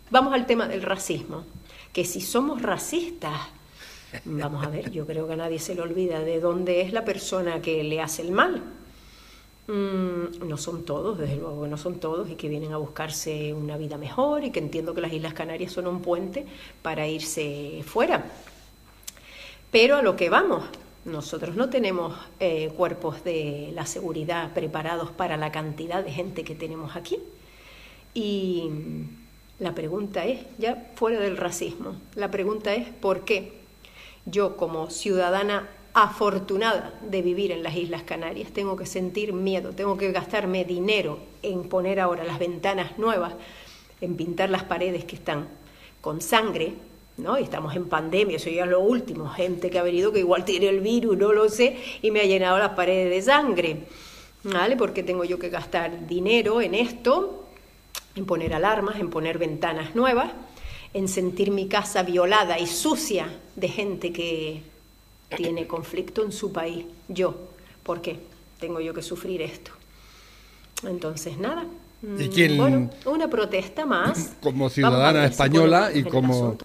vamos 0.09 0.33
al 0.33 0.45
tema 0.45 0.65
del 0.65 0.81
racismo, 0.81 1.43
que 1.91 2.05
si 2.05 2.21
somos 2.21 2.61
racistas, 2.61 3.37
vamos 4.23 4.65
a 4.65 4.69
ver, 4.69 4.91
yo 4.91 5.05
creo 5.05 5.27
que 5.27 5.33
a 5.33 5.35
nadie 5.35 5.59
se 5.59 5.75
le 5.75 5.81
olvida 5.81 6.21
de 6.21 6.39
dónde 6.39 6.79
es 6.79 6.93
la 6.93 7.03
persona 7.03 7.61
que 7.61 7.83
le 7.83 7.99
hace 7.99 8.21
el 8.21 8.31
mal. 8.31 8.63
Mm, 9.67 10.47
no 10.47 10.55
son 10.55 10.85
todos, 10.85 11.17
desde 11.17 11.35
luego 11.35 11.67
no 11.67 11.75
son 11.75 11.99
todos, 11.99 12.29
y 12.29 12.35
que 12.35 12.47
vienen 12.47 12.71
a 12.71 12.77
buscarse 12.77 13.53
una 13.53 13.75
vida 13.75 13.97
mejor 13.97 14.45
y 14.45 14.51
que 14.51 14.59
entiendo 14.59 14.93
que 14.93 15.01
las 15.01 15.11
Islas 15.11 15.33
Canarias 15.33 15.73
son 15.73 15.87
un 15.87 16.01
puente 16.01 16.45
para 16.81 17.05
irse 17.05 17.83
fuera. 17.85 18.23
Pero 19.69 19.97
a 19.97 20.01
lo 20.01 20.15
que 20.15 20.29
vamos, 20.29 20.63
nosotros 21.07 21.55
no 21.55 21.69
tenemos 21.69 22.13
eh, 22.39 22.69
cuerpos 22.75 23.23
de 23.23 23.71
la 23.73 23.85
seguridad 23.85 24.53
preparados 24.53 25.09
para 25.09 25.37
la 25.37 25.51
cantidad 25.51 26.03
de 26.03 26.11
gente 26.11 26.43
que 26.43 26.53
tenemos 26.53 26.95
aquí. 26.95 27.17
Y 28.13 28.69
la 29.59 29.73
pregunta 29.73 30.25
es, 30.25 30.45
ya 30.57 30.91
fuera 30.95 31.19
del 31.19 31.37
racismo, 31.37 31.95
la 32.15 32.29
pregunta 32.29 32.75
es 32.75 32.89
¿por 32.89 33.25
qué 33.25 33.53
yo 34.25 34.57
como 34.57 34.89
ciudadana 34.89 35.69
afortunada 35.93 36.93
de 37.01 37.21
vivir 37.21 37.51
en 37.51 37.63
las 37.63 37.75
Islas 37.75 38.03
Canarias 38.03 38.51
tengo 38.51 38.75
que 38.75 38.85
sentir 38.85 39.33
miedo, 39.33 39.71
tengo 39.71 39.97
que 39.97 40.11
gastarme 40.11 40.65
dinero 40.65 41.19
en 41.41 41.69
poner 41.69 41.99
ahora 41.99 42.23
las 42.23 42.37
ventanas 42.37 42.99
nuevas, 42.99 43.33
en 44.01 44.15
pintar 44.15 44.49
las 44.49 44.63
paredes 44.63 45.05
que 45.05 45.15
están 45.15 45.47
con 46.01 46.21
sangre, 46.21 46.73
¿no? 47.17 47.37
Y 47.39 47.43
estamos 47.43 47.75
en 47.75 47.85
pandemia, 47.89 48.37
eso 48.37 48.49
ya 48.49 48.63
es 48.63 48.69
lo 48.69 48.79
último, 48.79 49.27
gente 49.29 49.69
que 49.69 49.79
ha 49.79 49.83
venido 49.83 50.11
que 50.11 50.19
igual 50.19 50.45
tiene 50.45 50.69
el 50.69 50.79
virus, 50.81 51.17
no 51.17 51.33
lo 51.33 51.49
sé, 51.49 51.77
y 52.01 52.11
me 52.11 52.21
ha 52.21 52.25
llenado 52.25 52.57
las 52.59 52.69
paredes 52.69 53.09
de 53.09 53.21
sangre, 53.21 53.83
¿vale? 54.43 54.77
Porque 54.77 55.03
tengo 55.03 55.23
yo 55.23 55.39
que 55.39 55.49
gastar 55.49 56.07
dinero 56.07 56.61
en 56.61 56.75
esto, 56.75 57.45
en 58.15 58.25
poner 58.25 58.53
alarmas, 58.53 58.99
en 58.99 59.09
poner 59.09 59.37
ventanas 59.37 59.95
nuevas, 59.95 60.31
en 60.93 61.07
sentir 61.07 61.51
mi 61.51 61.67
casa 61.67 62.03
violada 62.03 62.57
y 62.59 62.67
sucia 62.67 63.27
de 63.55 63.67
gente 63.67 64.13
que 64.13 64.61
tiene 65.35 65.67
conflicto 65.67 66.23
en 66.23 66.31
su 66.31 66.51
país. 66.51 66.85
Yo, 67.07 67.35
¿por 67.83 68.01
qué 68.01 68.19
tengo 68.59 68.79
yo 68.79 68.93
que 68.93 69.01
sufrir 69.01 69.41
esto? 69.41 69.71
Entonces, 70.83 71.37
nada. 71.37 71.65
¿Y 72.19 72.27
quién- 72.29 72.57
Bueno, 72.57 72.89
una 73.05 73.27
protesta 73.27 73.85
más. 73.85 74.35
Como 74.41 74.69
ciudadana 74.69 75.25
española 75.25 75.91
y 75.93 76.03
como. 76.03 76.57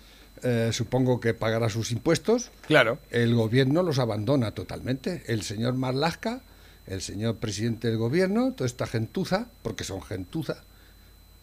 Eh, 0.43 0.71
supongo 0.73 1.21
que 1.21 1.35
pagará 1.35 1.69
sus 1.69 1.93
impuestos. 1.93 2.51
Claro. 2.67 2.99
El 3.11 3.35
gobierno 3.35 3.83
los 3.83 3.99
abandona 3.99 4.53
totalmente. 4.53 5.23
El 5.27 5.43
señor 5.43 5.75
Marlasca, 5.75 6.41
el 6.87 7.01
señor 7.01 7.37
presidente 7.37 7.89
del 7.89 7.97
gobierno, 7.97 8.53
toda 8.53 8.67
esta 8.67 8.87
gentuza, 8.87 9.47
porque 9.63 9.85
son 9.85 10.03
gentuza, 10.03 10.63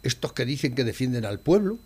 estos 0.03 0.33
que 0.33 0.45
dicen 0.45 0.75
que 0.75 0.83
defienden 0.83 1.25
al 1.25 1.39
pueblo, 1.39 1.77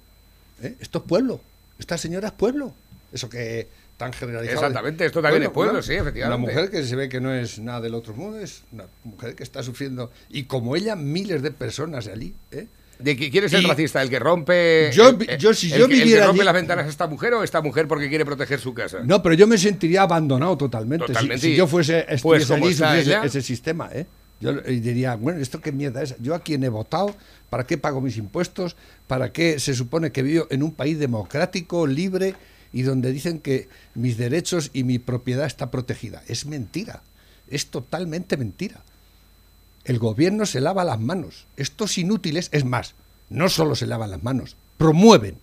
¿eh? 0.61 0.75
esto 0.79 0.99
es 0.99 1.03
pueblo, 1.05 1.41
esta 1.79 1.97
señora 1.97 2.29
es 2.29 2.33
pueblo. 2.33 2.73
Eso 3.11 3.29
que 3.29 3.67
tan 3.97 4.11
generalizado. 4.11 4.59
Exactamente, 4.59 5.05
esto 5.05 5.21
también 5.21 5.43
es 5.43 5.49
pueblo, 5.49 5.81
sí, 5.83 5.93
efectivamente. 5.93 6.25
Una 6.25 6.37
mujer 6.37 6.71
que 6.71 6.83
se 6.83 6.95
ve 6.95 7.09
que 7.09 7.21
no 7.21 7.31
es 7.33 7.59
nada 7.59 7.81
del 7.81 7.93
otro 7.93 8.15
mundo, 8.15 8.39
es 8.39 8.63
una 8.71 8.85
mujer 9.03 9.35
que 9.35 9.43
está 9.43 9.61
sufriendo, 9.61 10.11
y 10.29 10.45
como 10.45 10.75
ella, 10.75 10.95
miles 10.95 11.43
de 11.43 11.51
personas 11.51 12.07
allí. 12.07 12.33
¿eh? 12.51 12.67
¿De 12.99 13.17
qui- 13.17 13.31
quién 13.31 13.43
es 13.43 13.53
el 13.53 13.63
racista? 13.65 14.01
¿El 14.01 14.09
que 14.09 14.19
rompe. 14.19 14.91
Yo 14.93 15.09
el- 15.09 15.29
el- 15.29 15.37
yo 15.37 15.53
si 15.53 15.71
el 15.73 15.79
yo 15.79 15.87
que- 15.87 15.93
el 15.95 15.99
que 15.99 16.05
viviera 16.05 16.27
rompe 16.27 16.41
allí- 16.41 16.45
las 16.45 16.53
ventanas 16.53 16.85
a 16.85 16.89
esta 16.89 17.07
mujer 17.07 17.33
o 17.33 17.43
esta 17.43 17.61
mujer 17.61 17.87
porque 17.87 18.07
quiere 18.09 18.25
proteger 18.25 18.59
su 18.59 18.73
casa? 18.73 18.99
No, 19.03 19.21
pero 19.21 19.35
yo 19.35 19.47
me 19.47 19.57
sentiría 19.57 20.03
abandonado 20.03 20.57
totalmente. 20.57 21.07
Si- 21.07 21.13
Totalmente. 21.13 21.47
Si, 21.47 21.55
yo 21.55 21.67
fuese 21.67 22.05
Pues 22.21 22.49
allí, 22.51 22.67
ella. 22.99 23.23
ese 23.25 23.41
sistema, 23.41 23.89
¿eh? 23.93 24.05
Yo 24.39 24.53
diría, 24.61 25.15
bueno, 25.15 25.39
¿esto 25.39 25.61
qué 25.61 25.71
mierda 25.71 26.01
es? 26.03 26.15
¿Yo 26.19 26.35
a 26.35 26.39
quién 26.41 26.63
he 26.63 26.69
votado? 26.69 27.15
¿Para 27.49 27.65
qué 27.65 27.77
pago 27.77 28.01
mis 28.01 28.17
impuestos? 28.17 28.75
¿Para 29.07 29.31
qué 29.31 29.59
se 29.59 29.73
supone 29.73 30.11
que 30.11 30.21
vivo 30.21 30.47
en 30.49 30.63
un 30.63 30.73
país 30.73 30.99
democrático, 30.99 31.87
libre 31.87 32.35
y 32.73 32.81
donde 32.81 33.11
dicen 33.11 33.39
que 33.39 33.69
mis 33.95 34.17
derechos 34.17 34.69
y 34.73 34.83
mi 34.83 34.99
propiedad 34.99 35.45
está 35.45 35.71
protegida? 35.71 36.23
Es 36.27 36.45
mentira. 36.45 37.03
Es 37.49 37.67
totalmente 37.67 38.35
mentira. 38.35 38.81
El 39.85 39.99
gobierno 39.99 40.45
se 40.45 40.61
lava 40.61 40.83
las 40.83 40.99
manos. 40.99 41.45
Estos 41.57 41.97
inútiles, 41.97 42.49
es 42.51 42.65
más, 42.65 42.95
no 43.29 43.49
solo 43.49 43.75
se 43.75 43.87
lavan 43.87 44.11
las 44.11 44.23
manos, 44.23 44.55
promueven. 44.77 45.37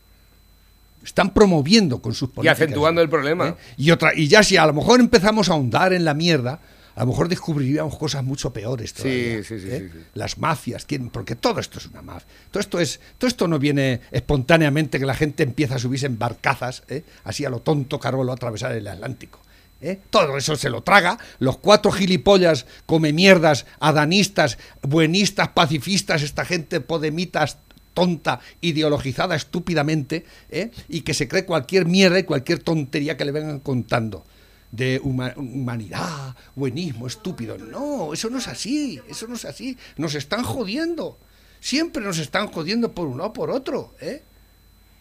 Están 1.04 1.32
promoviendo 1.32 2.00
con 2.00 2.14
sus 2.14 2.30
políticas. 2.30 2.60
acentuando 2.60 3.00
el 3.00 3.08
problema. 3.08 3.48
¿eh? 3.48 3.54
Y, 3.76 3.90
otra, 3.90 4.12
y 4.14 4.28
ya 4.28 4.42
si 4.42 4.56
a 4.56 4.66
lo 4.66 4.74
mejor 4.74 5.00
empezamos 5.00 5.48
a 5.48 5.52
ahondar 5.54 5.92
en 5.92 6.04
la 6.04 6.12
mierda, 6.12 6.60
a 6.94 7.00
lo 7.00 7.06
mejor 7.06 7.28
descubriríamos 7.28 7.96
cosas 7.96 8.22
mucho 8.22 8.52
peores 8.52 8.92
todavía. 8.92 9.42
sí, 9.42 9.44
sí, 9.44 9.54
¿eh? 9.66 9.88
sí, 9.90 9.98
sí. 9.98 10.04
Las 10.14 10.36
mafias, 10.38 10.84
¿quién? 10.84 11.08
porque 11.08 11.36
todo 11.36 11.60
esto 11.60 11.78
es 11.78 11.86
una 11.86 12.02
mafia. 12.02 12.28
Todo 12.50 12.60
esto, 12.60 12.78
es, 12.80 13.00
todo 13.16 13.28
esto 13.28 13.48
no 13.48 13.58
viene 13.58 14.00
espontáneamente 14.10 14.98
que 14.98 15.06
la 15.06 15.14
gente 15.14 15.42
empieza 15.42 15.76
a 15.76 15.78
subirse 15.78 16.06
en 16.06 16.18
barcazas, 16.18 16.82
¿eh? 16.88 17.02
así 17.24 17.44
a 17.44 17.50
lo 17.50 17.60
tonto 17.60 17.98
Carolo 17.98 18.32
a 18.32 18.34
atravesar 18.34 18.72
el 18.72 18.86
Atlántico. 18.86 19.40
¿Eh? 19.80 19.98
Todo 20.10 20.36
eso 20.36 20.56
se 20.56 20.70
lo 20.70 20.82
traga. 20.82 21.18
Los 21.38 21.58
cuatro 21.58 21.90
gilipollas, 21.92 22.66
come 22.86 23.12
mierdas, 23.12 23.66
adanistas, 23.78 24.58
buenistas, 24.82 25.48
pacifistas, 25.48 26.22
esta 26.22 26.44
gente 26.44 26.80
podemitas 26.80 27.58
tonta, 27.94 28.40
ideologizada 28.60 29.34
estúpidamente, 29.34 30.24
¿eh? 30.50 30.70
y 30.88 31.00
que 31.00 31.12
se 31.12 31.26
cree 31.28 31.44
cualquier 31.44 31.86
mierda 31.86 32.18
y 32.18 32.22
cualquier 32.24 32.60
tontería 32.60 33.16
que 33.16 33.24
le 33.24 33.32
vengan 33.32 33.58
contando 33.60 34.24
de 34.70 35.00
huma- 35.02 35.34
humanidad, 35.36 36.36
buenismo, 36.54 37.08
estúpido. 37.08 37.58
No, 37.58 38.14
eso 38.14 38.30
no 38.30 38.38
es 38.38 38.46
así, 38.46 39.00
eso 39.08 39.26
no 39.26 39.34
es 39.34 39.44
así. 39.44 39.76
Nos 39.96 40.14
están 40.14 40.44
jodiendo. 40.44 41.18
Siempre 41.58 42.02
nos 42.02 42.18
están 42.18 42.46
jodiendo 42.46 42.92
por 42.92 43.08
uno 43.08 43.24
o 43.26 43.32
por 43.32 43.50
otro, 43.50 43.94
¿eh? 44.00 44.22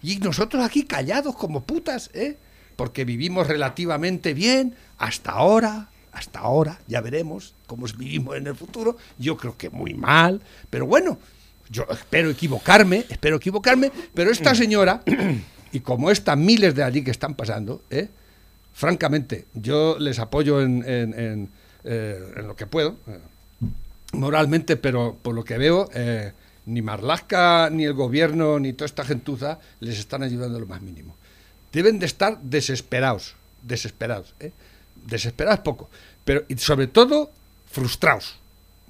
Y 0.01 0.17
nosotros 0.17 0.63
aquí 0.65 0.83
callados 0.83 1.35
como 1.35 1.63
putas, 1.63 2.09
¿eh? 2.13 2.37
Porque 2.79 3.03
vivimos 3.03 3.45
relativamente 3.45 4.33
bien 4.33 4.73
hasta 4.99 5.31
ahora, 5.31 5.89
hasta 6.13 6.39
ahora, 6.39 6.79
ya 6.87 7.01
veremos 7.01 7.53
cómo 7.67 7.85
vivimos 7.97 8.37
en 8.37 8.47
el 8.47 8.55
futuro. 8.55 8.95
Yo 9.17 9.35
creo 9.35 9.57
que 9.57 9.69
muy 9.69 9.93
mal, 9.95 10.39
pero 10.69 10.85
bueno, 10.85 11.19
yo 11.69 11.85
espero 11.91 12.29
equivocarme, 12.29 13.05
espero 13.09 13.35
equivocarme, 13.35 13.91
pero 14.13 14.31
esta 14.31 14.55
señora, 14.55 15.03
y 15.73 15.81
como 15.81 16.09
estas 16.09 16.37
miles 16.37 16.73
de 16.73 16.83
allí 16.83 17.03
que 17.03 17.11
están 17.11 17.35
pasando, 17.35 17.81
¿eh? 17.89 18.07
francamente, 18.71 19.47
yo 19.53 19.97
les 19.99 20.17
apoyo 20.17 20.61
en, 20.61 21.49
eh, 21.83 22.19
lo 22.37 22.55
que 22.55 22.65
puedo, 22.65 22.95
eh, 23.07 23.19
moralmente, 24.13 24.77
pero 24.77 25.17
por 25.21 25.35
lo 25.35 25.43
que 25.43 25.57
veo, 25.57 25.89
eh, 25.93 26.31
ni 26.65 26.81
Marlaska, 26.81 27.69
ni 27.73 27.83
el 27.83 27.93
gobierno, 27.93 28.57
ni 28.57 28.71
toda 28.71 28.85
esta 28.85 29.03
gentuza 29.03 29.59
les 29.81 29.99
están 29.99 30.23
ayudando 30.23 30.61
lo 30.61 30.65
más 30.65 30.81
mínimo. 30.81 31.18
Deben 31.71 31.99
de 31.99 32.05
estar 32.05 32.39
desesperados, 32.41 33.35
desesperados. 33.61 34.33
¿eh? 34.39 34.51
Desesperados 35.05 35.59
poco, 35.61 35.89
pero 36.25 36.43
y 36.47 36.57
sobre 36.57 36.87
todo 36.87 37.31
frustrados. 37.71 38.35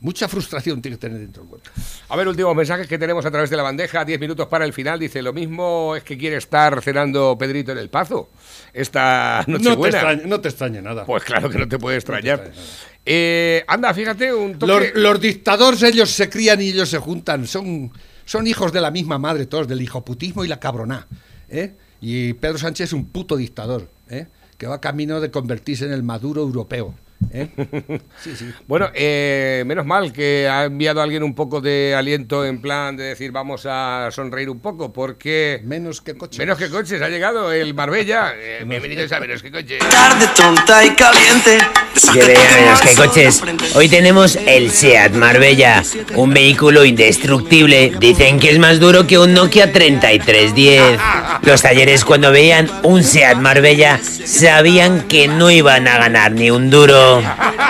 Mucha 0.01 0.29
frustración 0.29 0.81
tiene 0.81 0.95
que 0.95 1.01
tener 1.01 1.19
dentro 1.19 1.41
del 1.43 1.49
cuerpo. 1.49 1.69
A 2.07 2.15
ver, 2.15 2.25
últimos 2.29 2.55
mensajes 2.55 2.87
que 2.87 2.97
tenemos 2.97 3.25
a 3.25 3.31
través 3.31 3.49
de 3.49 3.57
la 3.57 3.63
bandeja. 3.63 4.05
Diez 4.05 4.17
minutos 4.17 4.47
para 4.47 4.63
el 4.63 4.71
final. 4.71 4.97
Dice, 4.97 5.21
lo 5.21 5.33
mismo 5.33 5.93
es 5.93 6.03
que 6.03 6.17
quiere 6.17 6.37
estar 6.37 6.81
cenando 6.81 7.35
Pedrito 7.37 7.73
en 7.73 7.79
el 7.79 7.89
Pazo. 7.89 8.29
Esta 8.71 9.43
No 9.45 9.57
te, 9.57 9.63
Nochebuena. 9.65 9.97
extraña, 9.97 10.21
no 10.25 10.39
te 10.39 10.47
extraña 10.47 10.81
nada. 10.81 11.05
Pues 11.05 11.25
claro 11.25 11.49
que 11.49 11.57
no 11.57 11.67
te 11.67 11.77
puede 11.77 11.97
extrañar. 11.97 12.35
extraña 12.39 12.55
nada. 12.61 12.73
Eh, 13.05 13.65
anda, 13.67 13.93
fíjate, 13.93 14.33
un 14.33 14.51
Los, 14.53 14.59
toque... 14.59 14.93
los 14.95 15.19
dictadores 15.19 15.83
ellos 15.83 16.09
se 16.09 16.29
crían 16.29 16.61
y 16.61 16.69
ellos 16.69 16.87
se 16.87 16.99
juntan. 16.99 17.45
Son, 17.45 17.91
son 18.23 18.47
hijos 18.47 18.71
de 18.71 18.79
la 18.79 18.91
misma 18.91 19.17
madre 19.17 19.47
todos, 19.47 19.67
del 19.67 19.81
hijoputismo 19.81 20.45
y 20.45 20.47
la 20.47 20.61
cabroná. 20.61 21.07
¿eh? 21.49 21.73
Y 22.01 22.33
Pedro 22.33 22.57
Sánchez 22.57 22.89
es 22.89 22.93
un 22.93 23.05
puto 23.05 23.37
dictador, 23.37 23.89
¿eh? 24.09 24.27
que 24.57 24.67
va 24.67 24.81
camino 24.81 25.21
de 25.21 25.31
convertirse 25.31 25.85
en 25.85 25.93
el 25.93 26.03
maduro 26.03 26.41
europeo. 26.41 26.95
¿Eh? 27.31 27.47
Sí, 28.23 28.35
sí. 28.35 28.51
Bueno, 28.67 28.89
eh, 28.93 29.63
menos 29.65 29.85
mal 29.85 30.11
que 30.11 30.47
ha 30.49 30.65
enviado 30.65 31.01
alguien 31.01 31.23
un 31.23 31.33
poco 31.35 31.61
de 31.61 31.95
aliento 31.95 32.45
en 32.45 32.61
plan 32.61 32.97
de 32.97 33.03
decir 33.05 33.31
vamos 33.31 33.65
a 33.65 34.09
sonreír 34.11 34.49
un 34.49 34.59
poco, 34.59 34.91
porque 34.91 35.61
Menos 35.63 36.01
que 36.01 36.15
coches. 36.17 36.39
menos 36.39 36.57
que 36.57 36.69
coches 36.69 37.01
ha 37.01 37.07
llegado 37.09 37.51
el 37.51 37.73
Marbella. 37.73 38.33
Eh, 38.41 38.63
bienvenidos 38.65 39.11
a 39.11 39.19
menos 39.19 39.41
que 39.41 39.51
coches. 39.51 39.79
tarde 39.79 40.25
tonta 40.35 40.85
y 40.85 40.89
caliente. 40.95 41.57
Que 42.13 42.23
vean 42.23 42.65
los 42.69 42.81
que 42.81 42.95
coches. 42.95 43.43
Hoy 43.75 43.89
tenemos 43.89 44.35
el 44.37 44.71
SEAT 44.71 45.13
Marbella, 45.13 45.83
un 46.15 46.33
vehículo 46.33 46.85
indestructible. 46.85 47.93
Dicen 47.99 48.39
que 48.39 48.51
es 48.51 48.59
más 48.59 48.79
duro 48.79 49.05
que 49.07 49.17
un 49.19 49.33
Nokia 49.33 49.71
3310. 49.71 50.99
Los 51.43 51.61
talleres 51.61 52.05
cuando 52.05 52.31
veían 52.31 52.69
un 52.83 53.03
SEAT 53.03 53.37
Marbella 53.37 53.99
sabían 54.01 55.07
que 55.07 55.27
no 55.27 55.51
iban 55.51 55.87
a 55.87 55.97
ganar 55.97 56.31
ni 56.31 56.49
un 56.51 56.69
duro. 56.69 57.08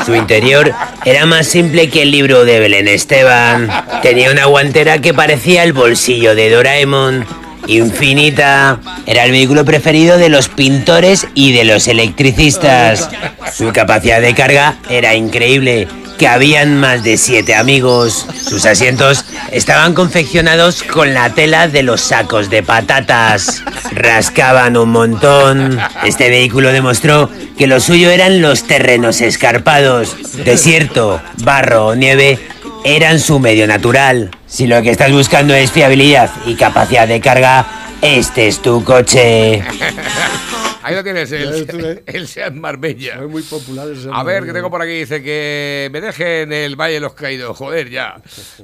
Su 0.05 0.15
interior 0.15 0.73
era 1.05 1.25
más 1.25 1.47
simple 1.47 1.89
que 1.89 2.03
el 2.03 2.11
libro 2.11 2.45
de 2.45 2.59
Belén 2.59 2.87
Esteban. 2.87 3.69
Tenía 4.01 4.31
una 4.31 4.45
guantera 4.45 4.99
que 4.99 5.13
parecía 5.13 5.63
el 5.63 5.73
bolsillo 5.73 6.35
de 6.35 6.49
Doraemon. 6.49 7.38
Infinita. 7.69 8.79
Era 9.05 9.25
el 9.25 9.31
vehículo 9.31 9.63
preferido 9.63 10.17
de 10.17 10.29
los 10.29 10.49
pintores 10.49 11.27
y 11.35 11.51
de 11.53 11.65
los 11.65 11.87
electricistas. 11.87 13.09
Su 13.55 13.71
capacidad 13.71 14.21
de 14.21 14.33
carga 14.33 14.77
era 14.89 15.15
increíble. 15.15 15.87
Que 16.17 16.27
habían 16.27 16.77
más 16.77 17.03
de 17.03 17.17
siete 17.17 17.55
amigos. 17.55 18.25
Sus 18.43 18.65
asientos 18.65 19.23
estaban 19.51 19.93
confeccionados 19.93 20.83
con 20.83 21.13
la 21.13 21.29
tela 21.33 21.69
de 21.69 21.81
los 21.81 22.01
sacos 22.01 22.49
de 22.49 22.61
patatas. 22.61 23.63
Rascaban 23.91 24.75
un 24.75 24.89
montón. 24.89 25.79
Este 26.03 26.29
vehículo 26.29 26.73
demostró 26.73 27.29
que 27.57 27.67
lo 27.67 27.79
suyo 27.79 28.09
eran 28.09 28.41
los 28.41 28.63
terrenos 28.63 29.21
escarpados. 29.21 30.17
Desierto, 30.43 31.21
barro 31.37 31.87
o 31.87 31.95
nieve 31.95 32.37
eran 32.83 33.19
su 33.19 33.39
medio 33.39 33.65
natural. 33.67 34.31
Si 34.49 34.65
lo 34.65 34.81
que 34.81 34.89
estás 34.89 35.11
buscando 35.11 35.53
es 35.53 35.71
fiabilidad 35.71 36.31
y 36.45 36.55
capacidad 36.55 37.07
de 37.07 37.21
carga, 37.21 37.67
este 38.01 38.47
es 38.47 38.59
tu 38.59 38.83
coche. 38.83 39.63
Ahí 40.81 40.95
lo 40.95 41.03
tienes, 41.03 41.31
el, 41.31 42.01
el 42.05 42.27
Seat 42.27 42.53
Marbella. 42.53 43.19
Es 43.21 43.29
muy 43.29 43.43
popular 43.43 43.87
ese 43.89 44.09
A 44.11 44.23
ver, 44.23 44.45
que 44.45 44.53
tengo 44.53 44.71
por 44.71 44.81
aquí, 44.81 44.93
dice 44.93 45.21
que 45.21 45.89
me 45.91 46.01
dejen 46.01 46.51
el 46.51 46.75
Valle 46.75 46.95
de 46.95 46.99
los 46.99 47.13
Caídos, 47.13 47.55
joder, 47.55 47.91
ya. 47.91 48.15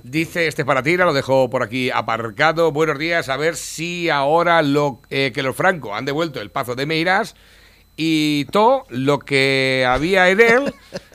Dice, 0.01 0.47
este 0.47 0.63
es 0.63 0.65
para 0.65 0.81
tira, 0.81 1.05
lo 1.05 1.13
dejo 1.13 1.51
por 1.51 1.61
aquí 1.61 1.91
aparcado. 1.91 2.71
Buenos 2.71 2.97
días, 2.97 3.29
a 3.29 3.37
ver 3.37 3.55
si 3.55 4.09
ahora 4.09 4.63
lo 4.63 5.01
eh, 5.11 5.31
que 5.35 5.43
los 5.43 5.55
francos 5.55 5.91
han 5.93 6.05
devuelto 6.05 6.41
el 6.41 6.49
Pazo 6.49 6.73
de 6.73 6.87
Meiras 6.87 7.35
y 7.97 8.45
todo 8.45 8.85
lo 8.89 9.19
que 9.19 9.85
había 9.87 10.29
en 10.29 10.41
él, 10.41 10.73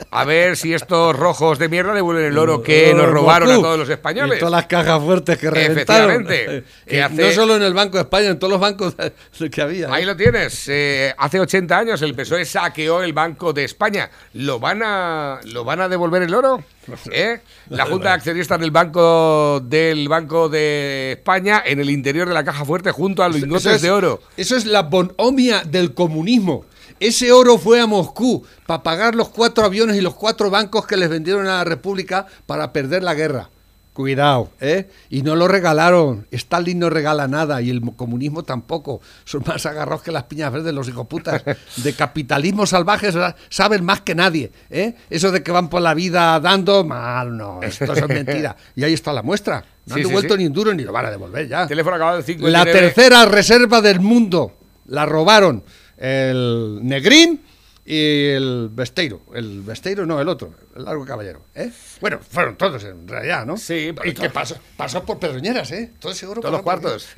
a 0.09 0.25
ver 0.25 0.57
si 0.57 0.73
estos 0.73 1.15
rojos 1.15 1.59
de 1.59 1.69
mierda 1.69 1.93
devuelven 1.93 2.25
el 2.25 2.37
oro 2.37 2.63
que 2.63 2.91
nos 2.95 3.07
robaron 3.07 3.51
a 3.51 3.55
todos 3.55 3.77
los 3.77 3.89
españoles. 3.89 4.37
Y 4.37 4.39
todas 4.39 4.51
las 4.51 4.65
cajas 4.65 5.01
fuertes 5.03 5.37
que 5.37 5.49
reventaron. 5.51 6.11
Efectivamente. 6.23 6.63
Que 6.87 6.97
Eh, 6.97 7.03
hace- 7.03 7.21
No 7.21 7.31
solo 7.31 7.55
en 7.55 7.63
el 7.63 7.73
Banco 7.73 7.97
de 7.97 8.03
España, 8.03 8.27
en 8.29 8.39
todos 8.39 8.51
los 8.51 8.59
bancos 8.59 8.95
que 9.51 9.61
había. 9.61 9.93
Ahí 9.93 10.05
lo 10.05 10.15
tienes. 10.15 10.67
eh, 10.69 11.13
hace 11.17 11.39
80 11.39 11.77
años 11.77 12.01
el 12.01 12.15
PSOE 12.15 12.45
saqueó 12.45 13.03
el 13.03 13.13
Banco 13.13 13.53
de 13.53 13.63
España. 13.63 14.09
¿Lo 14.33 14.59
van 14.59 14.81
a, 14.83 15.39
¿lo 15.45 15.63
van 15.63 15.81
a 15.81 15.87
devolver 15.87 16.23
el 16.23 16.33
oro? 16.33 16.63
¿Eh? 17.11 17.39
La 17.69 17.85
Junta 17.85 18.09
de 18.09 18.13
Accionistas 18.15 18.59
del 18.59 18.71
Banco 18.71 19.61
del 19.63 20.09
Banco 20.09 20.49
de 20.49 21.11
España 21.13 21.61
en 21.65 21.79
el 21.79 21.89
interior 21.91 22.27
de 22.27 22.33
la 22.33 22.43
caja 22.43 22.65
fuerte 22.65 22.91
junto 22.91 23.23
a 23.23 23.27
los 23.29 23.39
lingotes 23.39 23.67
es- 23.75 23.81
de 23.83 23.91
oro. 23.91 24.19
Eso 24.35 24.57
es 24.57 24.65
la 24.65 24.81
bonomia 24.81 25.61
del 25.63 25.93
comunismo. 25.93 26.65
Ese 27.01 27.31
oro 27.31 27.57
fue 27.57 27.81
a 27.81 27.87
Moscú 27.87 28.45
para 28.67 28.83
pagar 28.83 29.15
los 29.15 29.29
cuatro 29.29 29.65
aviones 29.65 29.97
y 29.97 30.01
los 30.01 30.13
cuatro 30.13 30.49
bancos 30.51 30.85
que 30.87 30.95
les 30.95 31.09
vendieron 31.09 31.47
a 31.47 31.57
la 31.57 31.63
República 31.63 32.27
para 32.45 32.71
perder 32.71 33.01
la 33.03 33.13
guerra. 33.15 33.49
Cuidado, 33.93 34.49
¿eh? 34.61 34.87
Y 35.09 35.21
no 35.21 35.35
lo 35.35 35.49
regalaron. 35.49 36.25
Stalin 36.31 36.79
no 36.79 36.89
regala 36.89 37.27
nada 37.27 37.61
y 37.61 37.69
el 37.69 37.81
mo- 37.81 37.97
comunismo 37.97 38.43
tampoco. 38.43 39.01
Son 39.25 39.43
más 39.45 39.65
agarrados 39.65 40.01
que 40.01 40.11
las 40.13 40.23
piñas 40.23 40.53
verdes 40.53 40.73
los 40.73 40.87
hijoputas. 40.87 41.43
De 41.77 41.93
capitalismo 41.93 42.65
salvaje 42.65 43.09
saben 43.49 43.83
más 43.83 43.99
que 44.01 44.15
nadie, 44.15 44.49
¿eh? 44.69 44.95
Eso 45.09 45.29
de 45.31 45.43
que 45.43 45.51
van 45.51 45.69
por 45.69 45.81
la 45.81 45.93
vida 45.93 46.39
dando, 46.39 46.85
mal, 46.85 47.35
no. 47.35 47.61
Esto 47.61 47.91
es 47.91 48.07
mentira. 48.07 48.55
Y 48.77 48.85
ahí 48.85 48.93
está 48.93 49.11
la 49.11 49.23
muestra. 49.23 49.65
No 49.87 49.95
han 49.95 50.01
Sí, 50.03 50.07
devuelto 50.07 50.35
sí. 50.35 50.39
ni 50.39 50.45
un 50.47 50.53
duro 50.53 50.73
ni 50.73 50.83
lo 50.83 50.93
van 50.93 51.07
a 51.07 51.09
devolver 51.11 51.47
ya. 51.49 51.67
Teléfono 51.67 51.95
acabado 51.97 52.19
en 52.19 52.23
59. 52.23 52.51
La 52.65 52.71
tercera 52.79 53.25
reserva 53.25 53.81
del 53.81 53.99
mundo. 53.99 54.53
La 54.85 55.05
robaron 55.05 55.63
el 56.01 56.79
Negrín 56.81 57.41
y 57.85 58.29
el 58.29 58.69
Besteiro. 58.71 59.21
El 59.33 59.61
Besteiro, 59.61 60.05
no, 60.05 60.19
el 60.19 60.27
otro, 60.27 60.51
el 60.75 60.83
Largo 60.83 61.05
Caballero. 61.05 61.41
¿eh? 61.53 61.71
Bueno, 61.99 62.19
fueron 62.27 62.55
todos 62.55 62.83
en 62.83 63.07
realidad, 63.07 63.45
¿no? 63.45 63.55
Sí, 63.55 63.91
pero 63.95 64.09
Y 64.09 64.13
que 64.13 64.29
pasó, 64.29 64.55
pasó 64.75 65.03
por 65.03 65.19
Pedroñeras, 65.19 65.71
¿eh? 65.71 65.93
Todo 65.99 66.11
ese 66.11 66.25
oro 66.25 66.41
Todos 66.41 66.53
los 66.53 66.61
cuartos. 66.63 67.09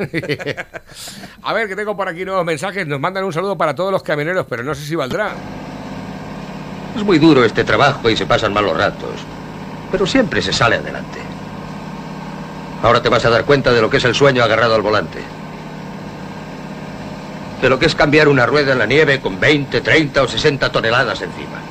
A 1.42 1.54
ver, 1.54 1.68
que 1.70 1.76
tengo 1.76 1.96
por 1.96 2.10
aquí 2.10 2.26
nuevos 2.26 2.46
mensajes. 2.46 2.86
Nos 2.86 3.00
mandan 3.00 3.24
un 3.24 3.32
saludo 3.32 3.58
para 3.58 3.74
todos 3.74 3.92
los 3.92 4.04
camioneros, 4.04 4.46
pero 4.50 4.64
no 4.64 4.76
sé 4.76 4.86
si 4.86 4.96
valdrá. 4.96 5.34
Es 6.96 7.04
muy 7.04 7.20
duro 7.20 7.44
este 7.46 7.64
trabajo 7.64 8.10
y 8.10 8.18
se 8.18 8.26
pasan 8.26 8.54
malos 8.54 8.78
ratos. 8.78 9.16
Pero 9.92 10.06
siempre 10.06 10.42
se 10.42 10.52
sale 10.52 10.76
adelante. 10.76 11.20
Ahora 12.82 13.02
te 13.02 13.08
vas 13.08 13.24
a 13.26 13.30
dar 13.30 13.46
cuenta 13.46 13.72
de 13.72 13.82
lo 13.82 13.90
que 13.90 13.98
es 13.98 14.04
el 14.04 14.14
sueño 14.14 14.44
agarrado 14.44 14.76
al 14.76 14.82
volante. 14.82 15.20
De 17.64 17.70
lo 17.70 17.80
que 17.80 17.86
es 17.86 17.96
cambiar 17.96 18.28
una 18.28 18.46
rueda 18.46 18.74
en 18.74 18.80
la 18.80 18.86
nieve 18.86 19.22
con 19.22 19.40
20, 19.40 19.80
30 19.80 20.22
o 20.22 20.28
60 20.28 20.70
toneladas 20.70 21.22
encima. 21.22 21.62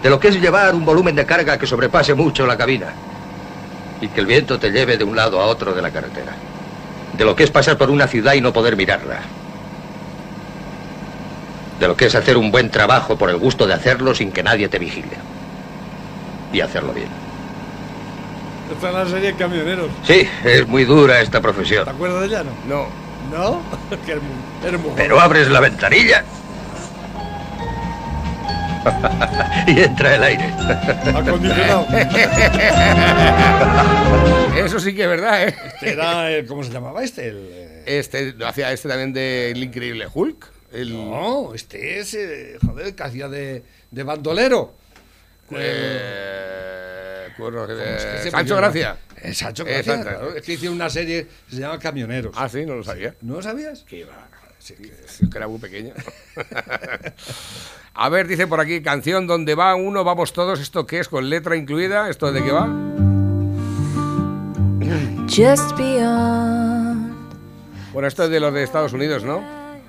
De 0.00 0.08
lo 0.08 0.20
que 0.20 0.28
es 0.28 0.40
llevar 0.40 0.72
un 0.76 0.84
volumen 0.84 1.16
de 1.16 1.26
carga 1.26 1.58
que 1.58 1.66
sobrepase 1.66 2.14
mucho 2.14 2.46
la 2.46 2.56
cabina. 2.56 2.92
Y 4.00 4.06
que 4.06 4.20
el 4.20 4.26
viento 4.26 4.60
te 4.60 4.70
lleve 4.70 4.96
de 4.96 5.02
un 5.02 5.16
lado 5.16 5.40
a 5.40 5.46
otro 5.46 5.74
de 5.74 5.82
la 5.82 5.90
carretera. 5.90 6.36
De 7.18 7.24
lo 7.24 7.34
que 7.34 7.42
es 7.42 7.50
pasar 7.50 7.76
por 7.76 7.90
una 7.90 8.06
ciudad 8.06 8.34
y 8.34 8.40
no 8.40 8.52
poder 8.52 8.76
mirarla. 8.76 9.22
De 11.80 11.88
lo 11.88 11.96
que 11.96 12.06
es 12.06 12.14
hacer 12.14 12.36
un 12.36 12.52
buen 12.52 12.70
trabajo 12.70 13.18
por 13.18 13.28
el 13.28 13.36
gusto 13.36 13.66
de 13.66 13.74
hacerlo 13.74 14.14
sin 14.14 14.30
que 14.30 14.44
nadie 14.44 14.68
te 14.68 14.78
vigile. 14.78 15.16
Y 16.52 16.60
hacerlo 16.60 16.92
bien. 16.92 17.08
Esta 18.72 18.88
es 18.88 18.94
la 18.94 19.06
serie 19.08 19.34
Camioneros. 19.34 19.90
Sí, 20.04 20.28
es 20.44 20.68
muy 20.68 20.84
dura 20.84 21.20
esta 21.20 21.40
profesión. 21.40 21.86
¿Te 21.86 21.90
acuerdas 21.90 22.20
de 22.20 22.26
ella, 22.28 22.44
no? 22.44 22.52
No. 22.68 23.03
¿No? 23.30 23.62
eres 24.66 24.80
muy 24.80 24.90
Pero 24.96 25.20
abres 25.20 25.48
la 25.48 25.60
ventanilla. 25.60 26.24
y 29.66 29.80
entra 29.80 30.14
el 30.16 30.22
aire. 30.22 30.52
Acondicionado. 31.16 31.86
Eso 34.56 34.78
sí 34.78 34.94
que 34.94 35.02
es 35.02 35.08
verdad, 35.08 35.48
¿eh? 35.48 35.54
Este 35.74 35.92
era, 35.92 36.30
el- 36.30 36.46
¿cómo 36.46 36.62
se 36.62 36.70
llamaba 36.70 37.02
este? 37.02 37.28
El, 37.28 37.48
eh, 37.50 37.82
Este, 37.86 38.32
lo 38.34 38.46
hacía 38.46 38.72
este 38.72 38.88
también 38.88 39.12
del 39.12 39.62
increíble 39.62 40.06
Hulk. 40.12 40.46
El, 40.72 40.92
No, 40.92 41.54
este 41.54 41.98
es, 42.00 42.14
eh, 42.14 42.56
joder, 42.64 42.86
el 42.88 42.94
que 42.94 43.02
hacía 43.02 43.28
de, 43.28 43.62
de 43.90 44.02
bandolero. 44.02 44.72
Eh, 45.50 47.28
eh, 47.38 47.94
es 47.96 48.04
que 48.04 48.18
se 48.24 48.30
Sancho 48.30 48.56
Gracia. 48.56 48.96
Eh, 49.24 49.32
Sancho. 49.34 49.64
claro, 49.64 50.36
Es 50.36 50.42
que 50.42 50.52
hicieron 50.52 50.76
una 50.76 50.90
serie 50.90 51.26
que 51.48 51.54
se 51.56 51.60
llama 51.62 51.78
Camioneros. 51.78 52.34
Ah, 52.38 52.48
sí, 52.48 52.64
no 52.66 52.74
lo 52.74 52.84
sabía. 52.84 53.14
¿No 53.22 53.36
lo 53.36 53.42
sabías? 53.42 53.82
Que 53.84 54.04
va, 54.04 54.28
sí, 54.58 54.74
que, 54.74 54.92
sí, 55.06 55.28
que 55.30 55.38
era 55.38 55.48
muy 55.48 55.58
pequeño. 55.58 55.94
A 57.94 58.08
ver, 58.08 58.26
dice 58.26 58.46
por 58.46 58.60
aquí, 58.60 58.82
canción 58.82 59.26
donde 59.26 59.54
va 59.54 59.74
uno, 59.76 60.04
vamos 60.04 60.32
todos. 60.32 60.60
¿Esto 60.60 60.84
qué 60.86 60.98
es? 60.98 61.08
¿Con 61.08 61.30
letra 61.30 61.56
incluida? 61.56 62.10
¿Esto 62.10 62.32
de 62.32 62.42
qué 62.42 62.50
va? 62.50 62.66
Just 65.28 65.76
beyond. 65.78 67.14
Bueno, 67.92 68.08
esto 68.08 68.24
es 68.24 68.30
de 68.30 68.40
los 68.40 68.52
de 68.52 68.62
Estados 68.64 68.92
Unidos, 68.92 69.22
¿no? 69.24 69.42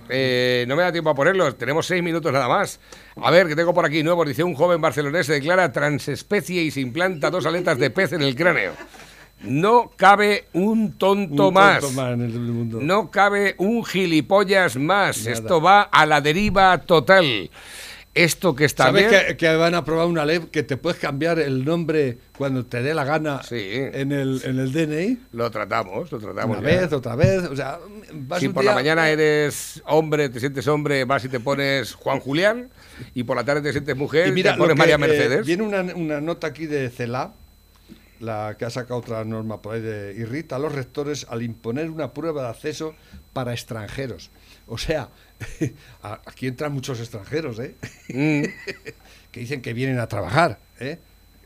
Eh, 0.08 0.66
no 0.68 0.76
me 0.76 0.84
da 0.84 0.92
tiempo 0.92 1.10
a 1.10 1.16
ponerlos, 1.16 1.58
tenemos 1.58 1.88
seis 1.88 2.04
minutos 2.04 2.32
nada 2.32 2.48
más. 2.48 2.80
A 3.16 3.32
ver, 3.32 3.48
que 3.48 3.56
tengo 3.56 3.74
por 3.74 3.86
aquí 3.86 4.04
nuevos. 4.04 4.28
Dice 4.28 4.44
un 4.44 4.54
joven 4.54 4.80
barcelonés 4.80 5.26
se 5.26 5.34
declara 5.34 5.72
transespecie 5.72 6.62
y 6.62 6.70
se 6.70 6.82
implanta 6.82 7.32
dos 7.32 7.46
aletas 7.48 7.80
de 7.80 7.90
pez 7.90 8.14
en 8.14 8.22
el 8.22 8.36
cráneo. 8.36 8.74
No 9.44 9.92
cabe 9.96 10.46
un 10.54 10.94
tonto, 10.94 11.50
Un 11.50 11.54
más. 11.54 11.82
tonto 11.82 11.96
más 12.02 12.14
en 12.14 12.22
el 12.22 12.30
mundo. 12.40 12.80
No 12.82 13.12
cabe 13.12 13.56
un 13.58 13.84
gilipollas 13.86 14.76
más. 14.78 15.20
Nada. 15.20 15.32
Esto 15.32 15.62
va 15.62 15.82
a 15.84 16.06
la 16.06 16.22
deriva 16.22 16.78
total. 16.80 17.50
Esto 18.16 18.56
que 18.56 18.64
está 18.64 18.86
¿Sabes 18.86 19.10
bien. 19.10 19.24
que, 19.28 19.36
que 19.38 19.56
van 19.58 19.76
a 19.76 19.80
aprobar 19.80 20.08
una 20.08 20.24
ley 20.26 20.40
que 20.50 20.64
te 20.64 20.78
puedes 20.78 20.98
cambiar 20.98 21.38
el 21.38 21.66
nombre 21.66 22.18
cuando 22.38 22.66
te 22.66 22.82
dé 22.82 22.94
la 22.94 23.04
gana 23.04 23.42
en, 23.52 24.14
el, 24.14 24.42
en 24.46 24.58
el 24.58 24.72
DNI? 24.72 25.18
Lo 25.34 25.52
tratamos, 25.52 26.10
lo 26.14 26.20
tratamos. 26.20 26.58
Una 26.58 26.72
ya. 26.72 26.80
vez, 26.82 26.94
otra 26.94 27.18
vez. 27.18 27.44
O 27.44 27.56
sea, 27.58 27.78
vas 28.14 28.40
Si 28.40 28.48
un 28.48 28.54
por 28.54 28.64
día- 28.64 28.72
la 28.72 28.76
mañana 28.76 29.10
eres 29.10 29.84
hombre, 29.86 30.30
te 30.30 30.40
sientes 30.40 30.66
hombre, 30.70 31.04
vas 31.04 31.26
y 31.26 31.30
te 31.30 31.42
pones 31.42 31.94
Juan 31.94 32.22
Julián, 32.22 32.70
y 33.14 33.24
por 33.26 33.36
la 33.36 33.44
tarde 33.44 33.62
te 33.64 33.74
sientes 33.74 33.98
mujer, 33.98 34.30
Y 34.30 34.32
mira, 34.32 34.54
te 34.54 34.60
pones 34.60 34.76
que, 34.76 34.80
María 34.80 34.96
eh, 34.96 34.98
Mercedes. 34.98 35.46
viene 35.46 35.64
una, 35.64 35.82
una 35.94 36.22
nota 36.22 36.48
aquí 36.48 36.68
de 36.68 36.90
CELA, 36.90 37.34
la 38.20 38.55
que 38.57 38.66
ha 38.66 38.70
sacado 38.70 38.99
otra 38.99 39.24
norma 39.24 39.61
por 39.61 39.76
ahí, 39.76 39.82
de 39.82 40.13
irrita 40.16 40.55
a 40.55 40.59
los 40.59 40.74
rectores 40.74 41.26
al 41.30 41.41
imponer 41.41 41.89
una 41.89 42.13
prueba 42.13 42.43
de 42.43 42.49
acceso 42.49 42.95
para 43.34 43.53
extranjeros. 43.53 44.32
O 44.68 44.78
sea, 44.78 45.09
aquí 46.26 46.47
entran 46.47 46.74
muchos 46.74 46.99
extranjeros, 46.99 47.59
¿eh? 47.59 47.76
Mm. 48.09 48.43
que 49.32 49.39
dicen 49.39 49.61
que 49.61 49.74
vienen 49.74 49.99
a 49.99 50.07
trabajar, 50.07 50.59
¿eh? 50.80 50.97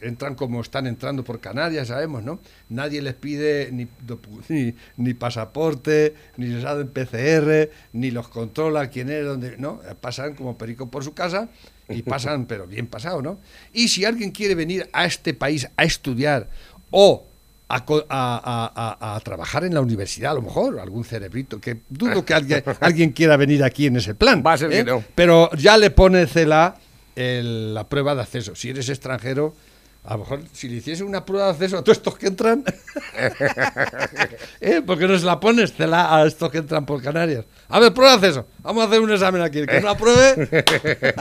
Entran 0.02 0.36
como 0.36 0.62
están 0.62 0.88
entrando 0.88 1.26
por 1.26 1.42
Canarias, 1.42 1.90
sabemos, 1.90 2.24
¿no? 2.24 2.40
Nadie 2.70 3.02
les 3.02 3.16
pide 3.16 3.70
ni, 3.72 3.88
ni, 4.50 4.74
ni 4.96 5.14
pasaporte, 5.14 6.14
ni 6.38 6.48
les 6.48 6.64
hacen 6.64 6.88
PCR, 6.88 7.70
ni 7.94 8.12
los 8.12 8.30
controla 8.30 8.90
quién 8.90 9.10
es, 9.10 9.26
dónde, 9.26 9.58
¿no? 9.58 9.82
Pasan 10.00 10.36
como 10.36 10.58
perico 10.58 10.90
por 10.90 11.04
su 11.04 11.14
casa 11.14 11.50
y 11.90 12.02
pasan, 12.04 12.46
pero 12.46 12.68
bien 12.68 12.88
pasado, 12.88 13.22
¿no? 13.22 13.40
Y 13.74 13.88
si 13.88 14.06
alguien 14.06 14.32
quiere 14.32 14.56
venir 14.56 14.90
a 14.94 15.06
este 15.06 15.34
país 15.34 15.68
a 15.78 15.84
estudiar 15.84 16.50
o 16.92 17.26
a, 17.68 17.76
a- 17.78 17.84
a- 18.10 18.98
a- 19.00 19.16
a 19.16 19.20
trabajar 19.20 19.64
en 19.64 19.74
la 19.74 19.82
universidad, 19.82 20.32
a 20.32 20.36
lo 20.36 20.42
mejor, 20.42 20.80
algún 20.80 21.04
cerebrito, 21.04 21.60
que 21.62 21.82
dudo 21.90 22.26
que 22.26 22.34
alguien, 22.34 22.64
alguien 22.80 23.12
quiera 23.12 23.38
venir 23.38 23.64
aquí 23.64 23.86
en 23.88 23.98
ese 23.98 24.16
plan. 24.16 24.42
Va 24.46 24.54
a 24.54 24.58
ser 24.58 24.70
que 24.70 24.80
¿eh? 24.80 24.84
no. 24.84 25.04
Pero 25.16 25.52
ya 25.56 25.78
le 25.78 25.92
pone 25.92 26.26
CELA 26.26 26.76
el- 27.16 27.74
la 27.74 27.88
prueba 27.88 28.16
de 28.16 28.22
acceso. 28.22 28.56
Si 28.56 28.70
eres 28.70 28.90
extranjero, 28.90 29.56
a 30.04 30.14
lo 30.14 30.20
mejor 30.20 30.42
si 30.54 30.68
le 30.70 30.78
hiciese 30.78 31.04
una 31.04 31.26
prueba 31.26 31.48
de 31.48 31.52
acceso 31.52 31.78
a 31.78 31.84
todos 31.84 31.98
estos 31.98 32.18
que 32.18 32.28
entran, 32.28 32.64
¿eh? 34.62 34.82
¿por 34.82 34.98
qué 34.98 35.08
no 35.08 35.18
se 35.20 35.26
la 35.26 35.40
pones 35.40 35.74
CELA 35.74 36.16
a 36.16 36.26
estos 36.26 36.50
que 36.50 36.60
entran 36.60 36.86
por 36.86 37.02
Canarias? 37.02 37.46
A 37.68 37.80
ver, 37.80 37.94
prueba 37.94 38.18
de 38.18 38.28
acceso. 38.28 38.48
Vamos 38.60 38.84
a 38.84 38.88
hacer 38.88 39.02
un 39.02 39.12
examen 39.12 39.42
aquí. 39.42 39.60
El 39.60 39.68
que 39.68 39.82
no 39.82 39.90
apruebe. 39.90 40.48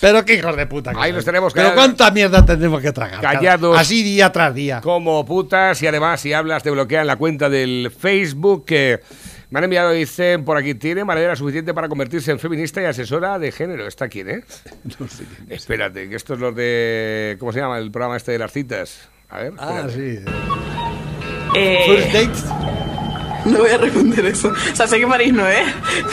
Pero 0.00 0.24
qué 0.24 0.34
hijos 0.34 0.56
de 0.56 0.66
puta. 0.66 0.92
que 0.92 0.98
Ahí 1.00 1.12
los 1.12 1.24
tenemos 1.24 1.52
Pero 1.52 1.68
callados. 1.70 1.84
cuánta 1.84 2.10
mierda 2.12 2.46
tendremos 2.46 2.80
que 2.80 2.92
tragar. 2.92 3.20
Callados. 3.20 3.76
Así 3.78 4.02
día 4.02 4.30
tras 4.32 4.54
día. 4.54 4.80
Como 4.80 5.24
putas, 5.26 5.82
y 5.82 5.86
además, 5.86 6.20
si 6.20 6.32
hablas, 6.32 6.62
te 6.62 6.70
bloquean 6.70 7.06
la 7.06 7.16
cuenta 7.16 7.48
del 7.50 7.92
Facebook. 7.96 8.64
que 8.64 9.00
me 9.50 9.58
han 9.58 9.64
enviado, 9.64 9.92
dicen 9.92 10.44
por 10.44 10.56
aquí, 10.56 10.74
tiene 10.74 11.04
manera 11.04 11.36
suficiente 11.36 11.72
para 11.72 11.88
convertirse 11.88 12.32
en 12.32 12.38
feminista 12.38 12.82
y 12.82 12.84
asesora 12.86 13.38
de 13.38 13.52
género. 13.52 13.86
¿Está 13.86 14.08
quién, 14.08 14.28
eh? 14.30 14.44
No 14.98 15.08
sé 15.08 15.24
quién 15.24 15.46
es. 15.50 15.60
Espérate, 15.62 16.08
que 16.08 16.16
esto 16.16 16.34
es 16.34 16.40
los 16.40 16.54
de. 16.54 17.36
¿Cómo 17.38 17.52
se 17.52 17.60
llama 17.60 17.78
el 17.78 17.90
programa 17.90 18.16
este 18.16 18.32
de 18.32 18.38
las 18.38 18.52
citas? 18.52 19.08
A 19.28 19.38
ver. 19.38 19.52
Ah, 19.58 19.84
espérate. 19.86 19.92
sí. 19.92 20.24
Eh, 21.54 21.84
First 21.86 22.12
dates. 22.12 22.44
No 23.46 23.58
voy 23.58 23.70
a 23.70 23.78
responder 23.78 24.26
eso. 24.26 24.48
O 24.48 24.76
sea, 24.76 24.88
sé 24.88 24.98
que 24.98 25.06
París 25.06 25.32
no 25.32 25.46
es, 25.46 25.66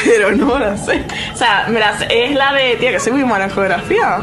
pero 0.03 0.31
no 0.31 0.59
la 0.59 0.77
sé. 0.77 1.03
O 1.33 1.37
sea, 1.37 1.65
me 1.67 1.79
la 1.79 1.97
sé. 1.97 2.05
Es 2.09 2.35
la 2.35 2.53
de, 2.53 2.75
tía, 2.75 2.91
que 2.91 2.99
soy 2.99 3.13
muy 3.13 3.25
mala 3.25 3.45
en 3.45 3.49
geografía. 3.51 4.19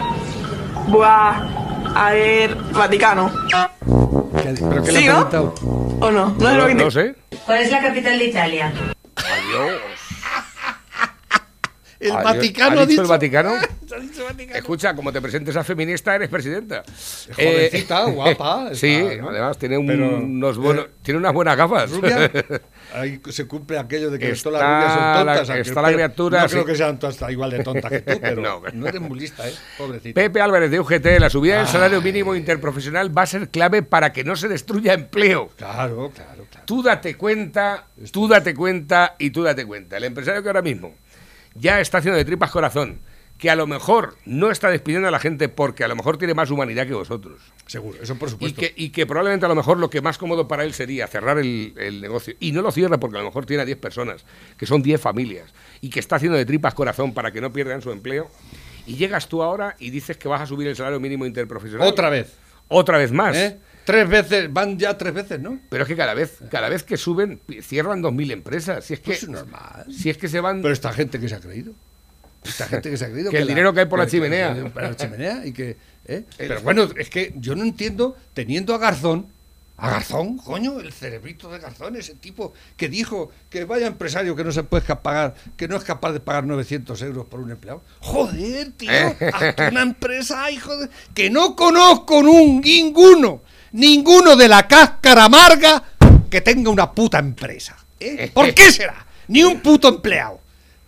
Buah. 0.86 1.60
A 1.94 2.12
ver, 2.12 2.54
Vaticano. 2.72 3.32
¿Pero 4.32 4.82
qué 4.84 4.92
preguntado? 4.92 5.54
¿O 6.00 6.10
no? 6.12 6.36
No, 6.38 6.50
es 6.50 6.56
lo 6.56 6.66
que 6.68 6.74
No 6.74 6.90
sé. 6.90 7.16
¿Cuál 7.44 7.62
es 7.62 7.70
la 7.72 7.82
capital 7.82 8.18
de 8.18 8.24
Italia? 8.26 8.72
Adios. 9.24 9.99
El 12.00 12.12
Adiós. 12.12 12.24
Vaticano 12.24 12.80
¿Ha 12.80 12.82
ha 12.82 12.86
dicho 12.86 13.02
el 13.02 13.06
dicho. 13.06 13.08
Vaticano? 13.08 13.52
Escucha, 14.54 14.94
como 14.94 15.12
te 15.12 15.20
presentes 15.20 15.54
a 15.56 15.62
feminista, 15.62 16.14
eres 16.14 16.28
presidenta. 16.30 16.82
Eh, 17.36 17.68
Jovencita, 17.70 18.04
guapa, 18.10 18.70
Sí, 18.74 18.94
está, 18.94 19.16
¿no? 19.22 19.28
además 19.30 19.58
tiene, 19.58 19.76
un- 19.78 19.86
Pero, 19.86 20.16
unos 20.16 20.56
buenos, 20.58 20.84
eh, 20.86 20.90
tiene 21.02 21.18
unas 21.18 21.32
buenas 21.34 21.56
gafas. 21.56 21.90
¿Rubia? 21.90 22.30
Ahí 22.94 23.20
se 23.28 23.46
cumple 23.46 23.78
aquello 23.78 24.10
de 24.10 24.18
que 24.18 24.30
Está 24.30 24.50
todas 24.50 24.62
las 24.62 24.70
rubias 24.70 24.92
son 24.92 25.26
tontas. 25.26 25.48
la- 25.48 25.58
está 25.58 25.82
la 25.82 25.92
criatura, 25.92 26.42
No 26.42 26.48
sí. 26.48 26.52
creo 26.54 26.64
que 26.64 26.74
sean 26.76 26.98
todas 26.98 27.30
igual 27.30 27.50
de 27.50 27.62
tontas 27.62 27.90
que 27.90 28.00
tú, 28.00 28.18
pero 28.20 28.40
No. 28.42 28.62
no, 28.72 28.86
eres 28.88 29.00
muy 29.00 29.20
lista, 29.20 29.46
¿eh? 29.48 29.52
Pobrecita. 29.76 30.14
Pepe 30.20 30.40
Álvarez 30.40 30.70
de 30.70 30.80
UGT, 30.80 31.18
la 31.20 31.28
subida 31.30 31.58
del 31.58 31.66
salario 31.66 32.00
mínimo 32.00 32.34
interprofesional 32.34 33.16
va 33.16 33.22
a 33.22 33.26
ser 33.26 33.48
clave 33.50 33.82
para 33.82 34.12
que 34.12 34.24
no 34.24 34.36
se 34.36 34.48
destruya 34.48 34.94
empleo. 34.94 35.48
Claro, 35.56 36.10
claro, 36.14 36.46
claro. 36.50 36.66
Tú 36.66 36.82
date 36.82 37.16
cuenta, 37.16 37.84
tú 38.10 38.26
date 38.26 38.54
cuenta 38.54 39.16
y 39.18 39.30
tú 39.30 39.42
date 39.42 39.66
cuenta. 39.66 39.96
El 39.98 40.04
empresario 40.04 40.42
que 40.42 40.48
ahora 40.48 40.62
mismo 40.62 40.94
ya 41.54 41.80
está 41.80 41.98
haciendo 41.98 42.16
de 42.18 42.24
tripas 42.24 42.50
corazón, 42.50 43.00
que 43.38 43.48
a 43.50 43.56
lo 43.56 43.66
mejor 43.66 44.16
no 44.26 44.50
está 44.50 44.68
despidiendo 44.68 45.08
a 45.08 45.10
la 45.10 45.18
gente 45.18 45.48
porque 45.48 45.82
a 45.82 45.88
lo 45.88 45.96
mejor 45.96 46.18
tiene 46.18 46.34
más 46.34 46.50
humanidad 46.50 46.86
que 46.86 46.92
vosotros. 46.92 47.40
Seguro, 47.66 47.98
eso 48.02 48.16
por 48.16 48.28
Y 48.28 48.32
supuesto. 48.32 48.60
que, 48.60 48.74
y 48.76 48.90
que 48.90 49.06
probablemente 49.06 49.46
a 49.46 49.48
lo 49.48 49.54
mejor 49.54 49.78
lo 49.78 49.88
que 49.88 50.02
más 50.02 50.18
cómodo 50.18 50.46
para 50.46 50.64
él 50.64 50.74
sería 50.74 51.06
cerrar 51.06 51.38
el, 51.38 51.72
el 51.78 52.00
negocio. 52.02 52.34
Y 52.38 52.52
no 52.52 52.60
lo 52.60 52.70
cierra 52.70 52.98
porque 52.98 53.16
a 53.16 53.20
lo 53.20 53.26
mejor 53.26 53.46
tiene 53.46 53.62
a 53.62 53.66
10 53.66 53.78
personas, 53.78 54.26
que 54.58 54.66
son 54.66 54.82
10 54.82 55.00
familias, 55.00 55.54
y 55.80 55.88
que 55.88 56.00
está 56.00 56.16
haciendo 56.16 56.36
de 56.36 56.44
tripas 56.44 56.74
corazón 56.74 57.14
para 57.14 57.32
que 57.32 57.40
no 57.40 57.50
pierdan 57.52 57.80
su 57.80 57.90
empleo. 57.92 58.30
Y 58.86 58.96
llegas 58.96 59.28
tú 59.28 59.42
ahora 59.42 59.76
y 59.78 59.90
dices 59.90 60.16
que 60.18 60.28
vas 60.28 60.42
a 60.42 60.46
subir 60.46 60.66
el 60.68 60.76
salario 60.76 61.00
mínimo 61.00 61.24
interprofesional. 61.24 61.86
Otra 61.88 62.10
vez. 62.10 62.34
Otra 62.68 62.98
vez 62.98 63.10
más. 63.12 63.36
¿Eh? 63.36 63.58
Tres 63.84 64.08
veces, 64.08 64.52
van 64.52 64.78
ya 64.78 64.96
tres 64.96 65.12
veces, 65.14 65.40
¿no? 65.40 65.58
Pero 65.68 65.82
es 65.84 65.88
que 65.88 65.96
cada 65.96 66.14
vez, 66.14 66.38
cada 66.50 66.68
vez 66.68 66.82
que 66.82 66.96
suben, 66.96 67.40
cierran 67.62 68.02
2.000 68.02 68.30
empresas. 68.32 68.84
Si 68.84 68.94
es 68.94 69.00
que, 69.00 69.06
Pues 69.06 69.22
es 69.24 69.28
normal. 69.28 69.86
si 69.92 70.10
es 70.10 70.16
que 70.16 70.28
se 70.28 70.40
van... 70.40 70.62
Pero 70.62 70.72
esta 70.72 70.92
gente 70.92 71.18
que 71.18 71.28
se 71.28 71.34
ha 71.34 71.40
creído. 71.40 71.72
Esta 72.44 72.66
gente 72.66 72.90
que 72.90 72.96
se 72.96 73.04
ha 73.04 73.10
creído. 73.10 73.30
Que 73.30 73.38
el 73.38 73.48
dinero 73.48 73.74
cae 73.74 73.86
por 73.86 73.98
la 73.98 74.06
chimenea. 74.06 74.54
que- 74.54 74.80
la 74.80 74.96
chimenea 74.96 75.46
y 75.46 75.52
que. 75.52 75.76
¿eh? 76.06 76.24
Pero 76.38 76.60
bueno, 76.62 76.88
es 76.96 77.10
que 77.10 77.34
yo 77.36 77.54
no 77.54 77.64
entiendo, 77.64 78.16
teniendo 78.32 78.74
a 78.74 78.78
Garzón, 78.78 79.26
a 79.76 79.90
Garzón, 79.90 80.36
coño, 80.38 80.78
el 80.80 80.92
cerebrito 80.92 81.50
de 81.50 81.58
Garzón, 81.58 81.96
ese 81.96 82.14
tipo 82.14 82.52
que 82.78 82.88
dijo 82.88 83.30
que 83.50 83.64
vaya 83.64 83.86
empresario 83.86 84.36
que 84.36 84.44
no 84.44 84.52
se 84.52 84.62
puede 84.62 84.94
pagar, 84.96 85.34
que 85.56 85.68
no 85.68 85.76
es 85.76 85.84
capaz 85.84 86.12
de 86.12 86.20
pagar 86.20 86.44
900 86.44 87.00
euros 87.02 87.26
por 87.26 87.40
un 87.40 87.50
empleado. 87.50 87.82
Joder, 88.00 88.72
tío, 88.72 88.90
hasta 89.34 89.68
una 89.68 89.82
empresa, 89.82 90.50
hijo 90.50 90.76
de. 90.76 90.88
que 91.14 91.28
no 91.30 91.56
conozco 91.56 92.18
un, 92.20 92.60
ninguno, 92.62 93.42
ninguno 93.72 94.36
de 94.36 94.48
la 94.48 94.66
cáscara 94.66 95.24
amarga 95.24 95.82
que 96.28 96.40
tenga 96.40 96.70
una 96.70 96.90
puta 96.90 97.18
empresa. 97.18 97.76
¿eh? 97.98 98.30
¿Por 98.34 98.52
qué 98.54 98.70
será? 98.70 99.06
Ni 99.28 99.42
un 99.42 99.60
puto 99.60 99.88
empleado. 99.88 100.40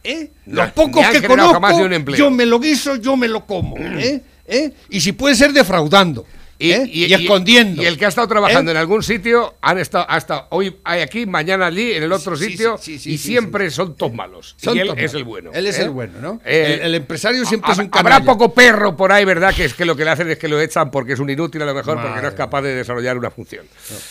¿eh? 0.03 0.31
No, 0.47 0.63
Los 0.63 0.73
pocos 0.73 1.03
ni 1.03 1.05
han 1.05 1.13
que 1.13 1.29
conozco, 1.29 2.15
yo 2.17 2.31
me 2.31 2.47
lo 2.47 2.59
guiso, 2.59 2.97
yo 2.97 3.17
me 3.17 3.29
lo 3.29 3.47
como. 3.47 3.77
¿eh? 3.79 4.23
¿eh? 4.47 4.73
Y 4.91 5.01
si 5.01 5.13
puede 5.13 5.35
ser 5.35 5.53
defraudando. 5.53 6.27
¿Eh? 6.71 6.85
Y, 6.87 7.13
escondiendo. 7.13 7.83
Y 7.83 7.87
el 7.87 7.99
que 7.99 8.05
ha 8.05 8.09
estado 8.09 8.29
trabajando 8.29 8.71
¿eh? 8.71 8.75
en 8.75 8.79
algún 8.79 9.03
sitio, 9.03 9.55
han 9.61 9.79
estado, 9.79 10.07
ha 10.09 10.19
estado 10.19 10.47
hoy 10.51 10.77
hay 10.85 11.01
aquí, 11.01 11.27
mañana 11.27 11.67
allí, 11.67 11.93
en 11.95 12.05
el 12.05 12.13
otro 12.13 12.37
Sí, 12.37 12.51
sitio, 12.51 12.79
sí, 12.79 12.99
sí, 12.99 13.15
y 13.15 13.19
siempre 13.19 13.71
son 13.71 13.97
todos 13.97 14.13
malos. 14.15 14.55
Son 14.59 14.77
y 14.77 14.81
él 14.81 14.93
es 14.97 15.15
el 15.15 15.25
bueno. 15.25 15.51
Él 15.53 15.67
es 15.67 15.79
¿eh? 15.79 15.83
el 15.83 15.91
bueno, 15.91 16.21
¿no? 16.21 16.41
Eh, 16.45 16.75
el, 16.81 16.87
el 16.87 16.95
empresario 16.95 17.45
siempre 17.45 17.73
es 17.73 17.79
un 17.79 17.91
Hab- 17.91 17.99
Habrá 17.99 18.11
canalla. 18.19 18.33
poco 18.33 18.55
perro 18.55 18.97
por 18.97 19.11
ahí, 19.11 19.25
¿verdad? 19.25 19.55
Que 19.55 19.65
es 19.65 19.75
que 19.75 19.85
lo 19.85 19.97
que 19.97 20.05
le 20.05 20.11
hacen 20.13 20.31
es 20.31 20.39
que 20.39 20.47
lo 20.49 20.61
echan 20.61 20.91
porque 20.91 21.15
es 21.15 21.19
un 21.19 21.31
inútil 21.31 21.63
a 21.63 21.67
lo 21.67 21.75
mejor, 21.75 22.01
porque 22.01 22.21
no 22.21 22.29
es 22.29 22.35
capaz 22.35 22.63
de 22.63 22.75
desarrollar 22.75 23.17
una 23.19 23.31
función. 23.31 23.65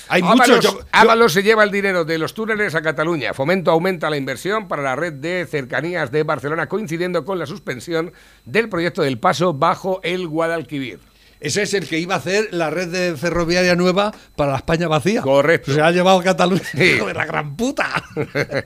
Hay 0.10 0.22
Ábalos, 0.22 0.47
muchos. 0.47 0.64
yo- 0.64 0.80
yo- 0.80 0.86
Ábalos 0.91 1.34
se 1.34 1.43
lleva 1.43 1.64
el 1.64 1.72
dinero 1.72 2.04
de 2.06 2.18
los 2.18 2.34
túneles 2.34 2.76
a 2.76 2.82
Cataluña. 2.82 3.34
Fomento 3.34 3.72
aumenta 3.72 4.10
la 4.10 4.18
inversión 4.18 4.68
para 4.68 4.82
la 4.82 4.95
red 4.95 5.14
de 5.14 5.45
cercanías 5.49 6.12
de 6.12 6.24
Barcelona, 6.24 6.68
coincidiendo 6.68 7.24
con 7.26 7.39
la 7.39 7.45
suspensión 7.45 8.12
del 8.45 8.70
proyecto 8.70 9.02
del 9.02 9.18
paso 9.20 9.54
bajo 9.54 9.99
el 10.04 10.28
Guadalquivir. 10.28 10.99
Ese 11.41 11.63
es 11.63 11.73
el 11.73 11.87
que 11.87 11.97
iba 11.99 12.15
a 12.15 12.19
hacer 12.19 12.49
la 12.51 12.69
red 12.69 12.87
de 12.89 13.17
ferroviaria 13.17 13.75
nueva 13.75 14.13
para 14.35 14.51
la 14.51 14.57
España 14.57 14.87
vacía. 14.87 15.21
Correcto. 15.23 15.73
Se 15.73 15.81
ha 15.81 15.91
llevado 15.91 16.19
a 16.19 16.23
Cataluña. 16.23 16.61
Sí. 16.71 16.77
De 16.77 17.13
la 17.13 17.25
gran 17.25 17.55
puta. 17.57 17.87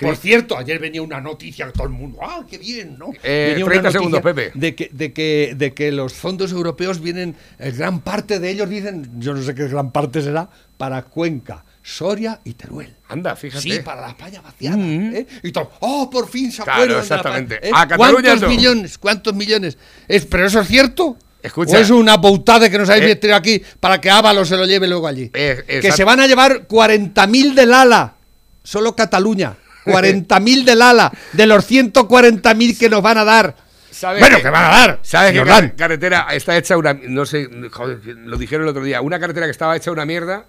Por 0.00 0.16
cierto, 0.16 0.58
ayer 0.58 0.80
venía 0.80 1.00
una 1.02 1.20
noticia 1.20 1.66
que 1.66 1.72
todo 1.72 1.84
el 1.84 1.90
mundo, 1.90 2.18
¡ah, 2.20 2.44
qué 2.50 2.58
bien! 2.58 2.98
¿no? 2.98 3.12
Eh, 3.22 3.50
Venía 3.50 3.64
una 3.64 3.72
30 3.74 3.82
noticia 3.82 3.90
segundos, 3.92 4.20
Pepe. 4.22 4.50
De 4.54 4.74
que, 4.74 4.90
de, 4.92 5.12
que, 5.12 5.54
de 5.56 5.72
que 5.72 5.92
los 5.92 6.14
fondos 6.14 6.50
europeos 6.50 7.00
vienen, 7.00 7.36
eh, 7.60 7.70
gran 7.70 8.00
parte 8.00 8.40
de 8.40 8.50
ellos 8.50 8.68
dicen, 8.68 9.08
yo 9.20 9.32
no 9.34 9.42
sé 9.42 9.54
qué 9.54 9.68
gran 9.68 9.92
parte 9.92 10.20
será, 10.20 10.50
para 10.76 11.02
Cuenca, 11.04 11.64
Soria 11.80 12.40
y 12.42 12.54
Teruel. 12.54 12.92
Anda, 13.08 13.36
fíjate. 13.36 13.62
Sí, 13.62 13.78
para 13.84 14.00
la 14.00 14.08
España 14.08 14.40
vaciada. 14.40 14.76
¿eh? 14.80 15.26
Y 15.44 15.52
todo, 15.52 15.70
¡oh, 15.78 16.10
por 16.10 16.28
fin 16.28 16.50
se 16.50 16.64
Claro, 16.64 16.72
acuerdan! 16.82 16.96
la 16.96 17.02
exactamente. 17.02 17.54
España", 17.62 17.82
A 17.82 17.88
Cataluña 17.88 18.22
¿Cuántos 18.30 18.40
no. 18.42 18.48
millones? 18.48 18.98
¿Cuántos 18.98 19.34
millones? 19.34 19.78
Es, 20.08 20.26
¿Pero 20.26 20.46
eso 20.46 20.60
es 20.60 20.66
cierto? 20.66 21.16
Escucha. 21.44 21.76
¿O 21.76 21.80
es 21.80 21.90
una 21.90 22.16
boutada 22.16 22.70
que 22.70 22.78
nos 22.78 22.88
habéis 22.88 23.04
Eh. 23.04 23.08
metido 23.08 23.36
aquí 23.36 23.62
para 23.78 24.00
que 24.00 24.10
Ábalos 24.10 24.48
se 24.48 24.56
lo 24.56 24.64
lleve 24.64 24.88
luego 24.88 25.06
allí? 25.06 25.30
Eh, 25.34 25.80
que 25.82 25.92
se 25.92 26.02
van 26.02 26.18
a 26.20 26.26
llevar 26.26 26.66
40.000 26.66 27.54
del 27.54 27.72
ala. 27.74 28.14
Solo 28.62 28.96
Cataluña. 28.96 29.54
40.000 29.84 30.64
del 30.64 30.80
ala. 30.80 31.12
De 31.32 31.46
los 31.46 31.64
140.000 31.70 32.78
que 32.78 32.88
nos 32.88 33.02
van 33.02 33.18
a 33.18 33.24
dar. 33.24 33.54
¿Sabes 33.90 34.20
Bueno, 34.20 34.38
que 34.40 34.48
van 34.50 34.64
a 34.64 34.68
dar. 34.70 34.98
¿Sabes 35.02 35.32
car- 35.34 35.46
dan. 35.46 35.68
carretera 35.76 36.26
está 36.32 36.56
hecha 36.56 36.76
una. 36.76 36.94
No 36.94 37.24
sé, 37.26 37.48
joder, 37.70 38.00
lo 38.16 38.36
dijeron 38.38 38.64
el 38.64 38.70
otro 38.70 38.82
día. 38.82 39.00
Una 39.02 39.20
carretera 39.20 39.46
que 39.46 39.52
estaba 39.52 39.76
hecha 39.76 39.90
una 39.92 40.04
mierda 40.04 40.46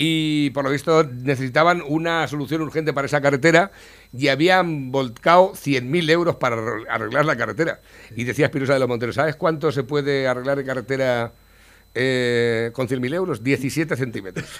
y 0.00 0.50
por 0.50 0.62
lo 0.64 0.70
visto 0.70 1.02
necesitaban 1.02 1.82
una 1.84 2.24
solución 2.28 2.62
urgente 2.62 2.92
para 2.92 3.06
esa 3.06 3.20
carretera 3.20 3.72
y 4.16 4.28
habían 4.28 4.92
volcado 4.92 5.54
100.000 5.54 6.08
euros 6.10 6.36
para 6.36 6.54
arre- 6.56 6.86
arreglar 6.88 7.24
la 7.24 7.34
carretera. 7.36 7.80
Y 8.14 8.22
decía 8.22 8.46
Espinosa 8.46 8.74
de 8.74 8.78
los 8.78 8.88
Monteros, 8.88 9.16
¿sabes 9.16 9.34
cuánto 9.34 9.72
se 9.72 9.82
puede 9.82 10.28
arreglar 10.28 10.60
en 10.60 10.66
carretera 10.66 11.32
eh, 11.96 12.70
con 12.74 12.86
100.000 12.86 13.12
euros? 13.14 13.42
17 13.42 13.96
centímetros. 13.96 14.46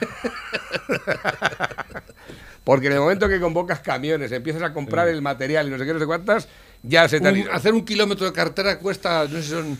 Porque 2.65 2.89
en 2.89 2.95
el 2.95 2.99
momento 3.01 3.29
que 3.29 3.39
convocas 3.41 3.79
camiones, 3.81 4.33
empiezas 4.33 4.63
a 4.63 4.73
comprar 4.75 5.09
el 5.09 5.23
material 5.23 5.69
y 5.69 5.71
no 5.71 5.79
sé 5.79 5.87
qué, 5.87 5.95
no 5.95 6.01
sé 6.01 6.07
cuántas, 6.07 6.49
ya 6.83 7.09
se 7.09 7.21
te 7.21 7.31
Un- 7.31 7.49
hacer 7.53 7.73
un 7.73 7.85
kilómetro 7.85 8.27
de 8.27 8.33
carretera 8.33 8.79
cuesta, 8.79 9.23
no 9.25 9.31
sé 9.37 9.43
si 9.43 9.51
son 9.51 9.79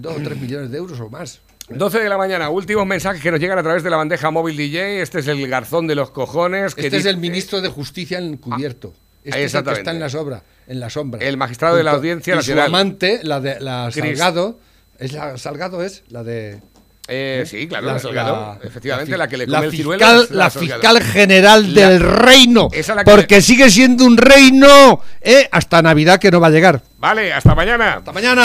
2 0.00 0.16
o 0.16 0.22
3 0.22 0.40
millones 0.40 0.70
de 0.70 0.78
euros 0.78 1.00
o 1.00 1.10
más. 1.10 1.40
12 1.68 1.98
de 2.00 2.08
la 2.08 2.18
mañana, 2.18 2.50
últimos 2.50 2.86
mensajes 2.86 3.22
que 3.22 3.30
nos 3.30 3.40
llegan 3.40 3.58
a 3.58 3.62
través 3.62 3.82
de 3.82 3.90
la 3.90 3.96
bandeja 3.96 4.30
móvil 4.30 4.56
DJ. 4.56 5.00
Este 5.02 5.20
es 5.20 5.28
el 5.28 5.46
garzón 5.48 5.86
de 5.86 5.94
los 5.94 6.10
cojones. 6.10 6.74
Que 6.74 6.82
Este 6.82 6.96
es 6.98 7.02
dice- 7.04 7.10
el 7.10 7.16
ministro 7.16 7.60
de 7.60 7.68
Justicia 7.68 8.18
encubierto. 8.18 8.92
Este 9.24 9.44
es 9.44 9.54
el 9.54 9.64
que 9.64 9.72
está 9.72 9.90
en 9.90 10.00
la 10.00 10.10
sobra, 10.10 10.42
en 10.66 10.80
la 10.80 10.90
sombra. 10.90 11.20
El 11.24 11.38
magistrado 11.38 11.76
de 11.76 11.82
la 11.82 11.92
Audiencia 11.92 12.34
y 12.34 12.36
Nacional. 12.36 12.64
Su 12.68 12.74
amante, 12.76 13.20
la 13.22 13.40
de 13.40 13.58
la 13.60 13.90
Salgado, 13.90 14.58
es 14.98 15.12
la 15.14 15.38
Salgado 15.38 15.82
es 15.82 16.02
la 16.08 16.22
de 16.22 16.60
Eh, 17.08 17.44
sí, 17.46 17.66
claro, 17.66 17.86
la, 17.86 17.98
Salgado. 17.98 18.58
la- 18.60 18.66
Efectivamente, 18.66 19.10
la 19.12 19.16
la, 19.18 19.28
que 19.28 19.36
le 19.38 19.46
la 19.46 19.58
come 19.58 19.66
el 19.66 19.70
fiscal, 19.72 19.88
ciruelo. 19.98 20.22
es 20.24 20.30
la 20.30 20.50
fiscal 20.50 21.02
general 21.02 21.74
del 21.74 22.00
reino, 22.00 22.68
esa 22.72 22.94
la 22.94 23.04
que 23.04 23.10
porque 23.10 23.40
sigue 23.42 23.70
siendo 23.70 24.04
un 24.06 24.16
reino, 24.16 25.00
¿eh? 25.22 25.48
hasta 25.52 25.80
Navidad 25.82 26.18
que 26.18 26.30
no 26.30 26.40
va 26.40 26.46
a 26.46 26.50
llegar. 26.50 26.82
Vale, 26.98 27.32
hasta 27.32 27.54
mañana. 27.54 27.94
Hasta 27.94 28.12
mañana. 28.12 28.42